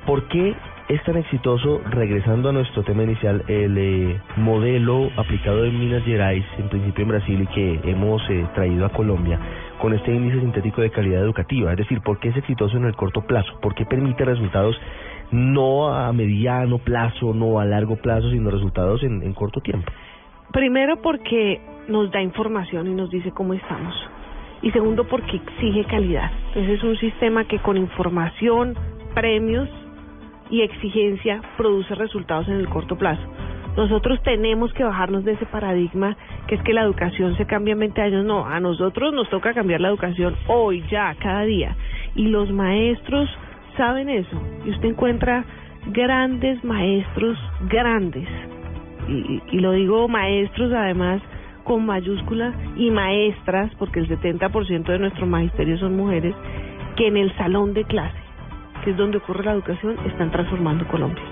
¿por 0.04 0.28
qué 0.28 0.54
es 0.90 1.02
tan 1.04 1.16
exitoso, 1.16 1.80
regresando 1.88 2.48
a 2.48 2.52
nuestro 2.52 2.82
tema 2.82 3.04
inicial, 3.04 3.44
el 3.46 3.78
eh, 3.78 4.20
modelo 4.36 5.08
aplicado 5.16 5.64
en 5.64 5.78
Minas 5.78 6.04
Gerais, 6.04 6.44
en 6.58 6.68
principio 6.68 7.02
en 7.02 7.08
Brasil, 7.08 7.42
y 7.42 7.46
que 7.46 7.80
hemos 7.88 8.20
eh, 8.28 8.44
traído 8.56 8.84
a 8.84 8.88
Colombia, 8.88 9.38
con 9.80 9.94
este 9.94 10.12
índice 10.12 10.40
sintético 10.40 10.80
de 10.80 10.90
calidad 10.90 11.22
educativa? 11.22 11.70
Es 11.70 11.78
decir, 11.78 12.00
¿por 12.00 12.18
qué 12.18 12.30
es 12.30 12.36
exitoso 12.36 12.76
en 12.76 12.86
el 12.86 12.96
corto 12.96 13.22
plazo? 13.22 13.60
¿Por 13.60 13.76
qué 13.76 13.86
permite 13.86 14.24
resultados 14.24 14.76
no 15.32 15.92
a 15.92 16.12
mediano 16.12 16.78
plazo, 16.78 17.32
no 17.34 17.60
a 17.60 17.64
largo 17.64 17.96
plazo, 17.96 18.30
sino 18.30 18.50
resultados 18.50 19.02
en, 19.02 19.22
en 19.22 19.32
corto 19.32 19.60
tiempo? 19.60 19.90
Primero 20.52 21.00
porque 21.00 21.60
nos 21.88 22.10
da 22.10 22.20
información 22.20 22.86
y 22.88 22.94
nos 22.94 23.10
dice 23.10 23.30
cómo 23.30 23.54
estamos. 23.54 23.94
Y 24.62 24.70
segundo 24.72 25.04
porque 25.04 25.36
exige 25.36 25.84
calidad. 25.84 26.30
Entonces 26.48 26.78
es 26.78 26.84
un 26.84 26.96
sistema 26.96 27.44
que 27.44 27.58
con 27.60 27.76
información, 27.76 28.76
premios 29.14 29.68
y 30.50 30.62
exigencia 30.62 31.40
produce 31.56 31.94
resultados 31.94 32.48
en 32.48 32.54
el 32.54 32.68
corto 32.68 32.96
plazo. 32.96 33.22
Nosotros 33.76 34.20
tenemos 34.24 34.72
que 34.72 34.82
bajarnos 34.82 35.24
de 35.24 35.32
ese 35.32 35.46
paradigma 35.46 36.16
que 36.48 36.56
es 36.56 36.62
que 36.62 36.74
la 36.74 36.82
educación 36.82 37.36
se 37.36 37.46
cambia 37.46 37.72
en 37.72 37.78
20 37.78 38.02
años. 38.02 38.24
No, 38.24 38.44
a 38.44 38.58
nosotros 38.60 39.14
nos 39.14 39.30
toca 39.30 39.54
cambiar 39.54 39.80
la 39.80 39.88
educación 39.88 40.36
hoy, 40.48 40.84
ya, 40.90 41.14
cada 41.20 41.42
día. 41.42 41.76
Y 42.16 42.26
los 42.26 42.50
maestros 42.50 43.30
saben 43.76 44.08
eso. 44.08 44.42
Y 44.64 44.70
usted 44.70 44.90
encuentra 44.90 45.44
grandes 45.86 46.62
maestros, 46.64 47.38
grandes. 47.68 48.28
Y, 49.08 49.58
lo 49.58 49.72
digo 49.72 50.08
maestros 50.08 50.72
además 50.72 51.20
con 51.64 51.84
mayúsculas 51.84 52.54
y 52.76 52.90
maestras, 52.90 53.70
porque 53.78 54.00
el 54.00 54.08
70% 54.08 54.84
de 54.84 54.98
nuestro 54.98 55.26
magisterio 55.26 55.78
son 55.78 55.96
mujeres, 55.96 56.34
que 56.96 57.08
en 57.08 57.16
el 57.16 57.34
salón 57.36 57.74
de 57.74 57.84
clase, 57.84 58.18
que 58.84 58.90
es 58.90 58.96
donde 58.96 59.18
ocurre 59.18 59.44
la 59.44 59.52
educación, 59.52 59.96
están 60.06 60.30
transformando 60.30 60.86
Colombia. 60.88 61.22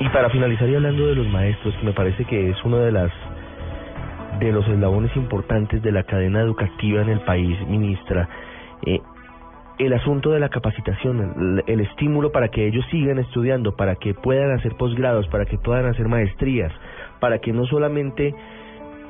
Y 0.00 0.08
para 0.08 0.30
finalizar 0.30 0.68
y 0.68 0.74
hablando 0.74 1.06
de 1.06 1.14
los 1.14 1.28
maestros, 1.28 1.74
que 1.76 1.86
me 1.86 1.92
parece 1.92 2.24
que 2.24 2.50
es 2.50 2.64
uno 2.64 2.78
de 2.78 2.92
las 2.92 3.10
de 4.38 4.52
los 4.52 4.66
eslabones 4.66 5.14
importantes 5.16 5.82
de 5.82 5.92
la 5.92 6.02
cadena 6.04 6.40
educativa 6.40 7.02
en 7.02 7.10
el 7.10 7.20
país, 7.20 7.58
ministra, 7.68 8.26
eh, 8.86 9.00
el 9.86 9.94
asunto 9.94 10.30
de 10.30 10.40
la 10.40 10.50
capacitación, 10.50 11.62
el, 11.66 11.80
estímulo 11.80 12.30
para 12.32 12.48
que 12.48 12.66
ellos 12.66 12.84
sigan 12.90 13.18
estudiando, 13.18 13.76
para 13.76 13.96
que 13.96 14.12
puedan 14.12 14.50
hacer 14.52 14.74
posgrados, 14.76 15.26
para 15.28 15.46
que 15.46 15.56
puedan 15.56 15.86
hacer 15.86 16.06
maestrías, 16.06 16.70
para 17.18 17.38
que 17.38 17.52
no 17.52 17.64
solamente 17.64 18.34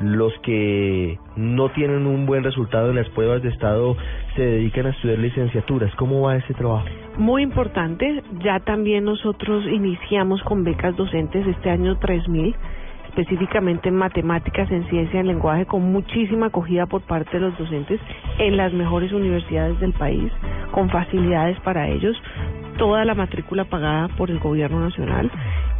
los 0.00 0.32
que 0.42 1.18
no 1.36 1.70
tienen 1.70 2.06
un 2.06 2.24
buen 2.24 2.44
resultado 2.44 2.90
en 2.90 2.96
las 2.96 3.08
pruebas 3.10 3.42
de 3.42 3.50
estado 3.50 3.96
se 4.36 4.42
dedican 4.42 4.86
a 4.86 4.90
estudiar 4.90 5.18
licenciaturas. 5.18 5.94
¿Cómo 5.96 6.22
va 6.22 6.36
ese 6.36 6.54
trabajo? 6.54 6.86
Muy 7.18 7.42
importante, 7.42 8.22
ya 8.42 8.60
también 8.60 9.04
nosotros 9.04 9.64
iniciamos 9.66 10.40
con 10.44 10.62
becas 10.62 10.96
docentes 10.96 11.46
este 11.46 11.68
año 11.68 11.98
3000, 11.98 12.54
específicamente 13.10 13.88
en 13.88 13.96
matemáticas, 13.96 14.70
en 14.70 14.88
ciencia, 14.88 15.20
en 15.20 15.26
lenguaje, 15.26 15.66
con 15.66 15.82
muchísima 15.92 16.46
acogida 16.46 16.86
por 16.86 17.02
parte 17.02 17.32
de 17.32 17.40
los 17.40 17.58
docentes 17.58 18.00
en 18.38 18.56
las 18.56 18.72
mejores 18.72 19.12
universidades 19.12 19.78
del 19.80 19.92
país, 19.92 20.32
con 20.70 20.88
facilidades 20.90 21.58
para 21.60 21.88
ellos, 21.88 22.16
toda 22.78 23.04
la 23.04 23.14
matrícula 23.14 23.64
pagada 23.64 24.08
por 24.16 24.30
el 24.30 24.38
gobierno 24.38 24.80
nacional, 24.80 25.30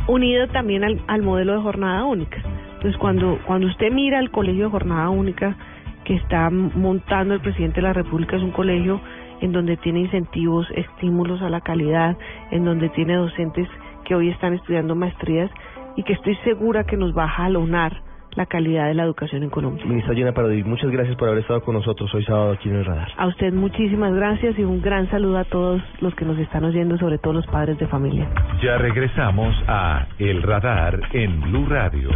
unido 0.09 0.49
también 0.49 0.85
al, 1.07 1.22
modelo 1.22 1.55
de 1.55 1.62
jornada 1.62 2.05
única. 2.05 2.43
Entonces, 2.74 2.97
cuando, 2.99 3.39
cuando 3.47 3.68
usted 3.68 3.93
mira 3.93 4.18
el 4.18 4.31
colegio 4.31 4.64
de 4.64 4.70
jornada 4.70 5.09
única 5.11 5.57
que 6.05 6.16
está 6.16 6.51
montando 6.51 7.35
el 7.35 7.41
presidente 7.41 7.76
de 7.76 7.83
la 7.83 7.93
República, 7.93 8.37
es 8.37 8.43
un 8.43 8.51
colegio 8.51 9.01
en 9.41 9.53
donde 9.53 9.76
tiene 9.76 10.01
incentivos, 10.01 10.66
estímulos 10.74 11.41
a 11.43 11.49
la 11.49 11.61
calidad, 11.61 12.16
en 12.51 12.64
donde 12.64 12.89
tiene 12.91 13.14
docentes 13.14 13.68
que 14.05 14.14
hoy 14.14 14.28
están 14.31 14.55
estudiando 14.55 14.97
maestrías 14.97 15.51
y 16.01 16.03
que 16.03 16.14
estoy 16.14 16.34
segura 16.36 16.84
que 16.84 16.96
nos 16.96 17.16
va 17.16 17.24
a 17.24 17.28
jalonar 17.28 17.92
la 18.32 18.46
calidad 18.46 18.86
de 18.86 18.94
la 18.94 19.03
educación 19.03 19.42
en 19.42 19.51
Colombia. 19.51 19.84
Ministra 19.84 20.14
Gina 20.14 20.32
Parodi, 20.32 20.62
muchas 20.62 20.90
gracias 20.90 21.14
por 21.16 21.28
haber 21.28 21.40
estado 21.40 21.62
con 21.62 21.74
nosotros 21.74 22.14
hoy 22.14 22.24
sábado 22.24 22.53
aquí 22.53 22.70
en 22.70 22.76
el 22.76 22.86
radar. 22.86 23.09
A 23.18 23.26
usted 23.26 23.53
muchísimas 23.53 24.14
gracias 24.14 24.59
y 24.59 24.64
un 24.64 24.80
gran 24.80 25.11
saludo 25.11 25.36
a 25.36 25.44
todos 25.44 25.82
los 26.01 26.14
que 26.14 26.24
nos 26.24 26.38
están 26.38 26.64
oyendo, 26.64 26.96
sobre 26.96 27.18
todo 27.18 27.34
los 27.34 27.46
padres 27.48 27.78
de 27.78 27.86
familia. 27.88 28.30
Ya 28.62 28.78
regresamos 28.78 29.55
a 29.68 30.07
El 30.18 30.42
Radar 30.42 31.01
en 31.12 31.38
Blue 31.42 31.66
Radio. 31.68 32.09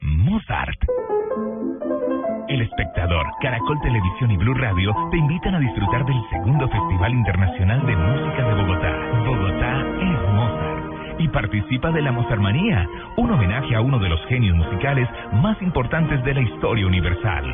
Mozart. 0.00 0.80
El 2.48 2.62
espectador, 2.62 3.26
Caracol 3.40 3.80
Televisión 3.80 4.30
y 4.32 4.36
Blue 4.36 4.54
Radio 4.54 4.92
te 5.10 5.18
invitan 5.18 5.54
a 5.54 5.60
disfrutar 5.60 6.04
del 6.04 6.20
segundo 6.30 6.68
Festival 6.68 7.12
Internacional 7.12 7.86
de 7.86 7.96
Música 7.96 8.48
de 8.48 8.62
Bogotá. 8.62 8.92
Bogotá 9.24 9.80
es. 10.00 10.29
Y 11.20 11.28
participa 11.28 11.92
de 11.92 12.00
la 12.00 12.10
Mozartmanía, 12.12 12.88
un 13.18 13.30
homenaje 13.30 13.76
a 13.76 13.82
uno 13.82 13.98
de 13.98 14.08
los 14.08 14.24
genios 14.26 14.56
musicales 14.56 15.06
más 15.34 15.60
importantes 15.60 16.24
de 16.24 16.32
la 16.32 16.40
historia 16.40 16.86
universal. 16.86 17.44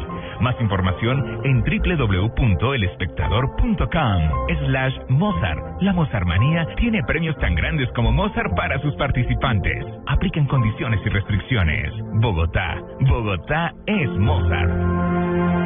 Más 0.41 0.55
información 0.61 1.41
en 1.43 1.63
www.elespectador.com 1.63 4.23
slash 4.67 4.95
Mozart. 5.09 5.83
La 5.83 5.93
Mozartmanía 5.93 6.65
tiene 6.77 7.03
premios 7.09 7.37
tan 7.39 7.57
grandes 7.57 7.91
como 7.97 8.13
Mozart 8.13 8.55
para 8.55 8.81
sus 8.81 8.95
participantes. 8.95 9.85
Aplican 10.07 10.47
condiciones 10.47 11.01
y 11.05 11.09
restricciones. 11.09 11.93
Bogotá. 12.21 12.81
Bogotá 13.01 13.73
es 13.87 14.09
Mozart. 14.11 15.66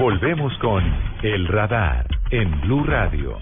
Volvemos 0.00 0.56
con 0.60 0.82
El 1.22 1.46
Radar 1.46 2.06
en 2.30 2.58
Blue 2.62 2.84
Radio. 2.84 3.36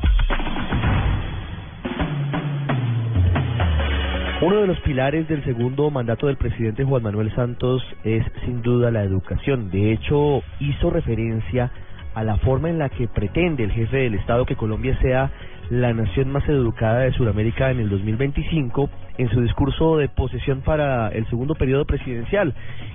Uno 4.43 4.63
de 4.63 4.67
los 4.67 4.81
pilares 4.81 5.29
del 5.29 5.45
segundo 5.45 5.89
mandato 5.93 6.27
del 6.27 6.37
presidente 6.37 6.83
Juan 6.83 7.05
Manuel 7.05 7.33
Santos 7.37 7.81
es 8.03 8.25
sin 8.45 8.61
duda 8.61 8.91
la 8.91 9.05
educación. 9.05 9.71
De 9.71 9.93
hecho, 9.93 10.43
hizo 10.59 10.91
referencia 10.91 11.71
a 12.17 12.25
la 12.25 12.39
forma 12.39 12.69
en 12.69 12.81
la 12.81 12.89
que 12.89 13.07
pretende 13.07 13.63
el 13.63 13.71
jefe 13.71 13.99
del 13.99 14.17
Estado 14.17 14.45
que 14.45 14.57
Colombia 14.57 14.99
sea 15.01 15.31
la 15.71 15.93
nación 15.93 16.31
más 16.31 16.49
educada 16.49 17.01
de 17.01 17.13
Sudamérica 17.13 17.71
en 17.71 17.81
el 17.81 17.91
2025 17.91 18.89
en 19.19 19.29
su 19.31 19.41
discurso 19.43 19.99
de 19.99 20.09
posesión 20.09 20.63
para 20.63 21.09
el 21.09 21.29
segundo 21.29 21.55
periodo 21.55 21.85
presidencial, 21.85 22.55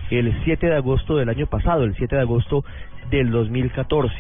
el 0.10 0.34
7 0.44 0.68
de 0.68 0.76
agosto 0.76 1.18
del 1.18 1.30
año 1.30 1.46
pasado, 1.48 1.84
el 1.84 1.96
7 1.96 2.16
de 2.16 2.22
agosto 2.22 2.64
del 3.12 3.30
2014, 3.30 4.16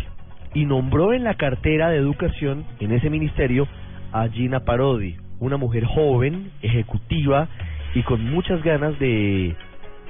y 0.53 0.65
nombró 0.65 1.13
en 1.13 1.23
la 1.23 1.35
cartera 1.35 1.89
de 1.89 1.97
educación 1.97 2.65
en 2.79 2.91
ese 2.91 3.09
ministerio 3.09 3.67
a 4.11 4.27
Gina 4.27 4.59
Parodi, 4.59 5.17
una 5.39 5.57
mujer 5.57 5.85
joven, 5.85 6.51
ejecutiva 6.61 7.47
y 7.95 8.03
con 8.03 8.23
muchas 8.29 8.61
ganas 8.63 8.97
de 8.99 9.55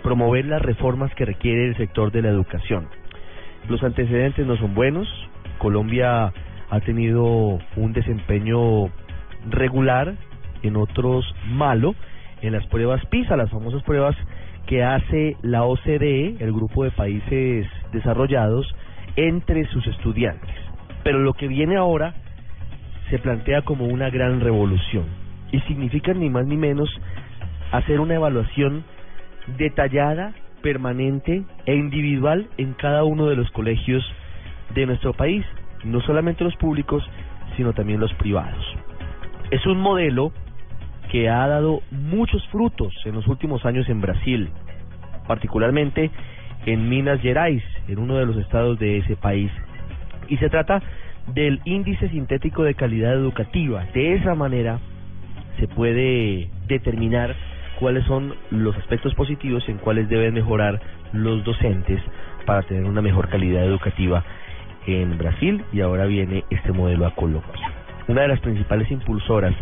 promover 0.02 0.46
las 0.46 0.62
reformas 0.62 1.14
que 1.16 1.26
requiere 1.26 1.68
el 1.68 1.78
sector 1.78 2.12
de 2.12 2.22
la 2.22 2.30
educación. 2.30 2.88
Los 3.70 3.82
antecedentes 3.84 4.46
no 4.46 4.58
son 4.58 4.76
buenos. 4.76 5.08
Colombia 5.58 6.34
ha 6.74 6.80
tenido 6.80 7.60
un 7.76 7.94
desempeño 7.94 8.86
regular, 9.48 10.16
en 10.64 10.76
otros 10.76 11.24
malo, 11.46 11.94
en 12.42 12.54
las 12.54 12.66
pruebas 12.66 13.06
PISA, 13.12 13.38
las 13.38 13.52
famosas 13.52 13.84
pruebas 13.84 14.16
que 14.66 14.84
hace 14.84 15.38
la 15.44 15.66
OCDE, 15.66 16.38
el 16.40 16.52
grupo 16.52 16.84
de 16.84 16.90
países 16.90 17.68
desarrollados, 17.92 18.66
entre 19.16 19.66
sus 19.68 19.86
estudiantes. 19.86 20.50
Pero 21.04 21.20
lo 21.20 21.34
que 21.34 21.48
viene 21.48 21.76
ahora 21.76 22.16
se 23.12 23.20
plantea 23.20 23.62
como 23.62 23.86
una 23.86 24.10
gran 24.10 24.42
revolución. 24.42 25.06
Y 25.52 25.60
significa 25.62 26.16
ni 26.16 26.32
más 26.32 26.48
ni 26.48 26.58
menos 26.58 26.90
hacer 27.72 28.00
una 28.00 28.16
evaluación 28.16 28.84
detallada, 29.60 30.34
permanente 30.64 31.44
e 31.68 31.76
individual 31.76 32.48
en 32.58 32.74
cada 32.74 33.04
uno 33.04 33.28
de 33.28 33.36
los 33.36 33.52
colegios 33.52 34.04
de 34.74 34.88
nuestro 34.88 35.14
país, 35.14 35.46
no 35.84 36.02
solamente 36.02 36.44
los 36.44 36.56
públicos, 36.56 37.04
sino 37.58 37.74
también 37.74 38.00
los 38.00 38.14
privados. 38.16 38.64
Es 39.52 39.66
un 39.66 39.80
modelo 39.80 40.32
que 41.12 41.30
ha 41.30 41.48
dado 41.48 41.82
muchos 41.92 42.46
frutos 42.48 42.94
en 43.06 43.14
los 43.16 43.28
últimos 43.28 43.66
años 43.66 43.88
en 43.90 44.02
Brasil, 44.02 44.50
particularmente 45.28 46.10
en 46.66 46.90
Minas 46.90 47.22
Gerais, 47.22 47.64
en 47.88 48.00
uno 48.00 48.16
de 48.16 48.26
los 48.26 48.38
estados 48.38 48.80
de 48.80 48.98
ese 48.98 49.16
país. 49.16 49.52
Y 50.28 50.38
se 50.38 50.50
trata 50.50 50.82
del 51.28 51.62
índice 51.66 52.10
sintético 52.10 52.64
de 52.64 52.74
calidad 52.74 53.14
educativa. 53.14 53.86
De 53.94 54.16
esa 54.16 54.36
manera 54.36 54.80
se 55.60 55.68
puede 55.68 56.50
determinar 56.68 57.36
cuáles 57.80 58.06
son 58.06 58.34
los 58.50 58.76
aspectos 58.78 59.14
positivos 59.16 59.68
en 59.68 59.78
cuáles 59.78 60.10
deben 60.10 60.34
mejorar 60.34 60.82
los 61.12 61.44
docentes 61.44 62.02
para 62.46 62.64
tener 62.64 62.86
una 62.86 63.02
mejor 63.02 63.30
calidad 63.30 63.64
educativa 63.64 64.24
en 64.88 65.18
Brasil 65.18 65.64
y 65.72 65.82
ahora 65.82 66.06
viene 66.06 66.44
este 66.50 66.72
modelo 66.72 67.06
a 67.06 67.16
Colombia. 67.16 67.72
Una 68.08 68.24
de 68.24 68.28
las 68.28 68.40
principales 68.40 68.90
impulsoras 68.92 69.54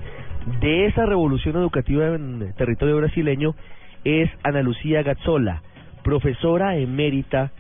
de 0.60 0.88
esa 0.88 1.06
revolución 1.06 1.56
educativa 1.56 2.08
en 2.08 2.54
territorio 2.58 2.98
brasileño 2.98 3.56
es 4.04 4.30
Ana 4.44 4.62
Lucía 4.64 5.04
Gazzola, 5.04 5.62
profesora 6.04 6.76
emérita 6.76 7.52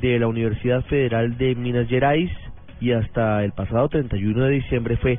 de 0.00 0.18
la 0.18 0.26
Universidad 0.26 0.84
Federal 0.86 1.38
de 1.38 1.54
Minas 1.54 1.88
Gerais 1.88 2.30
y 2.80 2.92
hasta 2.92 3.44
el 3.44 3.52
pasado 3.52 3.88
31 3.88 4.44
de 4.44 4.50
diciembre 4.50 4.96
fue 4.96 5.18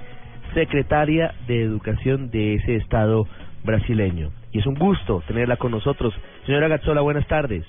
secretaria 0.53 1.33
de 1.47 1.61
Educación 1.61 2.29
de 2.29 2.55
ese 2.55 2.75
estado 2.75 3.27
brasileño. 3.63 4.31
Y 4.51 4.59
es 4.59 4.65
un 4.65 4.75
gusto 4.75 5.23
tenerla 5.27 5.57
con 5.57 5.71
nosotros. 5.71 6.13
Señora 6.45 6.67
Gazzola, 6.67 7.01
buenas 7.01 7.27
tardes. 7.27 7.65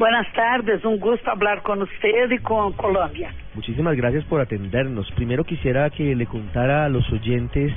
Buenas 0.00 0.32
tardes, 0.32 0.82
un 0.86 0.98
gusto 0.98 1.30
hablar 1.30 1.60
con 1.60 1.82
usted 1.82 2.30
y 2.30 2.38
con 2.38 2.72
Colombia. 2.72 3.34
Muchísimas 3.54 3.94
gracias 3.98 4.24
por 4.24 4.40
atendernos. 4.40 5.06
Primero 5.12 5.44
quisiera 5.44 5.90
que 5.90 6.16
le 6.16 6.24
contara 6.24 6.86
a 6.86 6.88
los 6.88 7.06
oyentes 7.12 7.70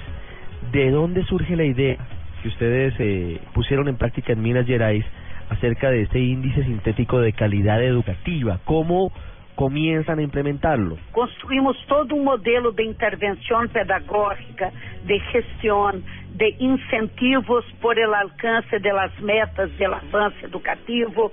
de 0.72 0.90
dónde 0.90 1.26
surge 1.26 1.58
la 1.58 1.66
idea 1.66 1.98
que 2.42 2.48
ustedes 2.48 2.94
eh, 3.00 3.42
pusieron 3.54 3.90
en 3.90 3.98
práctica 3.98 4.32
en 4.32 4.42
Minas 4.42 4.66
Gerais 4.66 5.04
acerca 5.50 5.90
de 5.90 6.04
este 6.04 6.20
índice 6.20 6.64
sintético 6.64 7.20
de 7.20 7.34
calidad 7.34 7.84
educativa. 7.84 8.58
¿Cómo 8.64 9.12
comienzan 9.56 10.20
a 10.20 10.22
implementarlo? 10.22 10.98
Construimos 11.12 11.76
todo 11.88 12.16
un 12.16 12.24
modelo 12.24 12.72
de 12.72 12.86
intervención 12.86 13.68
pedagógica, 13.68 14.72
de 15.04 15.20
gestión, 15.20 16.06
de 16.36 16.56
incentivos 16.58 17.66
por 17.82 18.00
el 18.00 18.14
alcance 18.14 18.80
de 18.80 18.94
las 18.94 19.12
metas 19.20 19.78
del 19.78 19.94
avance 19.94 20.46
educativo, 20.46 21.32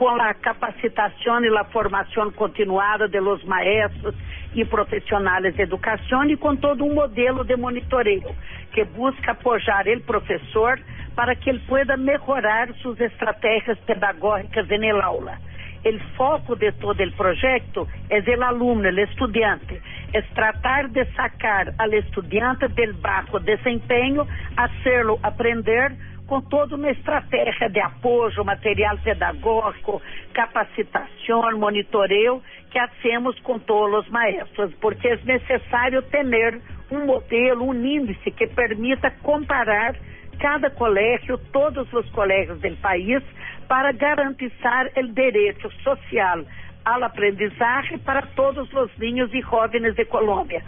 con 0.00 0.16
la 0.16 0.32
capacitación 0.32 1.44
y 1.44 1.50
la 1.50 1.64
formación 1.64 2.30
continuada 2.30 3.06
de 3.06 3.20
los 3.20 3.44
maestros 3.44 4.14
y 4.54 4.64
profesionales 4.64 5.54
de 5.58 5.64
educación 5.64 6.30
y 6.30 6.38
con 6.38 6.56
todo 6.56 6.82
un 6.82 6.94
modelo 6.94 7.44
de 7.44 7.54
monitoreo 7.58 8.34
que 8.72 8.84
busca 8.84 9.32
apoyar 9.32 9.86
el 9.88 10.00
profesor 10.00 10.80
para 11.14 11.34
que 11.34 11.50
él 11.50 11.60
pueda 11.68 11.98
mejorar 11.98 12.74
sus 12.78 12.98
estrategias 12.98 13.76
pedagógicas 13.80 14.70
en 14.70 14.84
el 14.84 15.02
aula. 15.02 15.38
El 15.84 16.00
foco 16.16 16.56
de 16.56 16.72
todo 16.72 17.02
el 17.02 17.12
proyecto 17.12 17.86
es 18.08 18.26
el 18.26 18.42
alumno, 18.42 18.88
el 18.88 19.00
estudiante. 19.00 19.82
Es 20.14 20.26
tratar 20.30 20.88
de 20.90 21.04
sacar 21.12 21.74
al 21.76 21.92
estudiante 21.92 22.68
del 22.68 22.94
bajo 22.94 23.38
desempeño, 23.38 24.26
hacerlo 24.56 25.18
aprender 25.22 25.92
com 26.30 26.40
toda 26.42 26.76
uma 26.76 26.88
estratégia 26.92 27.68
de 27.68 27.80
apoio, 27.80 28.44
material 28.44 28.96
pedagógico, 28.98 30.00
capacitação, 30.32 31.58
monitoreio 31.58 32.40
que 32.70 32.78
hacemos 32.78 33.36
com 33.40 33.58
todos 33.58 34.04
os 34.04 34.10
maestros, 34.12 34.72
porque 34.80 35.08
é 35.08 35.18
necessário 35.24 36.00
ter 36.02 36.62
um 36.88 37.04
modelo, 37.04 37.64
um 37.64 37.74
índice 37.74 38.30
que 38.30 38.46
permita 38.46 39.10
comparar 39.24 39.96
cada 40.38 40.70
colégio, 40.70 41.36
todos 41.52 41.92
os 41.92 42.08
colégios 42.10 42.60
do 42.60 42.76
país, 42.76 43.20
para 43.66 43.90
garantizar 43.90 44.88
o 44.96 45.08
direito 45.08 45.68
social 45.82 46.44
ao 46.84 47.02
aprendizagem 47.02 47.98
para 47.98 48.22
todos 48.22 48.72
os 48.72 48.96
niños 48.98 49.34
e 49.34 49.40
jovens 49.40 49.96
de 49.96 50.04
Colômbia. 50.04 50.62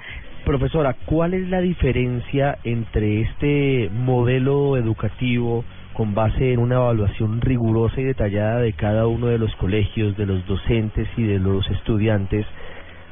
Profesora, 0.44 0.96
¿cuál 1.06 1.34
es 1.34 1.48
la 1.48 1.60
diferencia 1.60 2.58
entre 2.64 3.20
este 3.20 3.88
modelo 3.92 4.76
educativo 4.76 5.64
con 5.92 6.14
base 6.14 6.52
en 6.52 6.58
una 6.58 6.76
evaluación 6.76 7.40
rigurosa 7.40 8.00
y 8.00 8.04
detallada 8.04 8.58
de 8.58 8.72
cada 8.72 9.06
uno 9.06 9.28
de 9.28 9.38
los 9.38 9.54
colegios, 9.56 10.16
de 10.16 10.26
los 10.26 10.44
docentes 10.46 11.08
y 11.16 11.22
de 11.22 11.38
los 11.38 11.70
estudiantes 11.70 12.44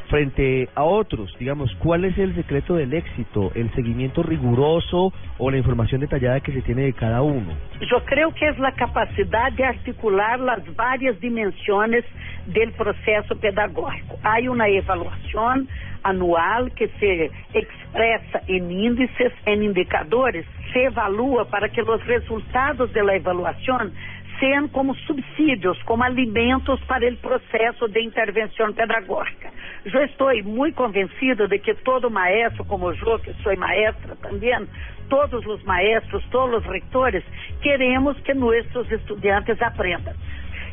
frente 0.09 0.68
a 0.74 0.83
otros? 0.83 1.33
Digamos, 1.39 1.72
¿cuál 1.76 2.05
es 2.05 2.18
el 2.18 2.35
secreto 2.35 2.74
del 2.74 2.93
éxito? 2.93 3.53
¿El 3.55 3.72
seguimiento 3.74 4.24
riguroso 4.24 5.12
o 5.39 5.51
la 5.53 5.57
información 5.57 6.01
detallada 6.01 6.41
que 6.41 6.53
se 6.53 6.62
tiene 6.62 6.83
de 6.83 6.93
cada 6.93 7.22
uno? 7.22 7.53
Yo 7.81 8.05
creo 8.07 8.35
que 8.35 8.49
es 8.49 8.59
la 8.59 8.72
capacidad 8.72 9.53
de 9.53 9.64
articular 9.64 10.41
las 10.41 10.62
varias 10.74 11.18
dimensiones 11.20 12.05
del 12.47 12.72
proceso 12.72 13.36
pedagógico. 13.36 14.18
Hay 14.22 14.49
una 14.49 14.68
evaluación 14.68 15.68
anual 16.03 16.70
que 16.72 16.88
se 16.99 17.30
expressa 17.55 18.43
em 18.49 18.70
índices, 18.86 19.32
em 19.47 19.64
indicadores, 19.64 20.47
se 20.72 20.84
evalúa 20.84 21.45
para 21.45 21.68
que 21.68 21.82
os 21.82 22.03
resultados 22.05 22.91
da 22.93 23.01
avaliação 23.01 23.91
sejam 24.38 24.68
como 24.68 24.95
subsídios, 24.95 25.80
como 25.82 26.03
alimentos 26.03 26.80
para 26.84 27.07
o 27.07 27.16
processo 27.18 27.86
de 27.88 28.03
intervenção 28.03 28.72
pedagógica. 28.72 29.51
Eu 29.84 30.03
estou 30.05 30.30
muito 30.45 30.74
convencido 30.74 31.47
de 31.47 31.59
que 31.59 31.74
todo 31.74 32.11
maestro, 32.11 32.64
como 32.64 32.91
eu, 32.91 33.18
que 33.18 33.32
sou 33.43 33.57
maestra 33.57 34.16
também, 34.16 34.66
todos 35.11 35.45
os 35.47 35.62
maestros, 35.64 36.24
todos 36.30 36.64
os 36.64 36.70
reitores, 36.70 37.22
queremos 37.61 38.18
que 38.20 38.32
nossos 38.32 38.91
estudantes 38.91 39.61
aprendam. 39.61 40.14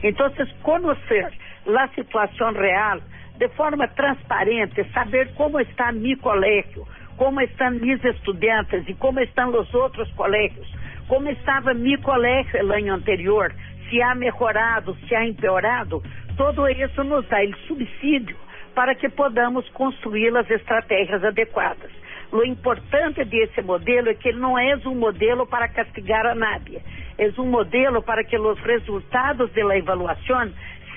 Então, 0.04 0.32
conhecer 0.62 1.34
a 1.76 1.88
situação 1.90 2.54
real 2.54 3.00
de 3.38 3.48
forma 3.50 3.88
transparente, 3.90 4.84
saber 4.94 5.34
como 5.36 5.60
está 5.60 5.92
mi 5.92 6.16
colégio, 6.16 6.88
como 7.18 7.42
estão 7.42 7.72
mis 7.72 8.04
estudantes 8.04 8.88
e 8.88 8.94
como 8.96 9.20
estão 9.20 9.50
os 9.50 9.74
outros 9.74 10.12
colégios, 10.14 10.68
como 11.08 11.30
estava 11.30 11.74
mi 11.74 11.98
colégio 11.98 12.64
no 12.66 12.74
ano 12.74 12.94
anterior, 12.94 13.54
se 13.90 14.02
ha 14.02 14.16
melhorado, 14.16 14.96
se 15.08 15.16
ha 15.16 15.26
empeorado, 15.26 16.04
todo 16.36 16.68
isso 16.68 17.04
nos 17.04 17.28
dá 17.28 17.42
o 17.44 17.58
subsídio 17.68 18.36
para 18.76 18.94
que 18.94 19.10
podamos 19.10 19.68
construir 19.70 20.36
as 20.38 20.50
estratégias 20.50 21.24
adequadas. 21.24 21.92
O 22.32 22.44
importante 22.44 23.24
desse 23.24 23.62
modelo 23.62 24.10
é 24.10 24.14
que 24.14 24.30
ele 24.30 24.40
não 24.40 24.60
é 24.60 24.76
um 24.86 24.96
modelo 24.96 25.48
para 25.48 25.68
castigar 25.70 26.26
a 26.26 26.36
nadie, 26.36 26.82
é 27.18 27.32
um 27.40 27.46
modelo 27.46 28.04
para 28.04 28.24
que 28.24 28.38
os 28.38 28.60
resultados 28.60 29.52
da 29.54 29.62
avaliação 29.62 30.52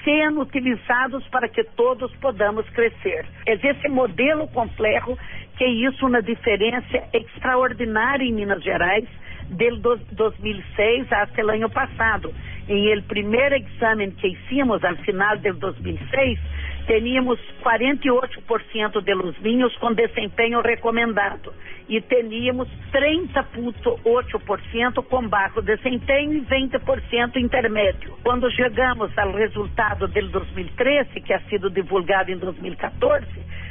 sendo 0.05 0.42
utilizados 0.42 1.26
para 1.28 1.48
que 1.48 1.64
todos 1.64 2.14
podamos 2.16 2.68
crescer. 2.70 3.26
É 3.46 3.55
esse 3.55 3.88
modelo 3.88 4.46
complexo 4.48 5.18
que 5.57 5.64
isso 5.64 6.07
uma 6.07 6.22
diferença 6.22 7.03
extraordinária 7.12 8.24
em 8.24 8.32
Minas 8.32 8.62
Gerais 8.62 9.07
del 9.51 9.78
2006 9.78 11.12
até 11.12 11.44
o 11.44 11.51
ano 11.51 11.70
passado. 11.70 12.32
Em 12.68 12.92
el 12.92 13.03
primeiro 13.03 13.57
exame 13.57 14.12
que 14.12 14.28
hicimos 14.28 14.82
al 14.84 14.96
final 14.98 15.38
del 15.38 15.59
2006, 15.59 16.38
teníamos 16.87 17.39
48% 17.62 19.03
de 19.03 19.14
los 19.14 19.39
niños 19.41 19.76
com 19.78 19.93
desempenho 19.93 20.61
recomendado 20.61 21.53
e 21.89 22.01
teníamos 22.01 22.68
30,8% 22.93 25.03
com 25.05 25.28
baixo 25.28 25.62
desempenho 25.62 26.35
e 26.35 26.41
20% 26.47 27.37
intermédio. 27.37 28.16
Quando 28.22 28.51
chegamos 28.51 29.16
ao 29.18 29.33
resultado 29.33 30.07
del 30.09 30.28
2013, 30.31 31.20
que 31.20 31.33
ha 31.33 31.41
sido 31.49 31.70
divulgado 31.70 32.31
em 32.31 32.39
2014, 32.39 33.26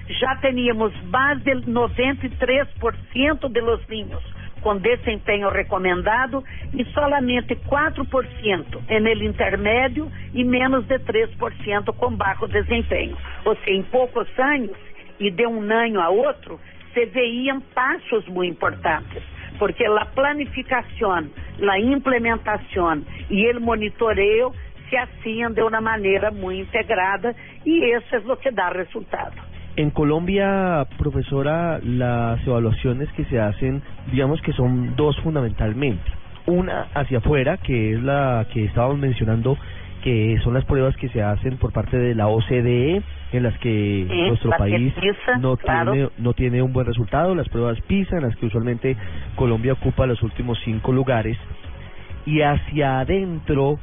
já 0.09 0.35
teníamos 0.37 0.93
mais 1.03 1.41
de 1.43 1.51
93% 1.51 3.49
de 3.49 3.61
los 3.61 3.87
niños 3.87 4.23
com 4.61 4.77
desempenho 4.77 5.49
recomendado 5.49 6.43
e 6.73 6.85
solamente 6.85 7.55
4% 7.55 8.81
en 8.89 9.07
el 9.07 9.23
intermédio 9.23 10.11
e 10.33 10.43
menos 10.43 10.85
de 10.87 10.99
3% 10.99 11.93
com 11.95 12.15
baixo 12.15 12.47
desempenho. 12.47 13.17
Ou 13.45 13.55
seja, 13.57 13.71
em 13.71 13.83
poucos 13.83 14.27
anos, 14.37 14.77
e 15.19 15.29
de 15.29 15.45
um 15.45 15.61
ano 15.61 15.99
a 15.99 16.09
outro, 16.09 16.59
se 16.93 17.05
veiam 17.05 17.61
passos 17.73 18.25
muito 18.27 18.53
importantes, 18.53 19.23
porque 19.57 19.85
a 19.85 20.05
planificação, 20.05 21.29
a 21.69 21.79
implementação 21.79 23.03
e 23.29 23.51
o 23.51 23.61
monitoreio 23.61 24.53
se 24.89 24.97
hacían 24.97 25.51
de 25.51 25.61
uma 25.61 25.81
maneira 25.81 26.31
muito 26.31 26.67
integrada 26.67 27.35
e 27.65 27.95
isso 27.95 28.15
é 28.15 28.19
o 28.19 28.37
que 28.37 28.49
dá 28.51 28.69
resultado. 28.69 29.48
En 29.79 29.91
Colombia, 29.91 30.85
profesora, 30.97 31.79
las 31.81 32.45
evaluaciones 32.45 33.07
que 33.13 33.23
se 33.23 33.39
hacen, 33.39 33.81
digamos 34.11 34.41
que 34.41 34.51
son 34.51 34.93
dos 34.97 35.17
fundamentalmente. 35.21 36.03
Una 36.47 36.87
hacia 36.93 37.19
afuera, 37.19 37.55
que 37.55 37.93
es 37.93 38.03
la 38.03 38.45
que 38.51 38.65
estábamos 38.65 38.99
mencionando, 38.99 39.57
que 40.03 40.37
son 40.43 40.53
las 40.53 40.65
pruebas 40.65 40.97
que 40.97 41.07
se 41.07 41.23
hacen 41.23 41.55
por 41.55 41.71
parte 41.71 41.97
de 41.97 42.13
la 42.13 42.27
OCDE, 42.27 43.01
en 43.31 43.41
las 43.41 43.57
que 43.59 44.05
Sí, 44.09 44.21
nuestro 44.27 44.51
país 44.57 44.93
PISA, 44.95 45.37
no 45.37 45.55
claro. 45.55 45.93
tiene 45.93 46.09
no 46.17 46.33
tiene 46.33 46.61
un 46.61 46.73
buen 46.73 46.85
resultado, 46.85 47.33
las 47.33 47.47
pruebas 47.47 47.79
PISA, 47.87 48.17
en 48.17 48.23
las 48.23 48.35
que 48.35 48.47
usualmente 48.47 48.97
Colombia 49.37 49.71
ocupa 49.71 50.05
los 50.05 50.21
últimos 50.23 50.59
cinco 50.65 50.91
lugares, 50.91 51.37
y 52.25 52.41
hacia 52.41 52.99
adentro, 52.99 53.79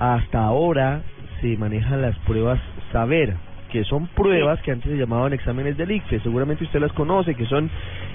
hasta 0.00 0.42
ahora, 0.42 1.02
se 1.40 1.56
manejan 1.56 2.02
las 2.02 2.18
pruebas 2.26 2.58
Saber, 2.90 3.36
que 3.68 3.84
son 3.84 4.06
pruebas 4.08 4.60
que 4.62 4.72
antes 4.72 4.90
se 4.90 4.96
llamaban 4.96 5.32
exámenes 5.32 5.76
del 5.76 5.90
ICFE, 5.90 6.20
seguramente 6.20 6.64
usted 6.64 6.80
las 6.80 6.92
conoce, 6.92 7.34
que 7.34 7.46
son 7.46 7.70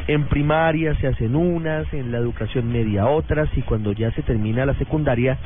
en 0.08 0.26
primaria 0.26 0.96
se 0.96 1.08
hacen 1.08 1.36
unas, 1.36 1.92
en 1.94 2.12
la 2.12 2.18
educación 2.18 2.72
media 2.72 3.06
otras, 3.08 3.50
y 3.56 3.62
cuando 3.62 3.92
ya 3.94 4.12
se 4.12 4.22
termina 4.22 4.66
la 4.66 4.74
secundaria 4.76 5.38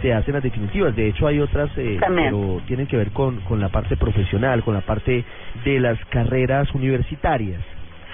se 0.00 0.12
hacen 0.14 0.34
las 0.34 0.42
definitivas. 0.42 0.96
De 0.96 1.08
hecho, 1.08 1.26
hay 1.26 1.40
otras, 1.40 1.70
eh, 1.76 1.98
pero 2.00 2.60
tienen 2.66 2.86
que 2.86 2.96
ver 2.96 3.10
con, 3.10 3.40
con 3.40 3.60
la 3.60 3.68
parte 3.68 3.96
profesional, 3.96 4.62
con 4.62 4.74
la 4.74 4.80
parte 4.80 5.24
de 5.64 5.80
las 5.80 6.02
carreras 6.06 6.74
universitarias. 6.74 7.60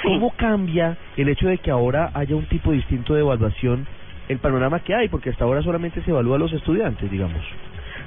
¿Cómo 0.02 0.32
cambia 0.36 0.96
el 1.16 1.28
hecho 1.28 1.48
de 1.48 1.58
que 1.58 1.70
ahora 1.70 2.10
haya 2.14 2.36
un 2.36 2.46
tipo 2.46 2.72
distinto 2.72 3.14
de 3.14 3.20
evaluación, 3.20 3.86
el 4.28 4.38
panorama 4.38 4.80
que 4.80 4.94
hay? 4.94 5.08
Porque 5.08 5.30
hasta 5.30 5.44
ahora 5.44 5.62
solamente 5.62 6.02
se 6.02 6.10
evalúa 6.10 6.36
a 6.36 6.38
los 6.38 6.52
estudiantes, 6.52 7.10
digamos. 7.10 7.42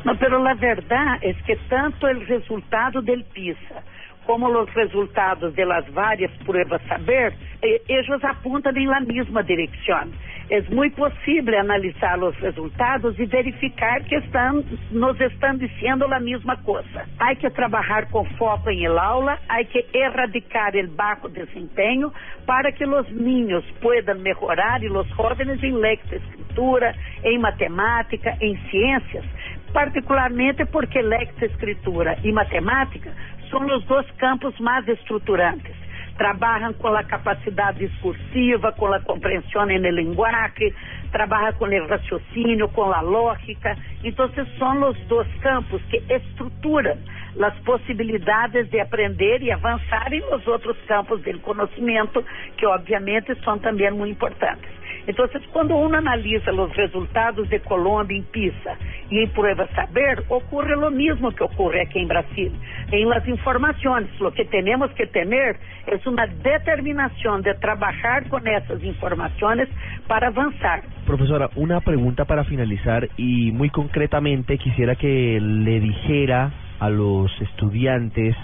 Não, 0.06 0.16
pero 0.16 0.42
la 0.42 0.54
verdad 0.54 1.20
es 1.22 1.36
que 1.44 1.56
tanto 1.68 2.08
el 2.08 2.26
resultado 2.26 3.02
del 3.02 3.24
PISA 3.26 3.84
como 4.30 4.48
los 4.48 4.72
resultados 4.76 5.56
de 5.56 5.66
las 5.66 5.92
varias 5.92 6.32
pruebas 6.46 6.80
saber, 6.88 7.34
eh, 7.64 7.82
ellos 7.88 8.24
apuntan 8.24 8.78
en 8.78 8.88
la 8.88 9.00
misma 9.00 9.42
dirección. 9.42 10.12
Es 10.50 10.70
muy 10.70 10.92
posible 10.92 11.58
analizar 11.58 12.18
los 12.20 12.40
resultados 12.40 13.20
y 13.20 13.26
verificar 13.26 14.04
que 14.06 14.18
están, 14.18 14.64
nos 14.92 15.20
están 15.20 15.58
diciendo 15.58 16.08
la 16.08 16.20
misma 16.20 16.62
cosa. 16.62 17.08
Hay 17.18 17.38
que 17.38 17.50
trabajar 17.50 18.08
con 18.12 18.28
foco 18.38 18.70
en 18.70 18.86
el 18.86 19.00
aula, 19.00 19.40
hay 19.48 19.66
que 19.66 19.84
erradicar 19.94 20.76
el 20.76 20.90
bajo 20.90 21.28
desempeño 21.30 22.14
para 22.46 22.72
que 22.72 22.86
los 22.86 23.12
niños 23.12 23.64
puedan 23.82 24.22
mejorar 24.22 24.84
y 24.84 24.90
los 24.90 25.12
jóvenes 25.14 25.62
en 25.64 25.82
lectoescritura, 25.82 26.94
en 27.24 27.42
matemática, 27.42 28.38
en 28.40 28.56
ciencias, 28.70 29.26
particularmente 29.74 30.66
porque 30.66 31.02
lectoescritura 31.02 32.18
e 32.24 32.32
matemática 32.32 33.12
são 33.50 33.66
os 33.66 33.84
dois 33.86 34.10
campos 34.12 34.58
mais 34.60 34.88
estruturantes. 34.88 35.76
Trabalham 36.18 36.74
com 36.74 36.90
a 36.90 37.04
capacidade 37.04 37.80
discursiva, 37.88 38.74
com 38.74 38.88
a 38.94 39.00
compreensão 39.00 39.70
em 39.70 39.80
linguagem, 39.80 40.74
trabalham 41.12 41.54
com 41.54 41.66
o 41.66 41.88
raciocínio, 41.88 42.68
com 42.70 42.92
a 42.92 43.00
lógica. 43.00 43.78
Então, 44.04 44.30
são 44.58 44.90
os 44.90 44.98
dois 45.08 45.28
campos 45.42 45.82
que 45.84 45.98
estruturam 46.14 46.98
as 47.42 47.58
possibilidades 47.60 48.70
de 48.70 48.80
aprender 48.82 49.42
e 49.42 49.52
avançar 49.52 50.12
em 50.12 50.22
os 50.34 50.46
outros 50.46 50.78
campos 50.88 51.22
do 51.22 51.40
conhecimento, 51.40 52.24
que 52.58 52.66
obviamente 52.66 53.34
são 53.44 53.58
também 53.58 53.90
muito 53.92 54.12
importantes. 54.12 54.79
Então, 55.10 55.28
quando 55.52 55.76
uno 55.76 55.98
analisa 55.98 56.54
os 56.54 56.72
resultados 56.74 57.50
de 57.50 57.58
Colômbia 57.62 58.16
em 58.16 58.22
PISA 58.22 58.78
e 59.10 59.24
em 59.24 59.28
Prueba 59.30 59.68
Saber, 59.74 60.24
ocorre 60.30 60.76
o 60.76 60.92
mesmo 60.92 61.32
que 61.32 61.44
ocorre 61.44 61.82
aqui 61.82 61.98
em 61.98 62.06
Brasil. 62.06 62.52
Em 62.92 63.06
las 63.06 63.28
informações, 63.28 64.08
o 64.22 64.32
que 64.32 64.46
temos 64.46 64.94
que 64.94 65.08
ter 65.08 65.28
é 65.28 66.00
uma 66.06 66.28
determinação 66.28 67.42
de 67.42 67.56
trabalhar 67.56 68.30
com 68.30 68.38
essas 68.46 68.84
informações 68.84 69.68
para 70.08 70.28
avançar. 70.28 70.84
Profesora, 71.08 71.50
una 71.56 71.82
pregunta 71.82 72.26
para 72.26 72.44
finalizar 72.44 73.10
y 73.18 73.52
muy 73.52 73.72
concretamente 73.72 74.60
quisiera 74.60 74.96
que 74.96 75.40
le 75.42 75.80
dijera 75.80 76.52
a 76.80 76.88
los 76.88 77.32
estudiantes, 77.42 78.36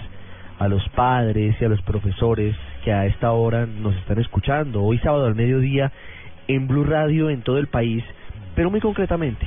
a 0.58 0.66
los 0.66 0.82
padres 0.88 1.54
y 1.60 1.64
a 1.64 1.68
los 1.68 1.80
profesores 1.82 2.56
que 2.82 2.92
a 2.92 3.06
esta 3.06 3.30
hora 3.30 3.66
nos 3.66 3.94
están 3.98 4.18
escuchando, 4.18 4.82
hoy 4.82 4.98
sábado 4.98 5.26
al 5.26 5.36
mediodía 5.36 5.92
en 6.48 6.68
Blue 6.68 6.84
Radio 6.84 7.30
en 7.30 7.42
todo 7.42 7.58
el 7.58 7.66
país, 7.66 8.04
pero 8.54 8.70
muy 8.70 8.80
concretamente, 8.80 9.46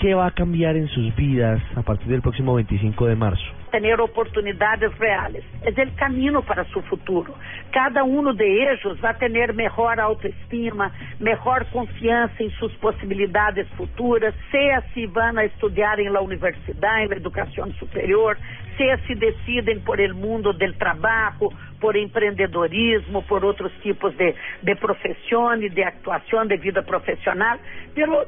¿qué 0.00 0.14
va 0.14 0.26
a 0.26 0.30
cambiar 0.32 0.76
en 0.76 0.88
sus 0.88 1.14
vidas 1.16 1.60
a 1.76 1.82
partir 1.82 2.08
del 2.08 2.22
próximo 2.22 2.54
25 2.54 3.06
de 3.06 3.16
marzo? 3.16 3.59
Tener 3.70 4.00
oportunidades 4.00 4.96
reales. 4.98 5.44
Es 5.64 5.76
el 5.78 5.94
camino 5.94 6.42
para 6.42 6.64
su 6.64 6.82
futuro. 6.82 7.34
Cada 7.72 8.02
uno 8.02 8.32
de 8.32 8.72
ellos 8.72 8.98
va 9.04 9.10
a 9.10 9.18
tener 9.18 9.54
mejor 9.54 10.00
autoestima, 10.00 10.92
mejor 11.20 11.66
confianza 11.66 12.34
en 12.38 12.50
sus 12.52 12.72
posibilidades 12.74 13.68
futuras, 13.76 14.34
sea 14.50 14.82
si 14.92 15.06
van 15.06 15.38
a 15.38 15.44
estudiar 15.44 16.00
en 16.00 16.12
la 16.12 16.20
universidad, 16.20 17.02
en 17.02 17.10
la 17.10 17.16
superior, 17.78 18.36
sea 18.76 18.96
si 19.06 19.14
deciden 19.14 19.82
por 19.82 20.00
el 20.00 20.14
mundo 20.14 20.52
del 20.52 20.76
trabajo, 20.76 21.52
por 21.80 21.96
empreendedorismo, 21.96 23.22
por 23.22 23.44
outros 23.44 23.72
tipos 23.82 24.16
de, 24.16 24.34
de 24.62 24.74
profissão 24.76 25.56
de 25.58 25.82
actuação 25.82 26.46
de 26.46 26.56
vida 26.56 26.82
profissional. 26.82 27.58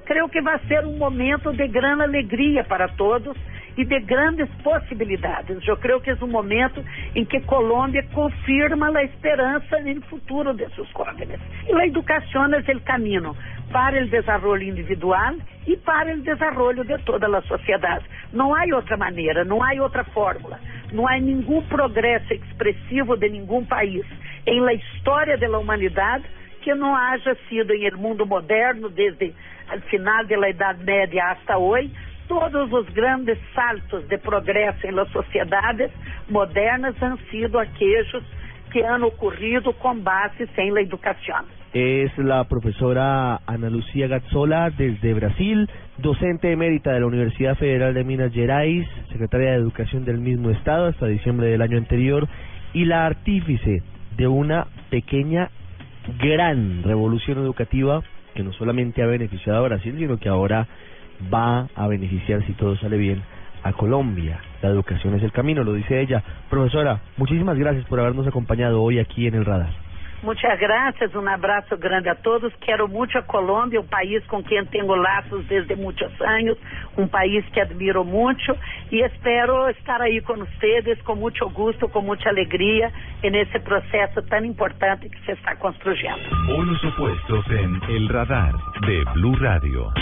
Creio 0.05 0.29
que 0.29 0.41
vai 0.41 0.59
ser 0.69 0.85
um 0.87 0.97
momento 0.97 1.53
de 1.53 1.69
grande 1.69 2.03
alegria 2.03 2.65
para 2.65 2.89
todos 2.89 3.37
e 3.77 3.85
de 3.85 4.01
grandes 4.01 4.49
possibilidades. 4.63 5.67
Eu 5.67 5.77
creio 5.77 6.01
que 6.01 6.11
é 6.11 6.17
um 6.21 6.27
momento 6.27 6.85
em 7.15 7.25
que 7.25 7.41
Colômbia 7.41 8.03
confirma 8.13 8.91
a 8.97 9.05
esperança 9.05 9.81
no 9.81 10.03
futuro 10.03 10.55
de 10.55 10.69
seus 10.75 10.89
jóvenes. 10.91 11.41
E 11.69 11.73
a 11.73 11.87
educação 11.87 12.47
é 12.53 12.59
o 12.59 12.81
caminho 12.81 13.37
para 13.73 14.03
o 14.03 14.09
desenvolvimento 14.09 14.79
individual 14.79 15.35
e 15.67 15.77
para 15.79 16.15
o 16.15 16.21
desenvolvimento 16.21 16.85
de 16.85 17.05
toda 17.05 17.27
a 17.27 17.43
sociedade. 17.43 18.05
Não 18.33 18.55
há 18.55 18.65
outra 18.75 18.97
maneira, 18.97 19.45
não 19.45 19.63
há 19.63 19.73
outra 19.81 20.05
fórmula. 20.05 20.59
Não 20.93 21.09
há 21.09 21.19
nenhum 21.19 21.63
progresso 21.63 22.35
expressivo 22.35 23.17
de 23.17 23.29
nenhum 23.31 23.65
país 23.65 24.05
em 24.47 24.61
la 24.61 24.75
história 24.75 25.39
da 25.39 25.59
humanidade 25.59 26.25
que 26.63 26.75
não 26.75 26.95
haja 26.95 27.37
sido 27.49 27.73
em 27.73 27.85
el 27.85 27.97
mundo 27.97 28.25
moderno, 28.25 28.89
desde 28.89 29.35
o 29.75 29.81
final 29.89 30.25
da 30.27 30.49
Idade 30.49 30.85
Média 30.85 31.33
hasta 31.33 31.59
hoje, 31.59 31.91
todos 32.29 32.73
os 32.73 32.87
grandes 32.95 33.39
saltos 33.55 34.07
de 34.09 34.19
progresso 34.19 34.87
em 34.87 34.93
las 34.93 35.09
sociedades 35.11 35.91
modernas 36.29 36.95
han 37.03 37.19
sido 37.31 37.59
aquellos 37.59 38.23
que 38.73 38.85
han 38.85 39.03
ocurrido 39.03 39.73
com 39.75 40.01
base 40.01 40.49
en 40.57 40.75
la 40.75 40.81
educación. 40.81 41.45
Es 41.75 42.17
la 42.19 42.45
profesora 42.45 43.41
Ana 43.47 43.71
Lucía 43.71 44.07
Gazzola 44.07 44.71
desde 44.71 45.15
Brasil, 45.15 45.69
docente 45.99 46.53
emérita 46.53 46.93
de 46.93 47.01
la 47.01 47.07
Universidad 47.07 47.57
Federal 47.57 47.95
de 47.95 48.05
Minas 48.05 48.33
Gerais, 48.33 48.87
secretaria 49.11 49.53
de 49.53 49.57
Educación 49.57 50.05
del 50.05 50.19
mismo 50.19 50.51
estado 50.51 50.87
hasta 50.87 51.07
diciembre 51.07 51.49
del 51.49 51.63
año 51.63 51.79
anterior 51.79 52.29
y 52.75 52.85
la 52.85 53.07
artífice 53.07 53.83
de 54.17 54.29
una 54.29 54.67
pequeña, 54.91 55.51
gran 56.19 56.83
revolución 56.83 57.39
educativa 57.39 58.03
que 58.35 58.43
no 58.43 58.53
solamente 58.53 59.03
ha 59.03 59.07
beneficiado 59.07 59.59
a 59.59 59.69
Brasil, 59.69 59.95
sino 59.99 60.19
que 60.19 60.29
ahora 60.29 60.67
va 61.33 61.69
a 61.75 61.87
beneficiar, 61.87 62.43
si 62.47 62.53
todo 62.53 62.77
sale 62.77 62.97
bien, 62.97 63.23
a 63.63 63.73
Colombia. 63.73 64.41
La 64.61 64.71
educación 64.71 65.15
es 65.15 65.23
el 65.23 65.33
camino, 65.33 65.65
lo 65.65 65.75
dice 65.75 66.01
ella. 66.01 66.23
Profesora, 66.49 67.01
muchísimas 67.17 67.59
gracias 67.59 67.85
por 67.87 68.01
habernos 68.01 68.27
acompañado 68.27 68.83
hoy 68.83 68.99
aquí 68.99 69.27
en 69.27 69.35
el 69.35 69.45
radar. 69.45 69.71
Muchas 70.23 70.57
gracias, 70.61 71.13
um 71.17 71.29
abraço 71.29 71.77
grande 71.77 72.09
a 72.09 72.15
todos. 72.15 72.55
Quero 72.61 72.87
muito 72.87 73.19
a 73.19 73.23
Colômbia, 73.23 73.81
um 73.81 73.87
país 73.87 74.25
com 74.27 74.41
quem 74.41 74.65
tenho 74.67 74.95
laços 74.95 75.45
desde 75.47 75.75
muitos 75.75 76.13
anos, 76.21 76.57
um 76.97 77.09
país 77.09 77.45
que 77.47 77.61
admiro 77.61 78.05
muito 78.05 78.57
e 78.93 79.01
espero 79.01 79.69
estar 79.71 80.01
aí 80.01 80.21
com 80.21 80.37
vocês 80.37 81.03
com 81.03 81.17
muito 81.17 81.49
gosto, 81.51 81.89
com 81.89 82.03
muita 82.03 82.29
alegria 82.29 82.93
nesse 83.25 83.59
processo 83.59 84.23
tão 84.23 84.45
importante 84.45 85.09
que 85.09 85.21
se 85.25 85.33
está 85.33 85.57
construindo. 85.57 86.21
Polos 86.47 86.85
opuestos 86.85 87.45
en 87.51 87.81
El 87.89 88.09
Radar 88.09 88.53
de 88.87 89.05
Blue 89.15 89.35
Radio. 89.41 89.93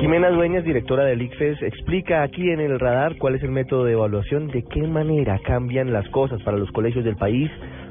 Jimena 0.00 0.30
Dueñas, 0.30 0.64
directora 0.64 1.04
del 1.04 1.22
ICFES, 1.22 1.62
explica 1.62 2.22
aquí 2.22 2.50
en 2.50 2.60
el 2.60 2.78
radar 2.78 3.16
cuál 3.18 3.34
es 3.34 3.42
el 3.42 3.50
método 3.50 3.84
de 3.84 3.92
evaluación, 3.92 4.48
de 4.48 4.62
qué 4.62 4.82
manera 4.82 5.38
cambian 5.44 5.92
las 5.92 6.08
cosas 6.10 6.42
para 6.42 6.56
los 6.56 6.70
colegios 6.72 7.04
del 7.04 7.16
país 7.16 7.50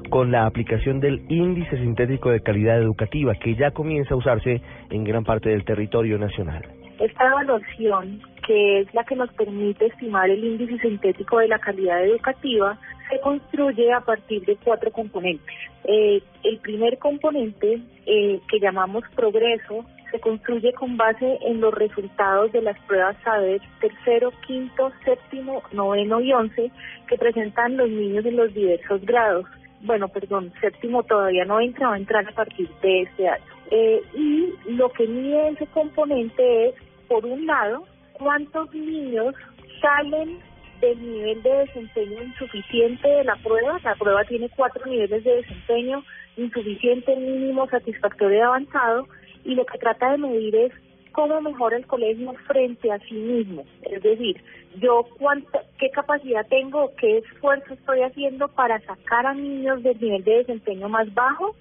con 0.09 0.31
la 0.31 0.45
aplicación 0.45 0.99
del 0.99 1.21
índice 1.29 1.77
sintético 1.77 2.29
de 2.29 2.41
calidad 2.41 2.79
educativa 2.79 3.33
que 3.35 3.55
ya 3.55 3.71
comienza 3.71 4.13
a 4.13 4.17
usarse 4.17 4.61
en 4.89 5.03
gran 5.03 5.23
parte 5.23 5.49
del 5.49 5.65
territorio 5.65 6.17
nacional. 6.17 6.63
Esta 6.99 7.27
evaluación, 7.27 8.21
que 8.47 8.81
es 8.81 8.93
la 8.93 9.03
que 9.03 9.15
nos 9.15 9.31
permite 9.33 9.87
estimar 9.87 10.29
el 10.29 10.43
índice 10.43 10.79
sintético 10.79 11.39
de 11.39 11.49
la 11.49 11.59
calidad 11.59 12.03
educativa, 12.03 12.79
se 13.09 13.19
construye 13.19 13.91
a 13.91 14.01
partir 14.01 14.45
de 14.45 14.55
cuatro 14.63 14.91
componentes. 14.91 15.55
Eh, 15.83 16.21
el 16.43 16.57
primer 16.59 16.97
componente, 16.97 17.81
eh, 18.05 18.39
que 18.49 18.59
llamamos 18.59 19.03
progreso, 19.15 19.85
se 20.15 20.21
construye 20.21 20.71
con 20.73 20.95
base 20.95 21.37
en 21.41 21.59
los 21.59 21.73
resultados 21.73 22.49
de 22.53 22.61
las 22.61 22.79
pruebas 22.87 23.17
SABER 23.23 23.61
tercero, 23.81 24.31
quinto, 24.47 24.91
séptimo, 25.03 25.61
noveno 25.73 26.21
y 26.21 26.31
once 26.31 26.71
que 27.07 27.17
presentan 27.17 27.75
los 27.75 27.89
niños 27.89 28.25
en 28.25 28.37
los 28.37 28.53
diversos 28.53 29.01
grados. 29.01 29.45
Bueno, 29.81 30.07
perdón, 30.07 30.53
séptimo 30.61 31.03
todavía 31.03 31.43
no 31.43 31.59
entra, 31.59 31.89
va 31.89 31.95
a 31.95 31.97
entrar 31.97 32.25
a 32.25 32.31
partir 32.31 32.69
de 32.81 33.01
este 33.01 33.27
año. 33.27 33.43
Eh, 33.71 34.01
y 34.13 34.53
lo 34.71 34.89
que 34.93 35.05
mide 35.05 35.49
ese 35.49 35.67
componente 35.67 36.69
es, 36.69 36.75
por 37.09 37.25
un 37.25 37.45
lado, 37.45 37.85
cuántos 38.13 38.73
niños 38.73 39.35
salen 39.81 40.39
del 40.79 41.01
nivel 41.01 41.43
de 41.43 41.49
desempeño 41.49 42.23
insuficiente 42.23 43.07
de 43.07 43.23
la 43.25 43.35
prueba. 43.35 43.79
La 43.83 43.95
prueba 43.95 44.23
tiene 44.23 44.47
cuatro 44.55 44.85
niveles 44.85 45.25
de 45.25 45.35
desempeño, 45.35 46.05
insuficiente, 46.37 47.17
mínimo, 47.17 47.67
satisfactorio 47.67 48.37
y 48.37 48.41
avanzado 48.41 49.07
y 49.45 49.55
lo 49.55 49.65
que 49.65 49.77
trata 49.77 50.11
de 50.11 50.17
medir 50.17 50.55
es 50.55 50.73
cómo 51.15 51.39
mejora 51.39 51.77
el 51.77 51.87
colegio 51.87 52.33
frente 52.45 52.91
a 52.91 52.99
sí 52.99 53.13
mismo. 53.13 53.63
Es 53.83 54.03
decir, 54.03 54.41
yo 54.81 55.05
cuánto, 55.17 55.59
qué 55.79 55.89
capacidad 55.89 56.45
tengo, 56.47 56.91
qué 56.97 57.19
esfuerzo 57.19 57.73
estoy 57.73 58.01
haciendo 58.01 58.49
para 58.49 58.81
sacar 58.81 59.25
a 59.25 59.33
niños 59.33 59.81
del 59.81 59.99
nivel 60.01 60.23
de 60.25 60.37
desempeño 60.39 60.89
más 60.89 61.11
bajo 61.13 61.55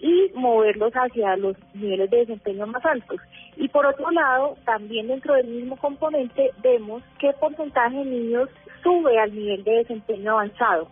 y 0.00 0.30
moverlos 0.34 0.92
hacia 0.94 1.36
los 1.36 1.56
niveles 1.74 2.10
de 2.10 2.18
desempeño 2.18 2.66
más 2.66 2.84
altos. 2.84 3.20
Y 3.56 3.68
por 3.68 3.84
otro 3.86 4.10
lado, 4.10 4.56
también 4.64 5.08
dentro 5.08 5.34
del 5.34 5.48
mismo 5.48 5.76
componente 5.76 6.50
vemos 6.62 7.02
qué 7.18 7.32
porcentaje 7.38 7.96
de 7.96 8.04
niños 8.04 8.48
sube 8.82 9.18
al 9.18 9.34
nivel 9.34 9.64
de 9.64 9.76
desempeño 9.78 10.32
avanzado. 10.32 10.88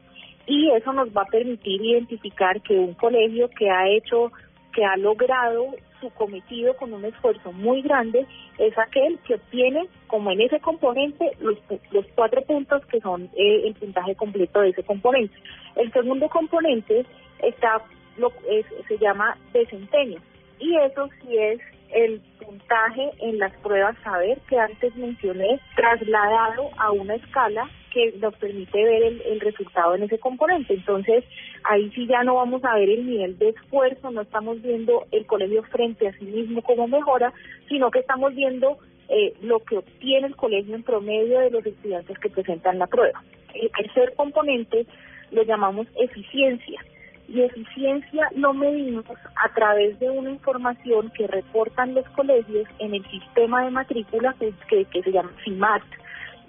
Y 0.46 0.70
eso 0.72 0.92
nos 0.92 1.08
va 1.16 1.22
a 1.22 1.26
permitir 1.26 1.80
identificar 1.80 2.60
que 2.62 2.74
un 2.74 2.94
colegio 2.94 3.48
que 3.50 3.70
ha 3.70 3.88
hecho, 3.88 4.32
que 4.74 4.84
ha 4.84 4.96
logrado 4.96 5.74
su 6.02 6.10
cometido 6.10 6.76
con 6.76 6.92
un 6.92 7.06
esfuerzo 7.06 7.52
muy 7.52 7.80
grande 7.80 8.26
es 8.58 8.76
aquel 8.76 9.18
que 9.20 9.36
obtiene, 9.36 9.88
como 10.08 10.30
en 10.30 10.42
ese 10.42 10.60
componente, 10.60 11.30
los, 11.40 11.56
los 11.90 12.04
cuatro 12.14 12.42
puntos 12.42 12.84
que 12.86 13.00
son 13.00 13.30
eh, 13.36 13.62
el 13.64 13.74
puntaje 13.74 14.14
completo 14.14 14.60
de 14.60 14.70
ese 14.70 14.82
componente. 14.82 15.34
El 15.76 15.90
segundo 15.92 16.28
componente 16.28 17.06
está 17.38 17.82
lo 18.18 18.30
es, 18.50 18.66
se 18.88 18.98
llama 18.98 19.38
desempeño 19.54 20.20
y 20.58 20.76
eso 20.76 21.08
sí 21.20 21.38
es 21.38 21.60
el 21.94 22.20
puntaje 22.44 23.10
en 23.20 23.38
las 23.38 23.52
pruebas 23.58 23.96
saber 24.02 24.38
que 24.48 24.58
antes 24.58 24.94
mencioné 24.96 25.60
trasladado 25.76 26.70
a 26.78 26.90
una 26.90 27.14
escala 27.14 27.70
que 27.92 28.12
nos 28.18 28.34
permite 28.36 28.82
ver 28.84 29.02
el, 29.02 29.22
el, 29.22 29.40
resultado 29.40 29.94
en 29.94 30.04
ese 30.04 30.18
componente. 30.18 30.74
Entonces, 30.74 31.24
ahí 31.64 31.90
sí 31.94 32.06
ya 32.06 32.24
no 32.24 32.36
vamos 32.36 32.64
a 32.64 32.74
ver 32.74 32.88
el 32.88 33.06
nivel 33.06 33.38
de 33.38 33.50
esfuerzo, 33.50 34.10
no 34.10 34.22
estamos 34.22 34.62
viendo 34.62 35.06
el 35.10 35.26
colegio 35.26 35.62
frente 35.64 36.08
a 36.08 36.12
sí 36.14 36.24
mismo 36.24 36.62
como 36.62 36.88
mejora, 36.88 37.32
sino 37.68 37.90
que 37.90 38.00
estamos 38.00 38.34
viendo 38.34 38.78
eh, 39.08 39.34
lo 39.42 39.60
que 39.60 39.78
obtiene 39.78 40.28
el 40.28 40.36
colegio 40.36 40.74
en 40.74 40.82
promedio 40.82 41.40
de 41.40 41.50
los 41.50 41.66
estudiantes 41.66 42.18
que 42.18 42.30
presentan 42.30 42.78
la 42.78 42.86
prueba. 42.86 43.22
El 43.54 43.70
tercer 43.70 44.14
componente 44.14 44.86
lo 45.30 45.42
llamamos 45.42 45.86
eficiencia 45.96 46.80
y 47.28 47.42
eficiencia 47.42 48.28
lo 48.36 48.52
medimos 48.52 49.04
a 49.08 49.54
través 49.54 49.98
de 50.00 50.10
una 50.10 50.30
información 50.30 51.10
que 51.16 51.26
reportan 51.26 51.94
los 51.94 52.06
colegios 52.10 52.66
en 52.78 52.94
el 52.94 53.04
sistema 53.10 53.64
de 53.64 53.70
matrícula 53.70 54.34
que, 54.38 54.52
que, 54.84 55.02
se 55.02 55.12
llama 55.12 55.32
CIMAT 55.44 55.82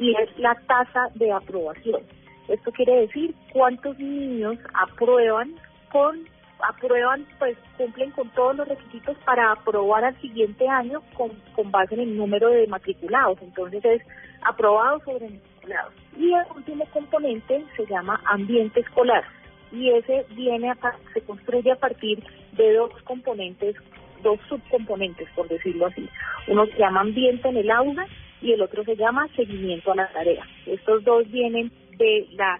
y 0.03 0.13
es 0.21 0.37
la 0.37 0.55
tasa 0.67 1.07
de 1.15 1.31
aprobación. 1.31 2.01
Esto 2.49 2.71
quiere 2.71 3.01
decir 3.01 3.33
cuántos 3.53 3.97
niños 3.97 4.57
aprueban 4.73 5.55
con 5.91 6.27
aprueban, 6.59 7.25
pues 7.39 7.57
cumplen 7.77 8.11
con 8.11 8.29
todos 8.29 8.55
los 8.55 8.67
requisitos 8.67 9.17
para 9.25 9.51
aprobar 9.51 10.05
al 10.05 10.19
siguiente 10.21 10.67
año 10.67 11.01
con, 11.13 11.31
con 11.55 11.71
base 11.71 11.95
en 11.95 12.01
el 12.01 12.17
número 12.17 12.47
de 12.49 12.67
matriculados. 12.67 13.37
Entonces 13.41 13.83
es 13.83 14.01
aprobado 14.43 14.99
sobre 14.99 15.29
matriculados. 15.29 15.93
Y 16.17 16.33
el 16.33 16.45
último 16.55 16.85
componente 16.93 17.65
se 17.75 17.85
llama 17.85 18.21
ambiente 18.25 18.79
escolar 18.79 19.23
y 19.71 19.89
ese 19.89 20.25
viene 20.35 20.69
a, 20.69 20.77
se 21.13 21.21
construye 21.21 21.71
a 21.71 21.75
partir 21.75 22.23
de 22.53 22.73
dos 22.73 22.91
componentes, 23.03 23.75
dos 24.21 24.39
subcomponentes, 24.47 25.27
por 25.35 25.47
decirlo 25.49 25.87
así. 25.87 26.07
Uno 26.47 26.65
se 26.67 26.77
llama 26.77 27.01
ambiente 27.01 27.49
en 27.49 27.57
el 27.57 27.71
aula 27.71 28.07
y 28.43 28.51
el 28.51 28.61
otro 28.61 28.83
se 28.83 28.95
llama 28.95 29.27
seguimiento 29.35 29.91
a 29.91 29.95
la 29.95 30.11
tarea. 30.11 30.45
Estos 30.65 31.03
dos 31.03 31.29
vienen 31.31 31.71
de 31.97 32.27
la 32.33 32.59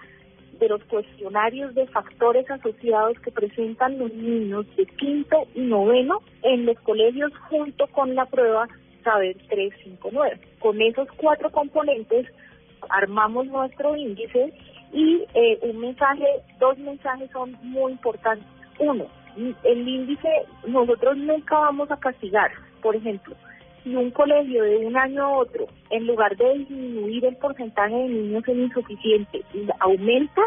de 0.59 0.69
los 0.69 0.84
cuestionarios 0.86 1.73
de 1.75 1.88
factores 1.88 2.49
asociados 2.49 3.19
que 3.19 3.31
presentan 3.31 3.97
los 3.97 4.13
niños 4.13 4.65
de 4.77 4.86
quinto 4.86 5.47
y 5.55 5.61
noveno 5.61 6.21
en 6.43 6.65
los 6.65 6.79
colegios 6.81 7.34
junto 7.49 7.88
con 7.88 8.15
la 8.15 8.25
prueba 8.27 8.67
Saber 9.03 9.36
359. 9.49 10.39
Con 10.59 10.81
esos 10.81 11.07
cuatro 11.17 11.51
componentes 11.51 12.27
armamos 12.89 13.47
nuestro 13.47 13.95
índice 13.95 14.53
y 14.93 15.25
eh, 15.34 15.59
un 15.63 15.79
mensaje, 15.79 16.25
dos 16.59 16.77
mensajes 16.77 17.29
son 17.31 17.57
muy 17.63 17.91
importantes. 17.93 18.47
Uno, 18.79 19.07
el 19.63 19.88
índice, 19.88 20.29
nosotros 20.67 21.17
nunca 21.17 21.57
vamos 21.57 21.91
a 21.91 21.99
castigar, 21.99 22.51
por 22.81 22.95
ejemplo, 22.95 23.36
si 23.84 23.95
un 23.95 24.11
colegio 24.11 24.63
de 24.63 24.77
un 24.77 24.95
año 24.97 25.23
a 25.23 25.38
otro, 25.38 25.67
en 25.89 26.07
lugar 26.07 26.36
de 26.38 26.59
disminuir 26.59 27.25
el 27.25 27.36
porcentaje 27.38 27.93
de 27.95 28.09
niños 28.09 28.47
en 28.47 28.63
insuficiente, 28.63 29.43
aumenta, 29.79 30.41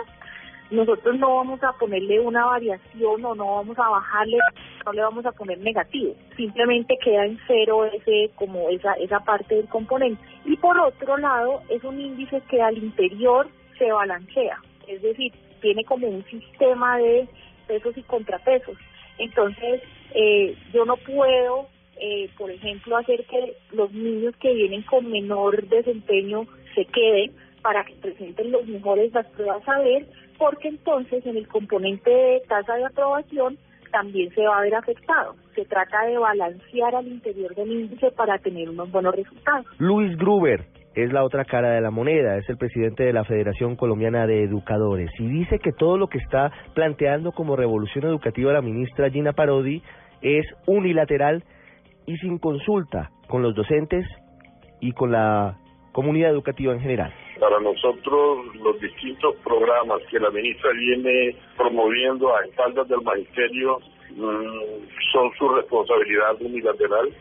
nosotros 0.70 1.16
no 1.18 1.37
vamos 1.37 1.62
a 1.62 1.72
ponerle 1.74 2.18
una 2.18 2.47
variación 2.47 3.24
o 3.24 3.34
no 3.34 3.57
vamos 3.57 3.78
a 3.78 3.89
bajarle, 3.89 4.39
no 4.84 4.93
le 4.93 5.03
vamos 5.03 5.26
a 5.26 5.32
poner 5.32 5.59
negativo, 5.59 6.14
simplemente 6.37 6.99
queda 7.03 7.24
en 7.26 7.39
cero 7.47 7.84
ese 7.84 8.30
como 8.34 8.68
esa 8.70 8.95
esa 8.95 9.20
parte 9.20 9.55
del 9.55 9.68
componente. 9.68 10.20
Y 10.45 10.57
por 10.57 10.78
otro 10.78 11.16
lado, 11.18 11.62
es 11.68 11.84
un 11.84 12.01
índice 12.01 12.41
que 12.49 12.61
al 12.61 12.78
interior 12.78 13.49
se 13.78 13.93
balancea, 13.93 14.59
es 14.89 15.03
decir, 15.03 15.32
tiene 15.61 15.84
como 15.84 16.09
un 16.09 16.24
sistema 16.24 16.99
de 16.99 17.28
pesos 17.66 17.97
y 17.97 18.03
contrapesos. 18.03 18.76
Entonces, 19.18 19.82
eh, 20.14 20.57
yo 20.72 20.84
no 20.84 20.97
puedo, 20.97 21.68
eh, 22.01 22.28
por 22.36 22.51
ejemplo, 22.51 22.97
hacer 22.97 23.24
que 23.26 23.55
los 23.72 23.92
niños 23.92 24.34
que 24.36 24.53
vienen 24.53 24.82
con 24.82 25.11
menor 25.11 25.66
desempeño 25.68 26.47
se 26.74 26.84
queden 26.86 27.32
para 27.62 27.84
que 27.84 27.94
presenten 27.94 28.53
los 28.53 28.66
mejores 28.66 29.12
las 29.12 29.26
pruebas 29.28 29.66
a 29.68 29.78
ver, 29.80 30.07
porque 30.38 30.68
entonces 30.68 31.24
en 31.26 31.36
el 31.36 31.49
componente 31.49 32.11
de 32.11 32.42
tasa 32.49 32.74
de 32.76 32.84
aprobación 32.84 33.59
también 33.90 34.30
se 34.34 34.42
va 34.42 34.59
a 34.59 34.62
ver 34.62 34.74
afectado. 34.74 35.34
Se 35.55 35.64
trata 35.64 36.05
de 36.07 36.18
balancear 36.18 36.94
al 36.94 37.07
interior 37.07 37.55
del 37.55 37.72
índice 37.72 38.11
para 38.11 38.38
tener 38.38 38.68
unos 38.68 38.90
buenos 38.90 39.14
resultados. 39.14 39.66
Luis 39.78 40.16
Gruber, 40.16 40.66
es 40.97 41.12
la 41.12 41.24
otra 41.24 41.44
cara 41.44 41.72
de 41.72 41.80
la 41.82 41.90
moneda, 41.90 42.38
es 42.38 42.49
el 42.49 42.57
presidente 42.57 43.05
de 43.05 43.12
la 43.12 43.24
Federación 43.24 43.76
Colombiana 43.76 44.26
de 44.26 44.44
Educadores 44.44 45.11
y 45.18 45.28
dice 45.28 45.59
que 45.59 45.72
todo 45.72 45.99
lo 45.99 46.09
que 46.09 46.18
está 46.18 46.51
planteando 46.74 47.32
como 47.32 47.55
revolución 47.55 48.07
educativa 48.07 48.53
la 48.53 48.62
ministra 48.62 49.11
Gina 49.11 49.34
Parodi 49.34 49.82
es 50.22 50.47
unilateral 50.66 51.44
y 52.07 52.16
sin 52.18 52.38
consulta 52.38 53.11
con 53.28 53.42
los 53.42 53.54
docentes 53.54 54.07
y 54.80 54.92
con 54.92 55.12
la 55.12 55.59
comunidad 55.92 56.30
educativa 56.30 56.72
en 56.72 56.80
general. 56.80 57.12
Para 57.40 57.61
nosotros 57.61 58.54
los 58.57 58.80
distintos 58.80 59.34
programas 59.44 60.00
que 60.11 60.18
la 60.18 60.30
ministra 60.30 60.70
viene 60.72 61.36
promoviendo 61.57 62.34
a 62.34 62.44
espaldas 62.44 62.88
del 62.88 63.02
magisterio 63.02 63.78
mm, 64.11 65.12
son 65.12 65.30
su 65.38 65.48
responsabilidad 65.48 66.40
unilateral 66.40 67.12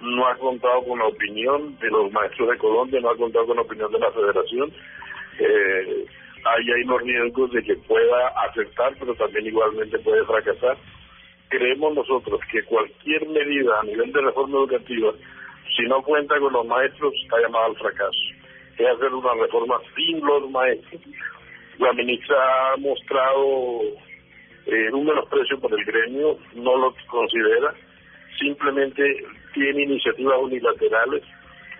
no 0.00 0.26
ha 0.28 0.36
contado 0.36 0.84
con 0.84 0.98
la 0.98 1.06
opinión 1.06 1.76
de 1.78 1.88
los 1.90 2.12
maestros 2.12 2.50
de 2.50 2.58
Colombia, 2.58 3.00
no 3.00 3.10
ha 3.10 3.16
contado 3.16 3.46
con 3.46 3.56
la 3.56 3.62
opinión 3.62 3.90
de 3.90 3.98
la 3.98 4.10
federación. 4.12 4.72
Eh, 5.40 6.06
ahí 6.44 6.70
hay 6.70 6.84
los 6.84 7.02
riesgos 7.02 7.52
de 7.52 7.62
que 7.62 7.74
pueda 7.76 8.28
aceptar, 8.48 8.94
pero 8.98 9.14
también 9.14 9.46
igualmente 9.46 9.98
puede 9.98 10.24
fracasar. 10.24 10.76
Creemos 11.48 11.94
nosotros 11.94 12.40
que 12.50 12.62
cualquier 12.64 13.26
medida 13.28 13.80
a 13.80 13.84
nivel 13.84 14.12
de 14.12 14.20
reforma 14.20 14.58
educativa, 14.58 15.12
si 15.76 15.82
no 15.84 16.02
cuenta 16.02 16.38
con 16.38 16.52
los 16.52 16.66
maestros, 16.66 17.12
está 17.22 17.40
llamada 17.40 17.66
al 17.66 17.76
fracaso. 17.76 18.18
Es 18.76 18.86
hacer 18.86 19.12
una 19.12 19.34
reforma 19.34 19.76
sin 19.96 20.20
los 20.24 20.50
maestros. 20.50 21.00
La 21.78 21.92
ministra 21.92 22.36
ha 22.72 22.76
mostrado 22.76 23.82
eh, 24.66 24.92
un 24.92 25.06
menosprecio 25.06 25.58
por 25.60 25.72
el 25.72 25.84
gremio, 25.84 26.36
no 26.54 26.76
lo 26.76 26.94
considera, 27.06 27.72
simplemente 28.38 29.24
tiene 29.54 29.84
iniciativas 29.84 30.38
unilaterales, 30.40 31.22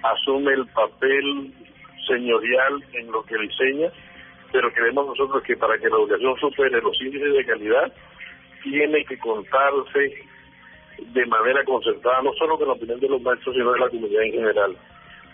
asume 0.02 0.52
el 0.54 0.66
papel 0.68 1.52
señorial 2.06 2.82
en 2.94 3.12
lo 3.12 3.22
que 3.24 3.36
diseña, 3.36 3.90
pero 4.52 4.72
creemos 4.72 5.06
nosotros 5.06 5.42
que 5.42 5.56
para 5.56 5.78
que 5.78 5.88
la 5.88 5.96
educación 5.96 6.36
supere 6.38 6.80
los 6.80 7.00
índices 7.02 7.34
de 7.34 7.44
calidad, 7.44 7.92
tiene 8.62 9.04
que 9.04 9.18
contarse 9.18 10.14
de 10.98 11.26
manera 11.26 11.64
concertada, 11.64 12.22
no 12.22 12.32
solo 12.34 12.58
con 12.58 12.68
la 12.68 12.74
opinión 12.74 13.00
de 13.00 13.08
los 13.08 13.22
maestros, 13.22 13.54
sino 13.54 13.72
de 13.72 13.80
la 13.80 13.88
comunidad 13.88 14.22
en 14.22 14.32
general. 14.32 14.76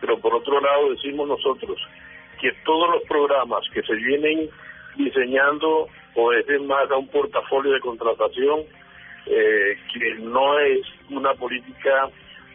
Pero 0.00 0.18
por 0.18 0.34
otro 0.34 0.60
lado, 0.60 0.90
decimos 0.90 1.28
nosotros 1.28 1.78
que 2.40 2.52
todos 2.64 2.90
los 2.90 3.02
programas 3.04 3.64
que 3.72 3.82
se 3.82 3.94
vienen 3.94 4.50
diseñando 4.96 5.88
obedecen 6.14 6.66
más 6.66 6.90
a 6.90 6.96
un 6.96 7.08
portafolio 7.08 7.72
de 7.72 7.80
contratación 7.80 8.60
eh, 9.26 9.78
que 9.92 10.14
no 10.20 10.58
es 10.58 10.80
una 11.10 11.32
política 11.34 12.10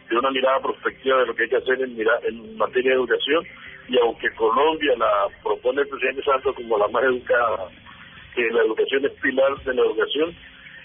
de 0.08 0.16
una 0.16 0.30
mirada 0.30 0.60
prospectiva 0.60 1.18
de 1.18 1.26
lo 1.26 1.34
que 1.34 1.44
hay 1.44 1.48
que 1.48 1.56
hacer 1.56 1.80
en, 1.82 1.96
en 1.98 2.56
materia 2.56 2.92
de 2.92 2.96
educación 2.96 3.44
y 3.88 3.98
aunque 3.98 4.30
Colombia 4.34 4.94
la 4.96 5.26
propone 5.42 5.82
el 5.82 5.88
presidente 5.88 6.22
Santos 6.22 6.54
como 6.54 6.78
la 6.78 6.86
más 6.88 7.02
educada, 7.02 7.68
que 8.34 8.42
la 8.50 8.62
educación 8.62 9.04
es 9.04 9.12
pilar 9.20 9.58
de 9.64 9.74
la 9.74 9.82
educación, 9.82 10.36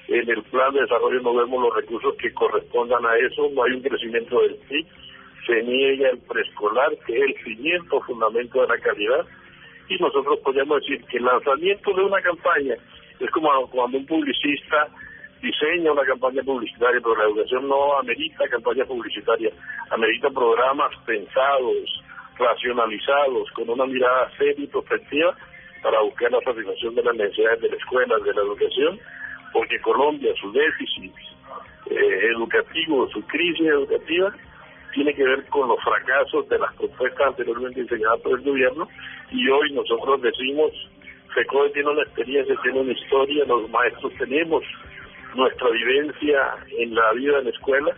en 0.08 0.30
el 0.30 0.44
plan 0.44 0.74
de 0.74 0.82
desarrollo 0.82 1.22
no 1.22 1.36
vemos 1.36 1.62
los 1.62 1.76
recursos 1.76 2.16
que 2.18 2.34
correspondan 2.34 3.06
a 3.06 3.18
eso, 3.18 3.50
no 3.54 3.64
hay 3.64 3.72
un 3.74 3.82
crecimiento 3.82 4.42
del 4.42 4.56
PIB, 4.56 4.86
se 5.46 5.64
niega 5.64 6.10
el 6.10 6.20
preescolar, 6.20 6.92
que 7.06 7.18
es 7.18 7.24
el 7.24 7.44
cimiento 7.44 8.02
fundamento 8.02 8.62
de 8.62 8.68
la 8.68 8.78
calidad, 8.78 9.26
y 9.88 9.96
nosotros 9.98 10.40
podemos 10.40 10.82
decir 10.82 11.04
que 11.06 11.18
el 11.18 11.26
lanzamiento 11.26 11.94
de 11.94 12.04
una 12.04 12.22
campaña 12.22 12.76
es 13.20 13.32
como 13.32 13.50
cuando 13.70 13.98
un 13.98 14.06
publicista 14.06 14.88
diseña 15.42 15.92
una 15.92 16.04
campaña 16.04 16.42
publicitaria, 16.44 17.00
pero 17.02 17.16
la 17.16 17.26
educación 17.26 17.68
no 17.68 17.98
amerita 18.00 18.48
campaña 18.48 18.86
publicitaria, 18.86 19.52
amerita 19.92 20.30
programas 20.30 20.92
pensados, 21.06 22.04
racionalizados, 22.38 23.52
con 23.52 23.70
una 23.70 23.86
mirada 23.86 24.32
seria 24.38 24.64
y 24.64 24.68
prospectiva 24.68 25.36
para 25.84 26.02
buscar 26.02 26.32
la 26.32 26.40
satisfacción 26.42 26.96
de 26.96 27.04
las 27.04 27.16
necesidades 27.16 27.62
de 27.62 27.70
la 27.70 27.76
escuela, 27.76 28.18
de 28.18 28.34
la 28.34 28.42
educación, 28.42 29.00
porque 29.56 29.80
Colombia, 29.80 30.34
su 30.36 30.52
déficit 30.52 31.14
eh, 31.90 32.28
educativo, 32.36 33.08
su 33.08 33.26
crisis 33.26 33.66
educativa, 33.66 34.36
tiene 34.94 35.14
que 35.14 35.24
ver 35.24 35.46
con 35.46 35.70
los 35.70 35.82
fracasos 35.82 36.50
de 36.50 36.60
las 36.60 36.74
propuestas 36.76 37.28
anteriormente 37.28 37.82
diseñadas 37.82 38.20
por 38.20 38.38
el 38.38 38.44
gobierno. 38.44 38.86
Y 39.32 39.48
hoy 39.48 39.72
nosotros 39.72 40.22
decimos, 40.22 40.74
FECODE 41.34 41.70
tiene 41.70 41.90
una 41.90 42.04
experiencia, 42.04 42.54
tiene 42.64 42.82
una 42.82 42.92
historia, 42.92 43.46
los 43.46 43.70
maestros 43.70 44.12
tenemos 44.20 44.62
nuestra 45.36 45.70
vivencia 45.70 46.56
en 46.78 46.94
la 46.94 47.14
vida 47.14 47.40
en 47.40 47.46
la 47.46 47.52
escuela. 47.52 47.96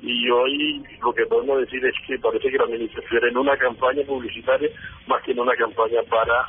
Y 0.00 0.30
hoy 0.30 0.82
lo 1.02 1.12
que 1.12 1.26
podemos 1.26 1.60
decir 1.60 1.84
es 1.84 1.94
que 2.06 2.18
parece 2.18 2.50
que 2.50 2.56
la 2.56 2.64
administración 2.64 3.28
en 3.28 3.36
una 3.36 3.58
campaña 3.58 4.04
publicitaria 4.06 4.70
más 5.06 5.22
que 5.22 5.32
en 5.32 5.40
una 5.40 5.54
campaña 5.54 6.00
para 6.08 6.46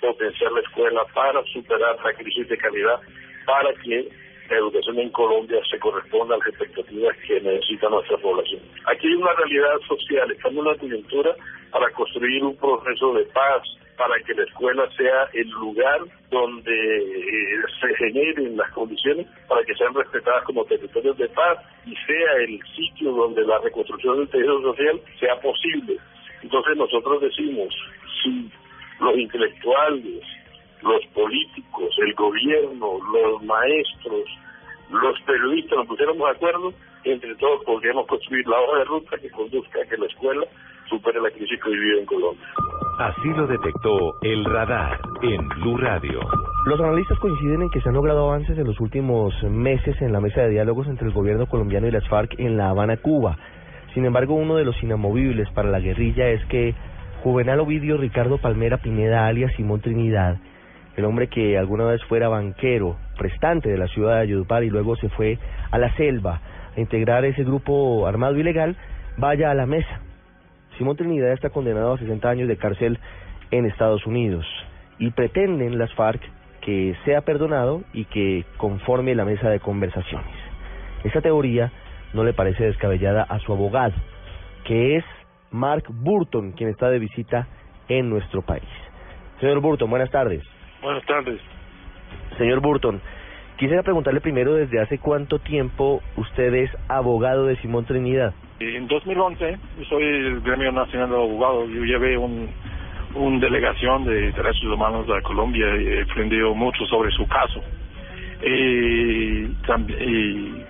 potenciar 0.00 0.50
la 0.50 0.60
escuela, 0.60 1.04
para 1.14 1.40
superar 1.52 1.96
la 2.04 2.12
crisis 2.14 2.48
de 2.48 2.58
calidad, 2.58 3.00
para 3.46 3.72
que 3.82 4.08
la 4.50 4.56
educación 4.58 4.98
en 4.98 5.10
Colombia 5.10 5.60
se 5.70 5.78
corresponda 5.78 6.34
a 6.34 6.38
las 6.38 6.48
expectativas 6.48 7.16
que 7.26 7.40
necesita 7.40 7.88
nuestra 7.88 8.16
población. 8.18 8.60
Aquí 8.86 9.06
hay 9.08 9.14
una 9.14 9.32
realidad 9.32 9.78
social, 9.88 10.30
estamos 10.30 10.58
en 10.58 10.70
una 10.70 10.78
coyuntura 10.78 11.34
para 11.70 11.90
construir 11.92 12.44
un 12.44 12.56
proceso 12.56 13.14
de 13.14 13.24
paz, 13.26 13.62
para 13.96 14.14
que 14.20 14.34
la 14.34 14.44
escuela 14.44 14.88
sea 14.96 15.28
el 15.32 15.48
lugar 15.50 16.00
donde 16.30 16.72
eh, 16.72 17.62
se 17.80 17.94
generen 17.96 18.56
las 18.56 18.70
condiciones 18.72 19.26
para 19.48 19.64
que 19.64 19.74
sean 19.74 19.94
respetadas 19.94 20.44
como 20.44 20.64
territorios 20.66 21.16
de 21.16 21.28
paz 21.28 21.58
y 21.86 21.94
sea 22.06 22.32
el 22.46 22.60
sitio 22.76 23.12
donde 23.12 23.44
la 23.44 23.58
reconstrucción 23.58 24.18
del 24.18 24.28
tejido 24.28 24.60
social 24.62 25.00
sea 25.18 25.40
posible. 25.40 25.96
Entonces 26.42 26.76
nosotros 26.76 27.22
decimos, 27.22 27.74
si 28.22 28.50
los 29.00 29.16
intelectuales, 29.16 30.22
los 30.82 31.06
políticos, 31.14 31.94
el 31.98 32.14
gobierno, 32.14 32.98
los 33.12 33.42
maestros, 33.42 34.24
los 34.90 35.20
periodistas 35.22 35.78
nos 35.78 35.86
pusiéramos 35.86 36.28
de 36.28 36.36
acuerdo, 36.36 36.72
entre 37.04 37.34
todos 37.36 37.64
podríamos 37.64 38.06
construir 38.06 38.46
la 38.46 38.60
hoja 38.60 38.78
de 38.78 38.84
ruta 38.84 39.18
que 39.18 39.30
conduzca 39.30 39.80
a 39.80 39.88
que 39.88 39.96
la 39.96 40.06
escuela 40.06 40.46
supere 40.88 41.20
la 41.20 41.30
crisis 41.30 41.60
que 41.62 41.70
vive 41.70 42.00
en 42.00 42.06
Colombia. 42.06 42.46
Así 42.98 43.28
lo 43.36 43.46
detectó 43.46 44.14
el 44.22 44.44
radar 44.44 44.98
en 45.22 45.48
Blue 45.60 45.76
Radio. 45.76 46.20
Los 46.64 46.80
analistas 46.80 47.18
coinciden 47.18 47.62
en 47.62 47.70
que 47.70 47.80
se 47.80 47.88
han 47.88 47.94
logrado 47.94 48.28
avances 48.28 48.56
en 48.56 48.66
los 48.66 48.80
últimos 48.80 49.34
meses 49.44 50.00
en 50.00 50.12
la 50.12 50.20
mesa 50.20 50.42
de 50.42 50.50
diálogos 50.50 50.86
entre 50.88 51.06
el 51.06 51.12
gobierno 51.12 51.46
colombiano 51.46 51.86
y 51.86 51.90
las 51.90 52.08
FARC 52.08 52.38
en 52.38 52.56
La 52.56 52.70
Habana, 52.70 52.96
Cuba. 52.96 53.36
Sin 53.92 54.04
embargo, 54.04 54.34
uno 54.34 54.56
de 54.56 54.64
los 54.64 54.82
inamovibles 54.82 55.50
para 55.50 55.70
la 55.70 55.80
guerrilla 55.80 56.28
es 56.28 56.44
que 56.46 56.74
Juvenal 57.22 57.60
Ovidio 57.60 57.96
Ricardo 57.96 58.38
Palmera 58.38 58.78
Pineda, 58.78 59.26
alias 59.26 59.52
Simón 59.56 59.80
Trinidad, 59.80 60.38
el 60.96 61.04
hombre 61.04 61.28
que 61.28 61.58
alguna 61.58 61.84
vez 61.84 62.02
fuera 62.04 62.28
banquero, 62.28 62.96
prestante 63.18 63.68
de 63.68 63.78
la 63.78 63.88
ciudad 63.88 64.16
de 64.16 64.22
Ayudupar 64.22 64.64
y 64.64 64.70
luego 64.70 64.96
se 64.96 65.08
fue 65.10 65.38
a 65.70 65.78
la 65.78 65.94
selva 65.96 66.40
a 66.76 66.80
integrar 66.80 67.24
ese 67.24 67.44
grupo 67.44 68.06
armado 68.06 68.36
ilegal, 68.36 68.76
vaya 69.16 69.50
a 69.50 69.54
la 69.54 69.66
mesa 69.66 70.00
Simón 70.78 70.96
Trinidad 70.96 71.32
está 71.32 71.50
condenado 71.50 71.94
a 71.94 71.98
60 71.98 72.28
años 72.28 72.48
de 72.48 72.56
cárcel 72.56 72.98
en 73.50 73.64
Estados 73.64 74.06
Unidos 74.06 74.44
y 74.98 75.10
pretenden 75.10 75.78
las 75.78 75.92
FARC 75.94 76.20
que 76.60 76.94
sea 77.04 77.22
perdonado 77.22 77.82
y 77.92 78.04
que 78.06 78.44
conforme 78.56 79.14
la 79.14 79.24
mesa 79.24 79.48
de 79.48 79.60
conversaciones. 79.60 80.34
Esta 81.04 81.20
teoría 81.20 81.72
no 82.12 82.24
le 82.24 82.34
parece 82.34 82.64
descabellada 82.64 83.22
a 83.22 83.38
su 83.38 83.52
abogado, 83.52 83.94
que 84.64 84.96
es 84.96 85.04
Mark 85.50 85.84
Burton, 85.88 86.52
quien 86.52 86.70
está 86.70 86.90
de 86.90 86.98
visita 86.98 87.46
en 87.88 88.10
nuestro 88.10 88.42
país. 88.42 88.68
Señor 89.40 89.60
Burton, 89.60 89.88
buenas 89.88 90.10
tardes. 90.10 90.42
Buenas 90.86 91.04
tardes. 91.04 91.40
Señor 92.38 92.60
Burton, 92.60 93.00
quisiera 93.56 93.82
preguntarle 93.82 94.20
primero 94.20 94.54
desde 94.54 94.80
hace 94.80 95.00
cuánto 95.00 95.40
tiempo 95.40 96.00
usted 96.16 96.54
es 96.54 96.70
abogado 96.86 97.46
de 97.46 97.56
Simón 97.56 97.86
Trinidad. 97.86 98.32
En 98.60 98.86
2011, 98.86 99.58
yo 99.78 99.84
soy 99.86 100.04
el 100.04 100.40
Gremio 100.42 100.70
Nacional 100.70 101.10
de 101.10 101.16
Abogados, 101.16 101.68
yo 101.70 101.82
llevé 101.82 102.16
un, 102.16 102.48
un 103.16 103.40
delegación 103.40 104.04
de 104.04 104.30
derechos 104.30 104.62
humanos 104.62 105.08
a 105.10 105.20
Colombia 105.22 105.66
y 105.76 105.88
he 105.88 106.02
aprendido 106.02 106.54
mucho 106.54 106.86
sobre 106.86 107.10
su 107.10 107.26
caso. 107.26 107.60
Y, 108.46 109.46
también, 109.66 110.64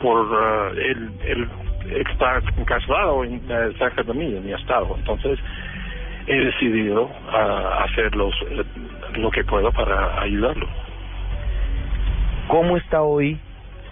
por 0.00 0.20
uh, 0.20 0.72
él, 0.72 1.10
él 1.26 1.48
está 2.08 2.40
encarcelado 2.56 3.24
en, 3.24 3.34
uh, 3.34 3.72
cerca 3.76 4.04
de 4.04 4.14
mí, 4.14 4.24
en 4.24 4.42
mi 4.42 4.54
estado. 4.54 4.96
Entonces, 4.96 5.38
he 6.26 6.44
decidido 6.46 7.02
uh, 7.02 7.84
hacer 7.84 8.16
los, 8.16 8.34
lo 9.16 9.30
que 9.30 9.44
puedo 9.44 9.72
para 9.72 10.20
ayudarlo. 10.22 10.66
¿Cómo 12.48 12.76
está 12.76 13.02
hoy 13.02 13.38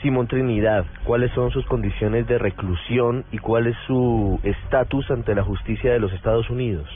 Simón 0.02 0.28
Trinidad, 0.28 0.84
cuáles 1.04 1.32
son 1.32 1.50
sus 1.50 1.64
condiciones 1.66 2.26
de 2.26 2.38
reclusión 2.38 3.24
y 3.32 3.38
cuál 3.38 3.66
es 3.66 3.76
su 3.86 4.38
estatus 4.44 5.10
ante 5.10 5.34
la 5.34 5.42
justicia 5.42 5.92
de 5.92 5.98
los 5.98 6.12
Estados 6.12 6.48
Unidos. 6.50 6.88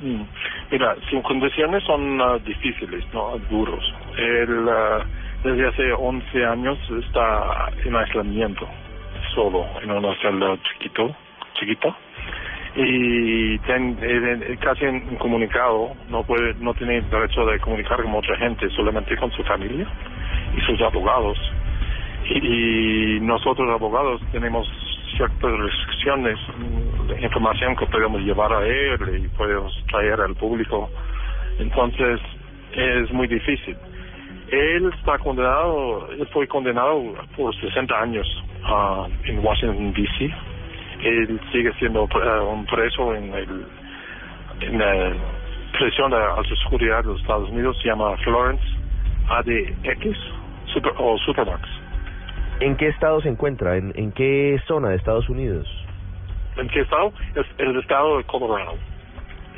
Mm. 0.00 0.22
Mira, 0.70 0.96
sus 1.10 1.22
condiciones 1.22 1.82
son 1.84 2.20
uh, 2.20 2.38
difíciles, 2.38 3.04
no 3.12 3.36
duros. 3.50 3.82
Él 4.16 4.66
uh, 4.66 5.02
desde 5.42 5.68
hace 5.68 5.92
11 5.92 6.44
años 6.46 6.78
está 7.04 7.70
en 7.84 7.96
aislamiento, 7.96 8.66
solo 9.34 9.66
en 9.82 9.90
una 9.90 10.14
celda 10.22 10.56
chiquito, 10.62 11.14
chiquita 11.54 11.96
y 12.76 13.58
ten, 13.60 13.98
eh, 14.00 14.56
casi 14.60 14.84
incomunicado, 14.84 15.92
no 16.08 16.22
puede, 16.24 16.54
no 16.54 16.72
tiene 16.74 17.00
derecho 17.02 17.44
de 17.46 17.58
comunicar 17.60 18.02
con 18.02 18.14
otra 18.14 18.36
gente, 18.36 18.68
solamente 18.70 19.16
con 19.16 19.30
su 19.32 19.42
familia 19.44 19.86
y 20.56 20.60
sus 20.62 20.80
abogados 20.80 21.38
y 22.28 23.18
nosotros 23.20 23.68
abogados 23.70 24.20
tenemos 24.30 24.68
ciertas 25.16 25.52
restricciones 25.52 26.38
de 27.08 27.20
información 27.22 27.74
que 27.76 27.86
podemos 27.86 28.20
llevar 28.22 28.52
a 28.52 28.64
él 28.64 29.24
y 29.24 29.28
podemos 29.36 29.72
traer 29.90 30.20
al 30.20 30.34
público. 30.36 30.88
Entonces 31.58 32.20
es 32.72 33.10
muy 33.12 33.26
difícil. 33.26 33.76
Él 34.50 34.90
está 34.98 35.18
condenado, 35.18 36.08
él 36.12 36.26
fue 36.32 36.46
condenado 36.46 37.14
por 37.36 37.54
60 37.54 38.00
años 38.00 38.26
uh, 38.64 39.06
en 39.24 39.44
Washington, 39.44 39.92
D.C. 39.92 40.32
Él 41.02 41.40
sigue 41.52 41.72
siendo 41.74 42.04
eh, 42.04 42.40
un 42.40 42.66
preso 42.66 43.14
en, 43.14 43.32
el, 43.32 43.66
en 44.60 44.78
la 44.78 45.12
prisión 45.78 46.10
de 46.10 46.16
alta 46.16 46.54
seguridad 46.64 47.02
de 47.02 47.08
los 47.10 47.20
Estados 47.20 47.48
Unidos, 47.50 47.76
se 47.82 47.88
llama 47.88 48.16
Florence 48.18 48.64
ADX 49.28 50.16
super, 50.72 50.92
o 50.98 51.16
Supermax. 51.18 51.68
¿En 52.60 52.76
qué 52.76 52.88
estado 52.88 53.20
se 53.22 53.28
encuentra? 53.28 53.76
¿En, 53.76 53.92
en 53.96 54.12
qué 54.12 54.60
zona 54.66 54.90
de 54.90 54.96
Estados 54.96 55.28
Unidos? 55.28 55.66
¿En 56.56 56.68
qué 56.68 56.80
estado? 56.80 57.12
Es 57.34 57.46
el 57.58 57.78
estado 57.78 58.18
de 58.18 58.24
Colorado. 58.24 58.74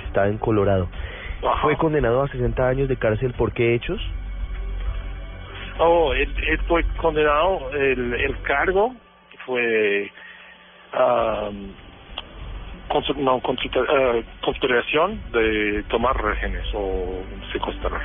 Está 0.07 0.29
en 0.29 0.39
Colorado. 0.39 0.89
¿Fue 1.63 1.77
condenado 1.77 2.23
a 2.23 2.29
60 2.29 2.69
años 2.69 2.89
de 2.89 2.97
cárcel 2.97 3.33
por 3.33 3.53
qué 3.53 3.75
hechos? 3.75 4.01
Oh, 5.79 6.13
él, 6.13 6.33
él 6.47 6.59
fue 6.69 6.85
condenado, 6.99 7.71
el, 7.73 8.15
el 8.15 8.41
cargo 8.43 8.95
fue 9.45 10.13
um, 10.95 11.73
no, 13.17 13.41
consulta- 13.41 13.85
eh, 13.89 14.25
conspiración 14.43 15.21
de 15.33 15.85
tomar 15.89 16.17
rehenes 16.17 16.67
o 16.75 17.23
secuestrar. 17.53 18.01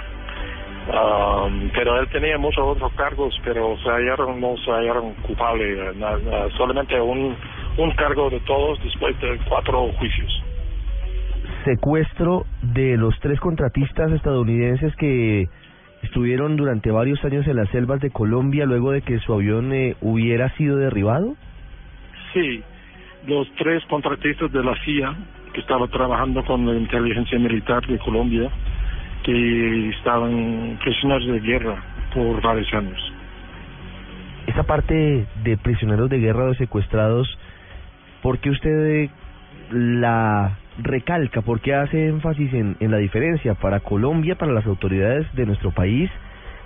Um, 0.87 1.69
pero 1.75 1.99
él 1.99 2.07
tenía 2.07 2.37
muchos 2.37 2.63
otros 2.63 2.93
cargos, 2.93 3.37
pero 3.43 3.77
se 3.83 3.89
hallaron, 3.89 4.39
no 4.39 4.55
se 4.57 4.71
hallaron 4.71 5.15
culpable, 5.15 5.73
eh, 5.73 5.91
na- 5.95 6.17
na- 6.17 6.49
solamente 6.55 6.99
un, 7.01 7.35
un 7.77 7.91
cargo 7.91 8.29
de 8.29 8.39
todos 8.41 8.81
después 8.81 9.19
de 9.19 9.37
cuatro 9.49 9.91
juicios. 9.99 10.43
Secuestro 11.65 12.45
de 12.61 12.95
los 12.95 13.19
tres 13.19 13.37
contratistas 13.41 14.11
estadounidenses 14.13 14.95
que 14.95 15.49
estuvieron 16.03 16.55
durante 16.55 16.89
varios 16.89 17.21
años 17.25 17.45
en 17.47 17.57
las 17.57 17.69
selvas 17.69 17.99
de 17.99 18.11
Colombia 18.11 18.65
luego 18.65 18.91
de 18.91 19.01
que 19.01 19.19
su 19.19 19.33
avión 19.33 19.73
eh, 19.73 19.95
hubiera 19.99 20.49
sido 20.55 20.77
derribado. 20.77 21.35
Sí, 22.33 22.63
los 23.25 23.49
tres 23.55 23.83
contratistas 23.85 24.51
de 24.51 24.63
la 24.63 24.75
CIA 24.83 25.15
que 25.53 25.61
estaban 25.61 25.89
trabajando 25.89 26.43
con 26.45 26.65
la 26.65 26.79
inteligencia 26.79 27.39
militar 27.39 27.85
de 27.87 27.97
Colombia, 27.99 28.49
que 29.23 29.89
estaban 29.89 30.77
prisioneros 30.83 31.27
de 31.27 31.39
guerra 31.39 31.83
por 32.13 32.41
varios 32.41 32.71
años. 32.73 33.13
Esa 34.45 34.63
parte 34.63 35.25
de 35.43 35.57
prisioneros 35.57 36.09
de 36.09 36.19
guerra 36.19 36.45
o 36.45 36.53
secuestrados, 36.53 37.27
¿por 38.21 38.39
qué 38.39 38.49
usted 38.49 39.09
la 39.71 40.57
recalca? 40.77 41.41
¿Por 41.41 41.59
qué 41.59 41.73
hace 41.73 42.07
énfasis 42.07 42.53
en, 42.53 42.77
en 42.79 42.91
la 42.91 42.97
diferencia? 42.97 43.55
Para 43.55 43.81
Colombia, 43.81 44.35
para 44.35 44.53
las 44.53 44.65
autoridades 44.65 45.25
de 45.35 45.45
nuestro 45.45 45.71
país 45.71 46.09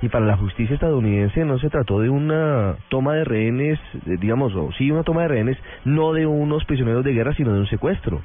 y 0.01 0.09
para 0.09 0.25
la 0.25 0.37
justicia 0.37 0.73
estadounidense 0.73 1.45
no 1.45 1.59
se 1.59 1.69
trató 1.69 1.99
de 1.99 2.09
una 2.09 2.75
toma 2.89 3.13
de 3.13 3.23
rehenes, 3.23 3.79
eh, 4.07 4.17
digamos, 4.19 4.53
sí 4.77 4.89
una 4.89 5.03
toma 5.03 5.23
de 5.23 5.27
rehenes, 5.27 5.57
no 5.85 6.13
de 6.13 6.25
unos 6.25 6.65
prisioneros 6.65 7.03
de 7.03 7.13
guerra, 7.13 7.33
sino 7.33 7.53
de 7.53 7.59
un 7.59 7.67
secuestro. 7.67 8.21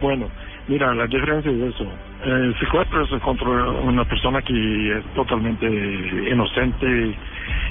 Bueno, 0.00 0.28
mira, 0.68 0.92
la 0.92 1.06
diferencia 1.06 1.50
es 1.50 1.74
eso. 1.74 1.86
El 2.24 2.58
secuestro 2.58 3.02
es 3.04 3.22
contra 3.22 3.48
una 3.48 4.04
persona 4.04 4.42
que 4.42 4.98
es 4.98 5.04
totalmente 5.14 5.66
inocente 5.66 7.16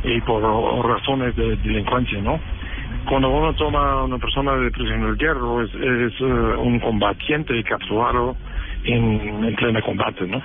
y 0.04 0.22
por 0.22 0.42
razones 0.86 1.36
de 1.36 1.58
delincuencia, 1.58 2.22
¿no? 2.22 2.40
Cuando 3.08 3.30
uno 3.30 3.54
toma 3.54 3.92
a 3.92 4.04
una 4.04 4.18
persona 4.18 4.54
de 4.56 4.72
prisionero 4.72 5.16
de 5.16 5.18
guerra 5.18 5.64
es, 5.64 5.74
es 5.76 6.22
eh, 6.22 6.24
un 6.24 6.80
combatiente 6.80 7.62
capturado 7.64 8.36
en, 8.86 9.44
en 9.44 9.56
pleno 9.56 9.82
combate, 9.82 10.28
¿no? 10.28 10.42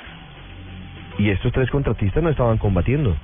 Y 1.19 1.31
estos 1.31 1.53
tres 1.53 1.71
contratistas 1.71 2.23
no 2.23 2.31
estaban 2.31 2.59
combatiendo. 2.59 3.17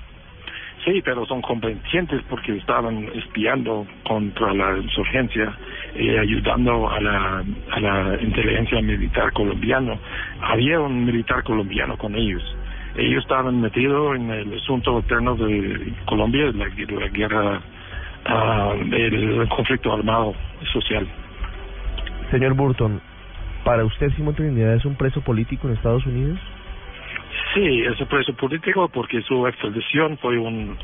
Sí, 0.85 1.01
pero 1.05 1.25
son 1.27 1.41
combatientes 1.43 2.23
porque 2.29 2.57
estaban 2.57 3.09
espiando 3.15 3.87
contra 4.03 4.53
la 4.53 4.79
insurgencia 4.79 5.57
y 5.95 6.11
ayudando 6.17 6.91
a 6.91 7.01
la, 7.01 7.45
a 7.71 7.81
la 7.81 8.19
inteligencia 8.21 8.81
militar 8.83 9.33
colombiana. 9.33 9.97
Había 10.41 10.81
un 10.81 11.05
militar 11.05 11.45
colombiano 11.45 11.97
con 11.97 12.17
ellos. 12.17 12.43
Ellos 12.97 13.23
estaban 13.23 13.61
metidos 13.61 14.17
en 14.17 14.31
el 14.31 14.55
asunto 14.59 14.99
interno 14.99 15.37
de 15.37 15.95
Colombia, 16.05 16.51
la, 16.53 16.67
la 16.67 17.09
guerra, 17.09 17.61
ah, 18.27 18.75
el 18.91 19.49
conflicto 19.49 19.93
armado 19.93 20.35
social. 20.73 21.07
Señor 22.33 22.55
Burton, 22.55 23.01
¿para 23.65 23.85
usted 23.85 24.11
Simón 24.17 24.35
Trinidad 24.35 24.75
es 24.75 24.85
un 24.85 24.97
preso 24.97 25.21
político 25.21 25.69
en 25.69 25.75
Estados 25.75 26.05
Unidos? 26.07 26.39
Sí, 27.55 27.81
es 27.81 28.01
un 28.01 28.07
preso 28.07 28.35
político 28.35 28.89
porque 28.89 29.23
su 29.23 29.47
extradición 29.47 30.19
fue 30.19 30.39
un, 30.39 30.77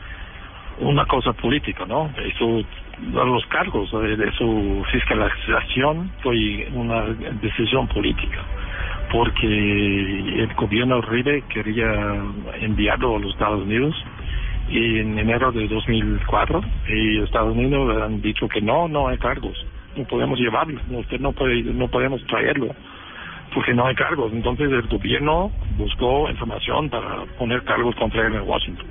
una 0.80 1.04
cosa 1.06 1.32
política, 1.32 1.84
¿no? 1.86 2.10
Y 2.26 2.30
su, 2.32 2.64
los 3.12 3.46
cargos 3.46 3.90
de, 3.90 4.32
su 4.32 4.84
fiscalización 4.90 6.10
fue 6.22 6.68
una 6.72 7.04
decisión 7.40 7.86
política 7.88 8.44
porque 9.10 9.46
el 9.46 10.52
gobierno 10.54 10.98
Uribe 10.98 11.42
quería 11.48 11.86
enviarlo 12.60 13.16
a 13.16 13.18
los 13.20 13.32
Estados 13.32 13.62
Unidos 13.62 13.94
y 14.68 14.98
en 14.98 15.18
enero 15.18 15.50
de 15.50 15.66
2004 15.66 16.60
y 16.88 17.22
Estados 17.22 17.56
Unidos 17.56 18.02
han 18.02 18.20
dicho 18.20 18.46
que 18.48 18.60
no, 18.60 18.86
no 18.86 19.08
hay 19.08 19.16
cargos, 19.16 19.56
no 19.96 20.04
podemos 20.04 20.38
llevarlo, 20.38 20.78
usted 20.90 21.20
no 21.20 21.32
puede, 21.32 21.62
no 21.62 21.88
podemos 21.88 22.22
traerlo 22.26 22.74
porque 23.54 23.74
no 23.74 23.86
hay 23.86 23.94
cargos. 23.94 24.32
Entonces 24.32 24.70
el 24.70 24.88
gobierno 24.88 25.50
buscó 25.76 26.28
información 26.30 26.88
para 26.90 27.24
poner 27.38 27.62
cargos 27.64 27.94
contra 27.96 28.26
él 28.26 28.34
en 28.34 28.42
Washington. 28.42 28.86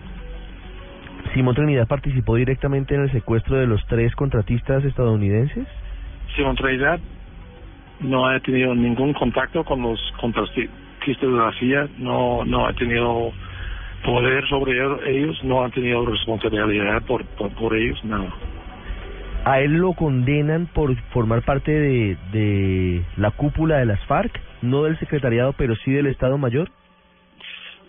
¿Simón 1.33 1.55
Trinidad 1.55 1.87
participó 1.87 2.35
directamente 2.35 2.95
en 2.95 3.03
el 3.03 3.11
secuestro 3.11 3.57
de 3.57 3.67
los 3.67 3.85
tres 3.87 4.15
contratistas 4.15 4.83
estadounidenses? 4.83 5.67
Simón 6.35 6.55
Trinidad 6.55 6.99
no 7.99 8.27
ha 8.27 8.39
tenido 8.39 8.73
ningún 8.75 9.13
contacto 9.13 9.63
con 9.63 9.81
los 9.81 9.99
contratistas 10.19 10.75
de 11.21 11.27
la 11.27 11.51
CIA, 11.59 11.87
no, 11.97 12.45
no 12.45 12.67
ha 12.67 12.73
tenido 12.73 13.31
poder 14.03 14.47
sobre 14.47 14.73
ellos, 15.05 15.43
no 15.43 15.63
ha 15.63 15.69
tenido 15.69 16.05
responsabilidad 16.05 17.01
por, 17.03 17.25
por, 17.25 17.51
por 17.51 17.75
ellos, 17.75 18.03
nada. 18.03 18.33
¿A 19.47 19.61
él 19.61 19.75
lo 19.77 19.93
condenan 19.93 20.67
por 20.73 20.93
formar 21.13 21.41
parte 21.43 21.71
de, 21.71 23.01
la 23.15 23.31
cúpula 23.31 23.77
de 23.77 23.85
las 23.85 24.03
FARC? 24.05 24.37
No 24.61 24.83
del 24.83 24.99
secretariado, 24.99 25.53
pero 25.53 25.73
sí 25.77 25.91
del 25.93 26.07
Estado 26.07 26.37
Mayor. 26.37 26.69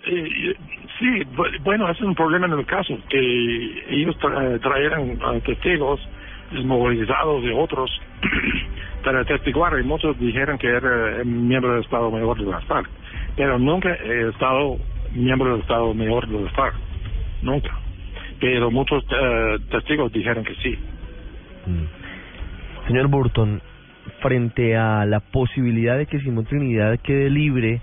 Eh, 0.06 0.54
sí, 1.00 1.06
bu- 1.34 1.61
bueno, 1.64 1.90
ese 1.90 2.02
es 2.02 2.06
un 2.06 2.14
problema 2.14 2.46
en 2.46 2.52
el 2.52 2.64
caso, 2.64 2.96
que 3.09 3.84
ellos 3.90 4.16
tra 4.18 4.56
trajeran 4.61 5.18
a 5.20 5.40
testigos 5.40 6.00
desmovilizados 6.52 7.42
de 7.42 7.52
otros 7.52 7.90
para 9.04 9.24
testiguar 9.24 9.76
y 9.80 9.82
muchos 9.82 10.16
dijeron 10.20 10.59
que 10.59 10.68
era 10.68 11.24
miembro 11.24 11.72
del 11.72 11.82
Estado 11.82 12.09
Mayor 12.12 12.38
de 12.38 12.52
las 12.52 12.64
FARC, 12.66 12.88
pero 13.34 13.59
nunca 13.59 13.92
he 13.96 14.28
estado 14.28 14.78
miembro 15.12 15.50
del 15.54 15.62
Estado 15.62 15.92
Mayor 15.92 16.28
de 16.28 16.40
las 16.40 16.52
FARC, 16.52 16.76
nunca. 17.42 17.70
Pero 18.38 18.70
muchos 18.70 19.02
eh, 19.11 19.59
testigos 19.72 20.12
dijeron 20.12 20.44
que 20.44 20.54
sí. 20.62 20.78
Señor 22.86 23.08
Burton, 23.08 23.60
frente 24.20 24.76
a 24.76 25.04
la 25.04 25.20
posibilidad 25.20 25.98
de 25.98 26.06
que 26.06 26.20
Simón 26.20 26.46
Trinidad 26.46 26.98
quede 27.00 27.30
libre, 27.30 27.80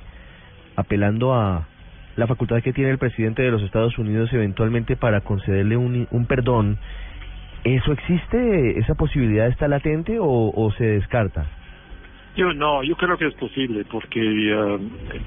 apelando 0.76 1.34
a 1.34 1.68
la 2.16 2.28
facultad 2.28 2.62
que 2.62 2.74
tiene 2.74 2.92
el 2.92 2.98
presidente 2.98 3.42
de 3.42 3.52
los 3.52 3.62
Estados 3.62 3.98
Unidos 3.98 4.32
eventualmente 4.34 4.96
para 4.96 5.22
concederle 5.22 5.78
un, 5.78 6.08
un 6.12 6.26
perdón, 6.26 6.78
¿eso 7.64 7.92
existe? 7.92 8.80
¿Esa 8.80 8.96
posibilidad 8.96 9.48
está 9.48 9.68
latente 9.68 10.18
o, 10.20 10.72
se 10.78 10.86
descarta? 10.86 11.46
Yo 12.36 12.54
no, 12.54 12.84
yo 12.84 12.96
creo 12.96 13.18
que 13.18 13.28
es 13.28 13.34
posible 13.36 13.86
porque 13.90 14.20
eh, 14.22 14.80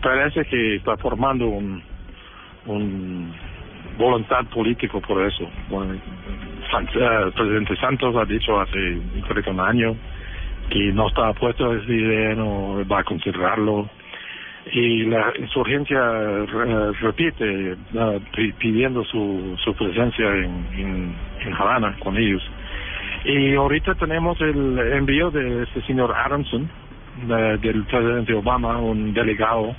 parece 0.02 0.44
que 0.44 0.76
está 0.76 0.96
formando 0.98 1.46
un, 1.46 1.82
un 2.66 3.32
voluntad 3.98 4.46
político 4.54 5.00
por 5.00 5.26
eso. 5.26 5.50
Bueno, 5.68 5.94
San- 6.70 6.86
eh, 6.94 7.22
el 7.26 7.32
presidente 7.32 7.76
Santos 7.76 8.16
ha 8.16 8.24
dicho 8.24 8.60
hace 8.60 9.00
creo 9.28 9.42
que 9.42 9.50
un 9.50 9.60
año 9.60 9.96
que 10.70 10.92
no 10.92 11.08
está 11.08 11.32
puesto 11.34 11.70
a 11.70 11.76
esa 11.76 12.34
no 12.36 12.86
va 12.86 13.00
a 13.00 13.04
considerarlo. 13.04 13.88
Y 14.70 15.04
la 15.04 15.32
insurgencia 15.38 15.98
eh, 15.98 16.92
repite 17.00 17.76
pi- 18.34 18.52
pidiendo 18.54 19.02
su, 19.04 19.56
su 19.64 19.74
presencia 19.74 20.26
en, 20.26 20.68
en, 20.74 21.16
en 21.40 21.54
Havana 21.54 21.96
con 22.00 22.16
ellos. 22.18 22.42
Y 23.24 23.54
ahorita 23.54 23.94
tenemos 23.94 24.38
el 24.42 24.78
envío 24.92 25.30
de 25.30 25.62
este 25.62 25.82
señor 25.82 26.14
Adamson, 26.14 26.70
de- 27.16 27.58
del 27.58 27.84
presidente 27.86 28.34
Obama, 28.34 28.78
un 28.78 29.12
delegado 29.14 29.74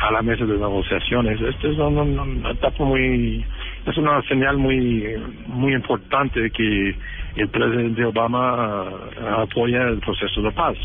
a 0.00 0.10
la 0.12 0.22
mesa 0.22 0.44
de 0.44 0.54
negociaciones. 0.54 1.40
Esto 1.40 1.68
es 1.70 1.78
una, 1.78 2.02
una 2.02 2.50
etapa 2.50 2.84
muy, 2.84 3.44
es 3.86 3.96
una 3.96 4.20
señal 4.22 4.56
muy, 4.58 5.04
muy 5.46 5.74
importante 5.74 6.50
que 6.50 6.96
el 7.36 7.48
presidente 7.48 8.04
Obama 8.04 8.88
apoya 9.38 9.82
el 9.88 9.98
proceso 10.00 10.42
de 10.42 10.50
paz. 10.52 10.76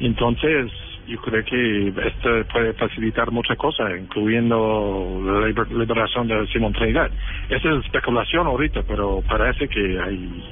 Entonces, 0.00 0.70
yo 1.06 1.18
creo 1.20 1.44
que 1.44 1.88
esto 1.88 2.30
puede 2.52 2.72
facilitar 2.74 3.30
muchas 3.30 3.56
cosas, 3.56 3.90
incluyendo 3.98 5.20
la 5.24 5.48
liber- 5.48 5.70
liberación 5.70 6.28
de 6.28 6.46
Simón 6.48 6.72
Trinidad. 6.72 7.10
Esa 7.48 7.70
es 7.70 7.84
especulación 7.84 8.46
ahorita, 8.46 8.82
pero 8.86 9.22
parece 9.28 9.66
que 9.68 9.98
hay, 10.00 10.44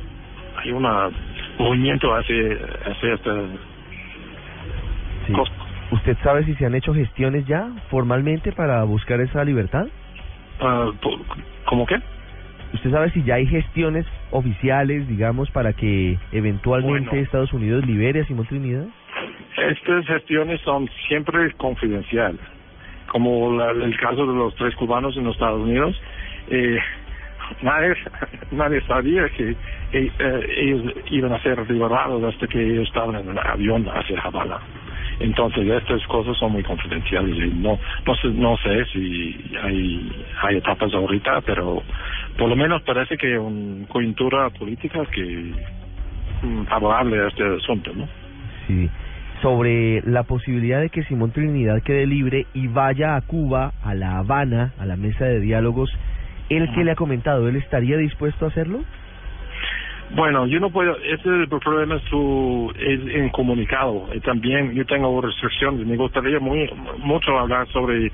hay 0.57 0.73
una 0.73 1.09
movimiento 1.59 2.15
hacia, 2.15 2.57
hacia 2.87 3.15
esta 3.15 3.35
Sí. 5.27 5.33
¿Usted 5.91 6.17
sabe 6.23 6.45
si 6.45 6.55
se 6.55 6.67
han 6.67 6.75
hecho 6.75 6.95
gestiones 6.95 7.47
ya 7.47 7.69
formalmente 7.91 8.53
para 8.53 8.85
buscar 8.85 9.21
esa 9.21 9.45
libertad? 9.45 9.87
po- 11.01 11.25
¿Cómo 11.67 11.87
qué? 11.87 11.97
¿Usted 12.73 12.91
sabe 12.91 13.11
si 13.11 13.25
ya 13.25 13.35
hay 13.35 13.47
gestiones 13.47 14.07
oficiales, 14.31 15.09
digamos, 15.09 15.51
para 15.51 15.73
que 15.73 16.17
eventualmente 16.33 17.09
Bueno. 17.11 17.23
Estados 17.25 17.53
Unidos 17.53 17.85
libere 17.87 18.21
a 18.21 18.25
Simón 18.25 18.47
Trinidad? 18.47 18.87
Estas 19.57 20.07
gestiones 20.07 20.61
son 20.61 20.89
siempre 21.09 21.53
confidenciales, 21.55 22.41
como 23.09 23.57
la- 23.57 23.73
el 23.73 23.99
caso 23.99 24.25
de 24.27 24.35
los 24.35 24.55
tres 24.55 24.75
cubanos 24.77 25.17
en 25.17 25.25
los 25.25 25.35
Estados 25.35 25.61
Unidos. 25.63 26.01
Eh, 26.49 26.79
nadie, 27.63 27.95
nadie 28.53 28.81
sabía 28.83 29.29
que 29.31 29.51
eh, 29.51 29.57
eh, 30.19 30.41
ellos 30.59 30.95
iban 31.11 31.33
a 31.33 31.41
ser 31.43 31.69
liberados 31.69 32.23
hasta 32.23 32.47
que 32.47 32.63
ellos 32.63 32.87
estaban 32.87 33.17
en 33.17 33.29
un 33.31 33.39
avión 33.39 33.85
hacia 33.89 34.21
Havana. 34.21 34.61
Entonces 35.21 35.69
estas 35.69 36.03
cosas 36.07 36.37
son 36.39 36.53
muy 36.53 36.63
confidenciales 36.63 37.37
y 37.37 37.55
no 37.55 37.79
no 38.07 38.15
sé, 38.17 38.29
no 38.29 38.57
sé 38.57 38.85
si 38.87 39.37
hay 39.63 40.11
hay 40.43 40.57
etapas 40.57 40.93
ahorita, 40.95 41.43
pero 41.43 41.83
por 42.39 42.49
lo 42.49 42.57
menos 42.57 42.83
parece 42.83 43.19
que 43.19 43.39
una 43.39 43.87
coyuntura 43.87 44.49
política 44.51 45.05
que 45.13 45.53
mm, 46.43 46.65
favorable 46.65 47.21
a 47.21 47.29
este 47.29 47.45
asunto, 47.45 47.93
¿no? 47.95 48.09
Sí. 48.67 48.89
Sobre 49.43 50.01
la 50.03 50.23
posibilidad 50.23 50.81
de 50.81 50.89
que 50.89 51.03
Simón 51.05 51.33
Trinidad 51.33 51.83
quede 51.83 52.07
libre 52.07 52.47
y 52.55 52.67
vaya 52.69 53.17
a 53.17 53.21
Cuba, 53.21 53.73
a 53.83 53.95
La 53.95 54.19
Habana, 54.19 54.73
a 54.79 54.87
la 54.87 54.97
mesa 54.97 55.27
de 55.27 55.41
diálogos, 55.41 55.91
¿él 56.49 56.69
qué 56.75 56.85
le 56.85 56.93
ha 56.93 56.97
comentado? 56.97 57.49
¿Él 57.49 57.57
estaría 57.57 57.97
dispuesto 57.97 58.47
a 58.47 58.49
hacerlo? 58.49 58.81
Bueno, 60.13 60.47
yo 60.47 60.59
no 60.59 60.71
puedo, 60.71 60.97
ese 60.99 61.15
es 61.15 61.27
el 61.27 61.49
problema 61.49 61.97
es 61.97 62.03
su, 62.11 62.73
es 62.77 63.01
incomunicado. 63.15 64.09
Y 64.13 64.21
también 64.21 64.75
yo 64.75 64.85
tengo 64.85 65.21
restricciones. 65.21 65.87
Me 65.87 65.97
gustaría 65.97 66.41
muy, 66.41 66.69
mucho 66.99 67.39
hablar 67.39 67.69
sobre 67.69 68.11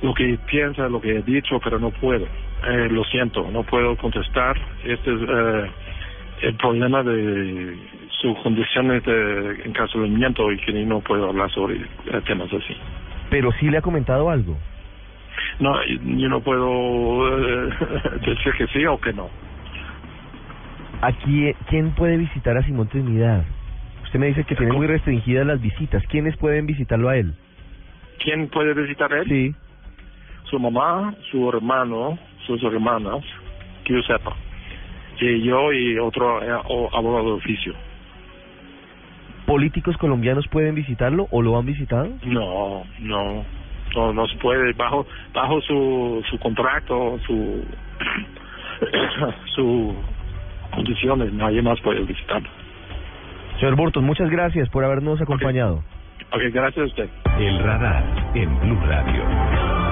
lo 0.00 0.14
que 0.14 0.38
piensa, 0.46 0.88
lo 0.88 1.00
que 1.00 1.16
he 1.16 1.22
dicho, 1.22 1.60
pero 1.62 1.78
no 1.78 1.90
puedo. 1.90 2.24
Eh, 2.24 2.88
lo 2.90 3.04
siento, 3.04 3.50
no 3.50 3.64
puedo 3.64 3.96
contestar. 3.96 4.56
Este 4.82 5.14
es 5.14 5.20
eh, 5.28 5.70
el 6.42 6.54
problema 6.56 7.02
de 7.02 7.76
sus 8.20 8.38
condiciones 8.38 9.04
de 9.04 9.62
encarcelamiento 9.66 10.50
y 10.50 10.58
que 10.58 10.72
no 10.72 11.00
puedo 11.00 11.28
hablar 11.28 11.50
sobre 11.50 11.76
eh, 11.76 12.20
temas 12.26 12.50
así. 12.52 12.76
Pero 13.28 13.52
sí 13.52 13.68
le 13.68 13.78
ha 13.78 13.82
comentado 13.82 14.30
algo. 14.30 14.56
No, 15.58 15.74
yo 15.84 16.28
no 16.28 16.40
puedo 16.40 17.38
eh, 17.38 17.74
decir 18.26 18.54
que 18.56 18.66
sí 18.68 18.86
o 18.86 18.98
que 18.98 19.12
no. 19.12 19.28
Aquí, 21.02 21.52
¿quién 21.68 21.92
puede 21.94 22.16
visitar 22.16 22.56
a 22.56 22.62
Simón 22.62 22.88
Trinidad? 22.88 23.44
Usted 24.04 24.18
me 24.18 24.26
dice 24.28 24.44
que 24.44 24.54
tiene 24.56 24.72
muy 24.72 24.86
restringidas 24.86 25.46
las 25.46 25.60
visitas. 25.60 26.02
¿Quiénes 26.08 26.36
pueden 26.36 26.66
visitarlo 26.66 27.08
a 27.08 27.16
él? 27.16 27.34
¿Quién 28.22 28.48
puede 28.48 28.74
visitar 28.74 29.12
a 29.12 29.20
él? 29.20 29.28
Sí. 29.28 29.54
Su 30.44 30.58
mamá, 30.58 31.14
su 31.30 31.48
hermano, 31.48 32.18
sus 32.46 32.62
hermanas, 32.62 33.24
que 33.84 33.94
yo 33.94 34.02
sepa. 34.02 34.34
Y 35.20 35.42
yo 35.42 35.72
y 35.72 35.98
otro 35.98 36.42
eh, 36.42 36.62
o- 36.68 36.90
abogado 36.96 37.26
de 37.26 37.32
oficio. 37.32 37.74
¿Políticos 39.46 39.96
colombianos 39.96 40.46
pueden 40.48 40.74
visitarlo 40.74 41.26
o 41.30 41.42
lo 41.42 41.56
han 41.58 41.66
visitado? 41.66 42.10
No, 42.24 42.84
no, 43.00 43.44
no, 43.94 44.12
no 44.12 44.26
se 44.26 44.36
puede. 44.38 44.72
Bajo, 44.72 45.06
bajo 45.32 45.60
su, 45.62 46.22
su 46.30 46.38
contrato, 46.38 47.18
su, 47.26 47.64
su 49.54 49.94
condiciones, 50.76 51.32
nadie 51.32 51.62
más 51.62 51.80
puede 51.80 52.02
visitarlo. 52.02 52.48
Señor 53.58 53.74
Burton, 53.74 54.04
muchas 54.04 54.30
gracias 54.30 54.68
por 54.68 54.84
habernos 54.84 55.20
acompañado. 55.20 55.82
Ok, 56.30 56.42
gracias 56.52 56.84
a 56.84 56.88
usted. 56.88 57.08
El 57.38 57.58
radar 57.58 58.04
en 58.34 58.60
Blue 58.60 58.78
Radio. 58.86 59.85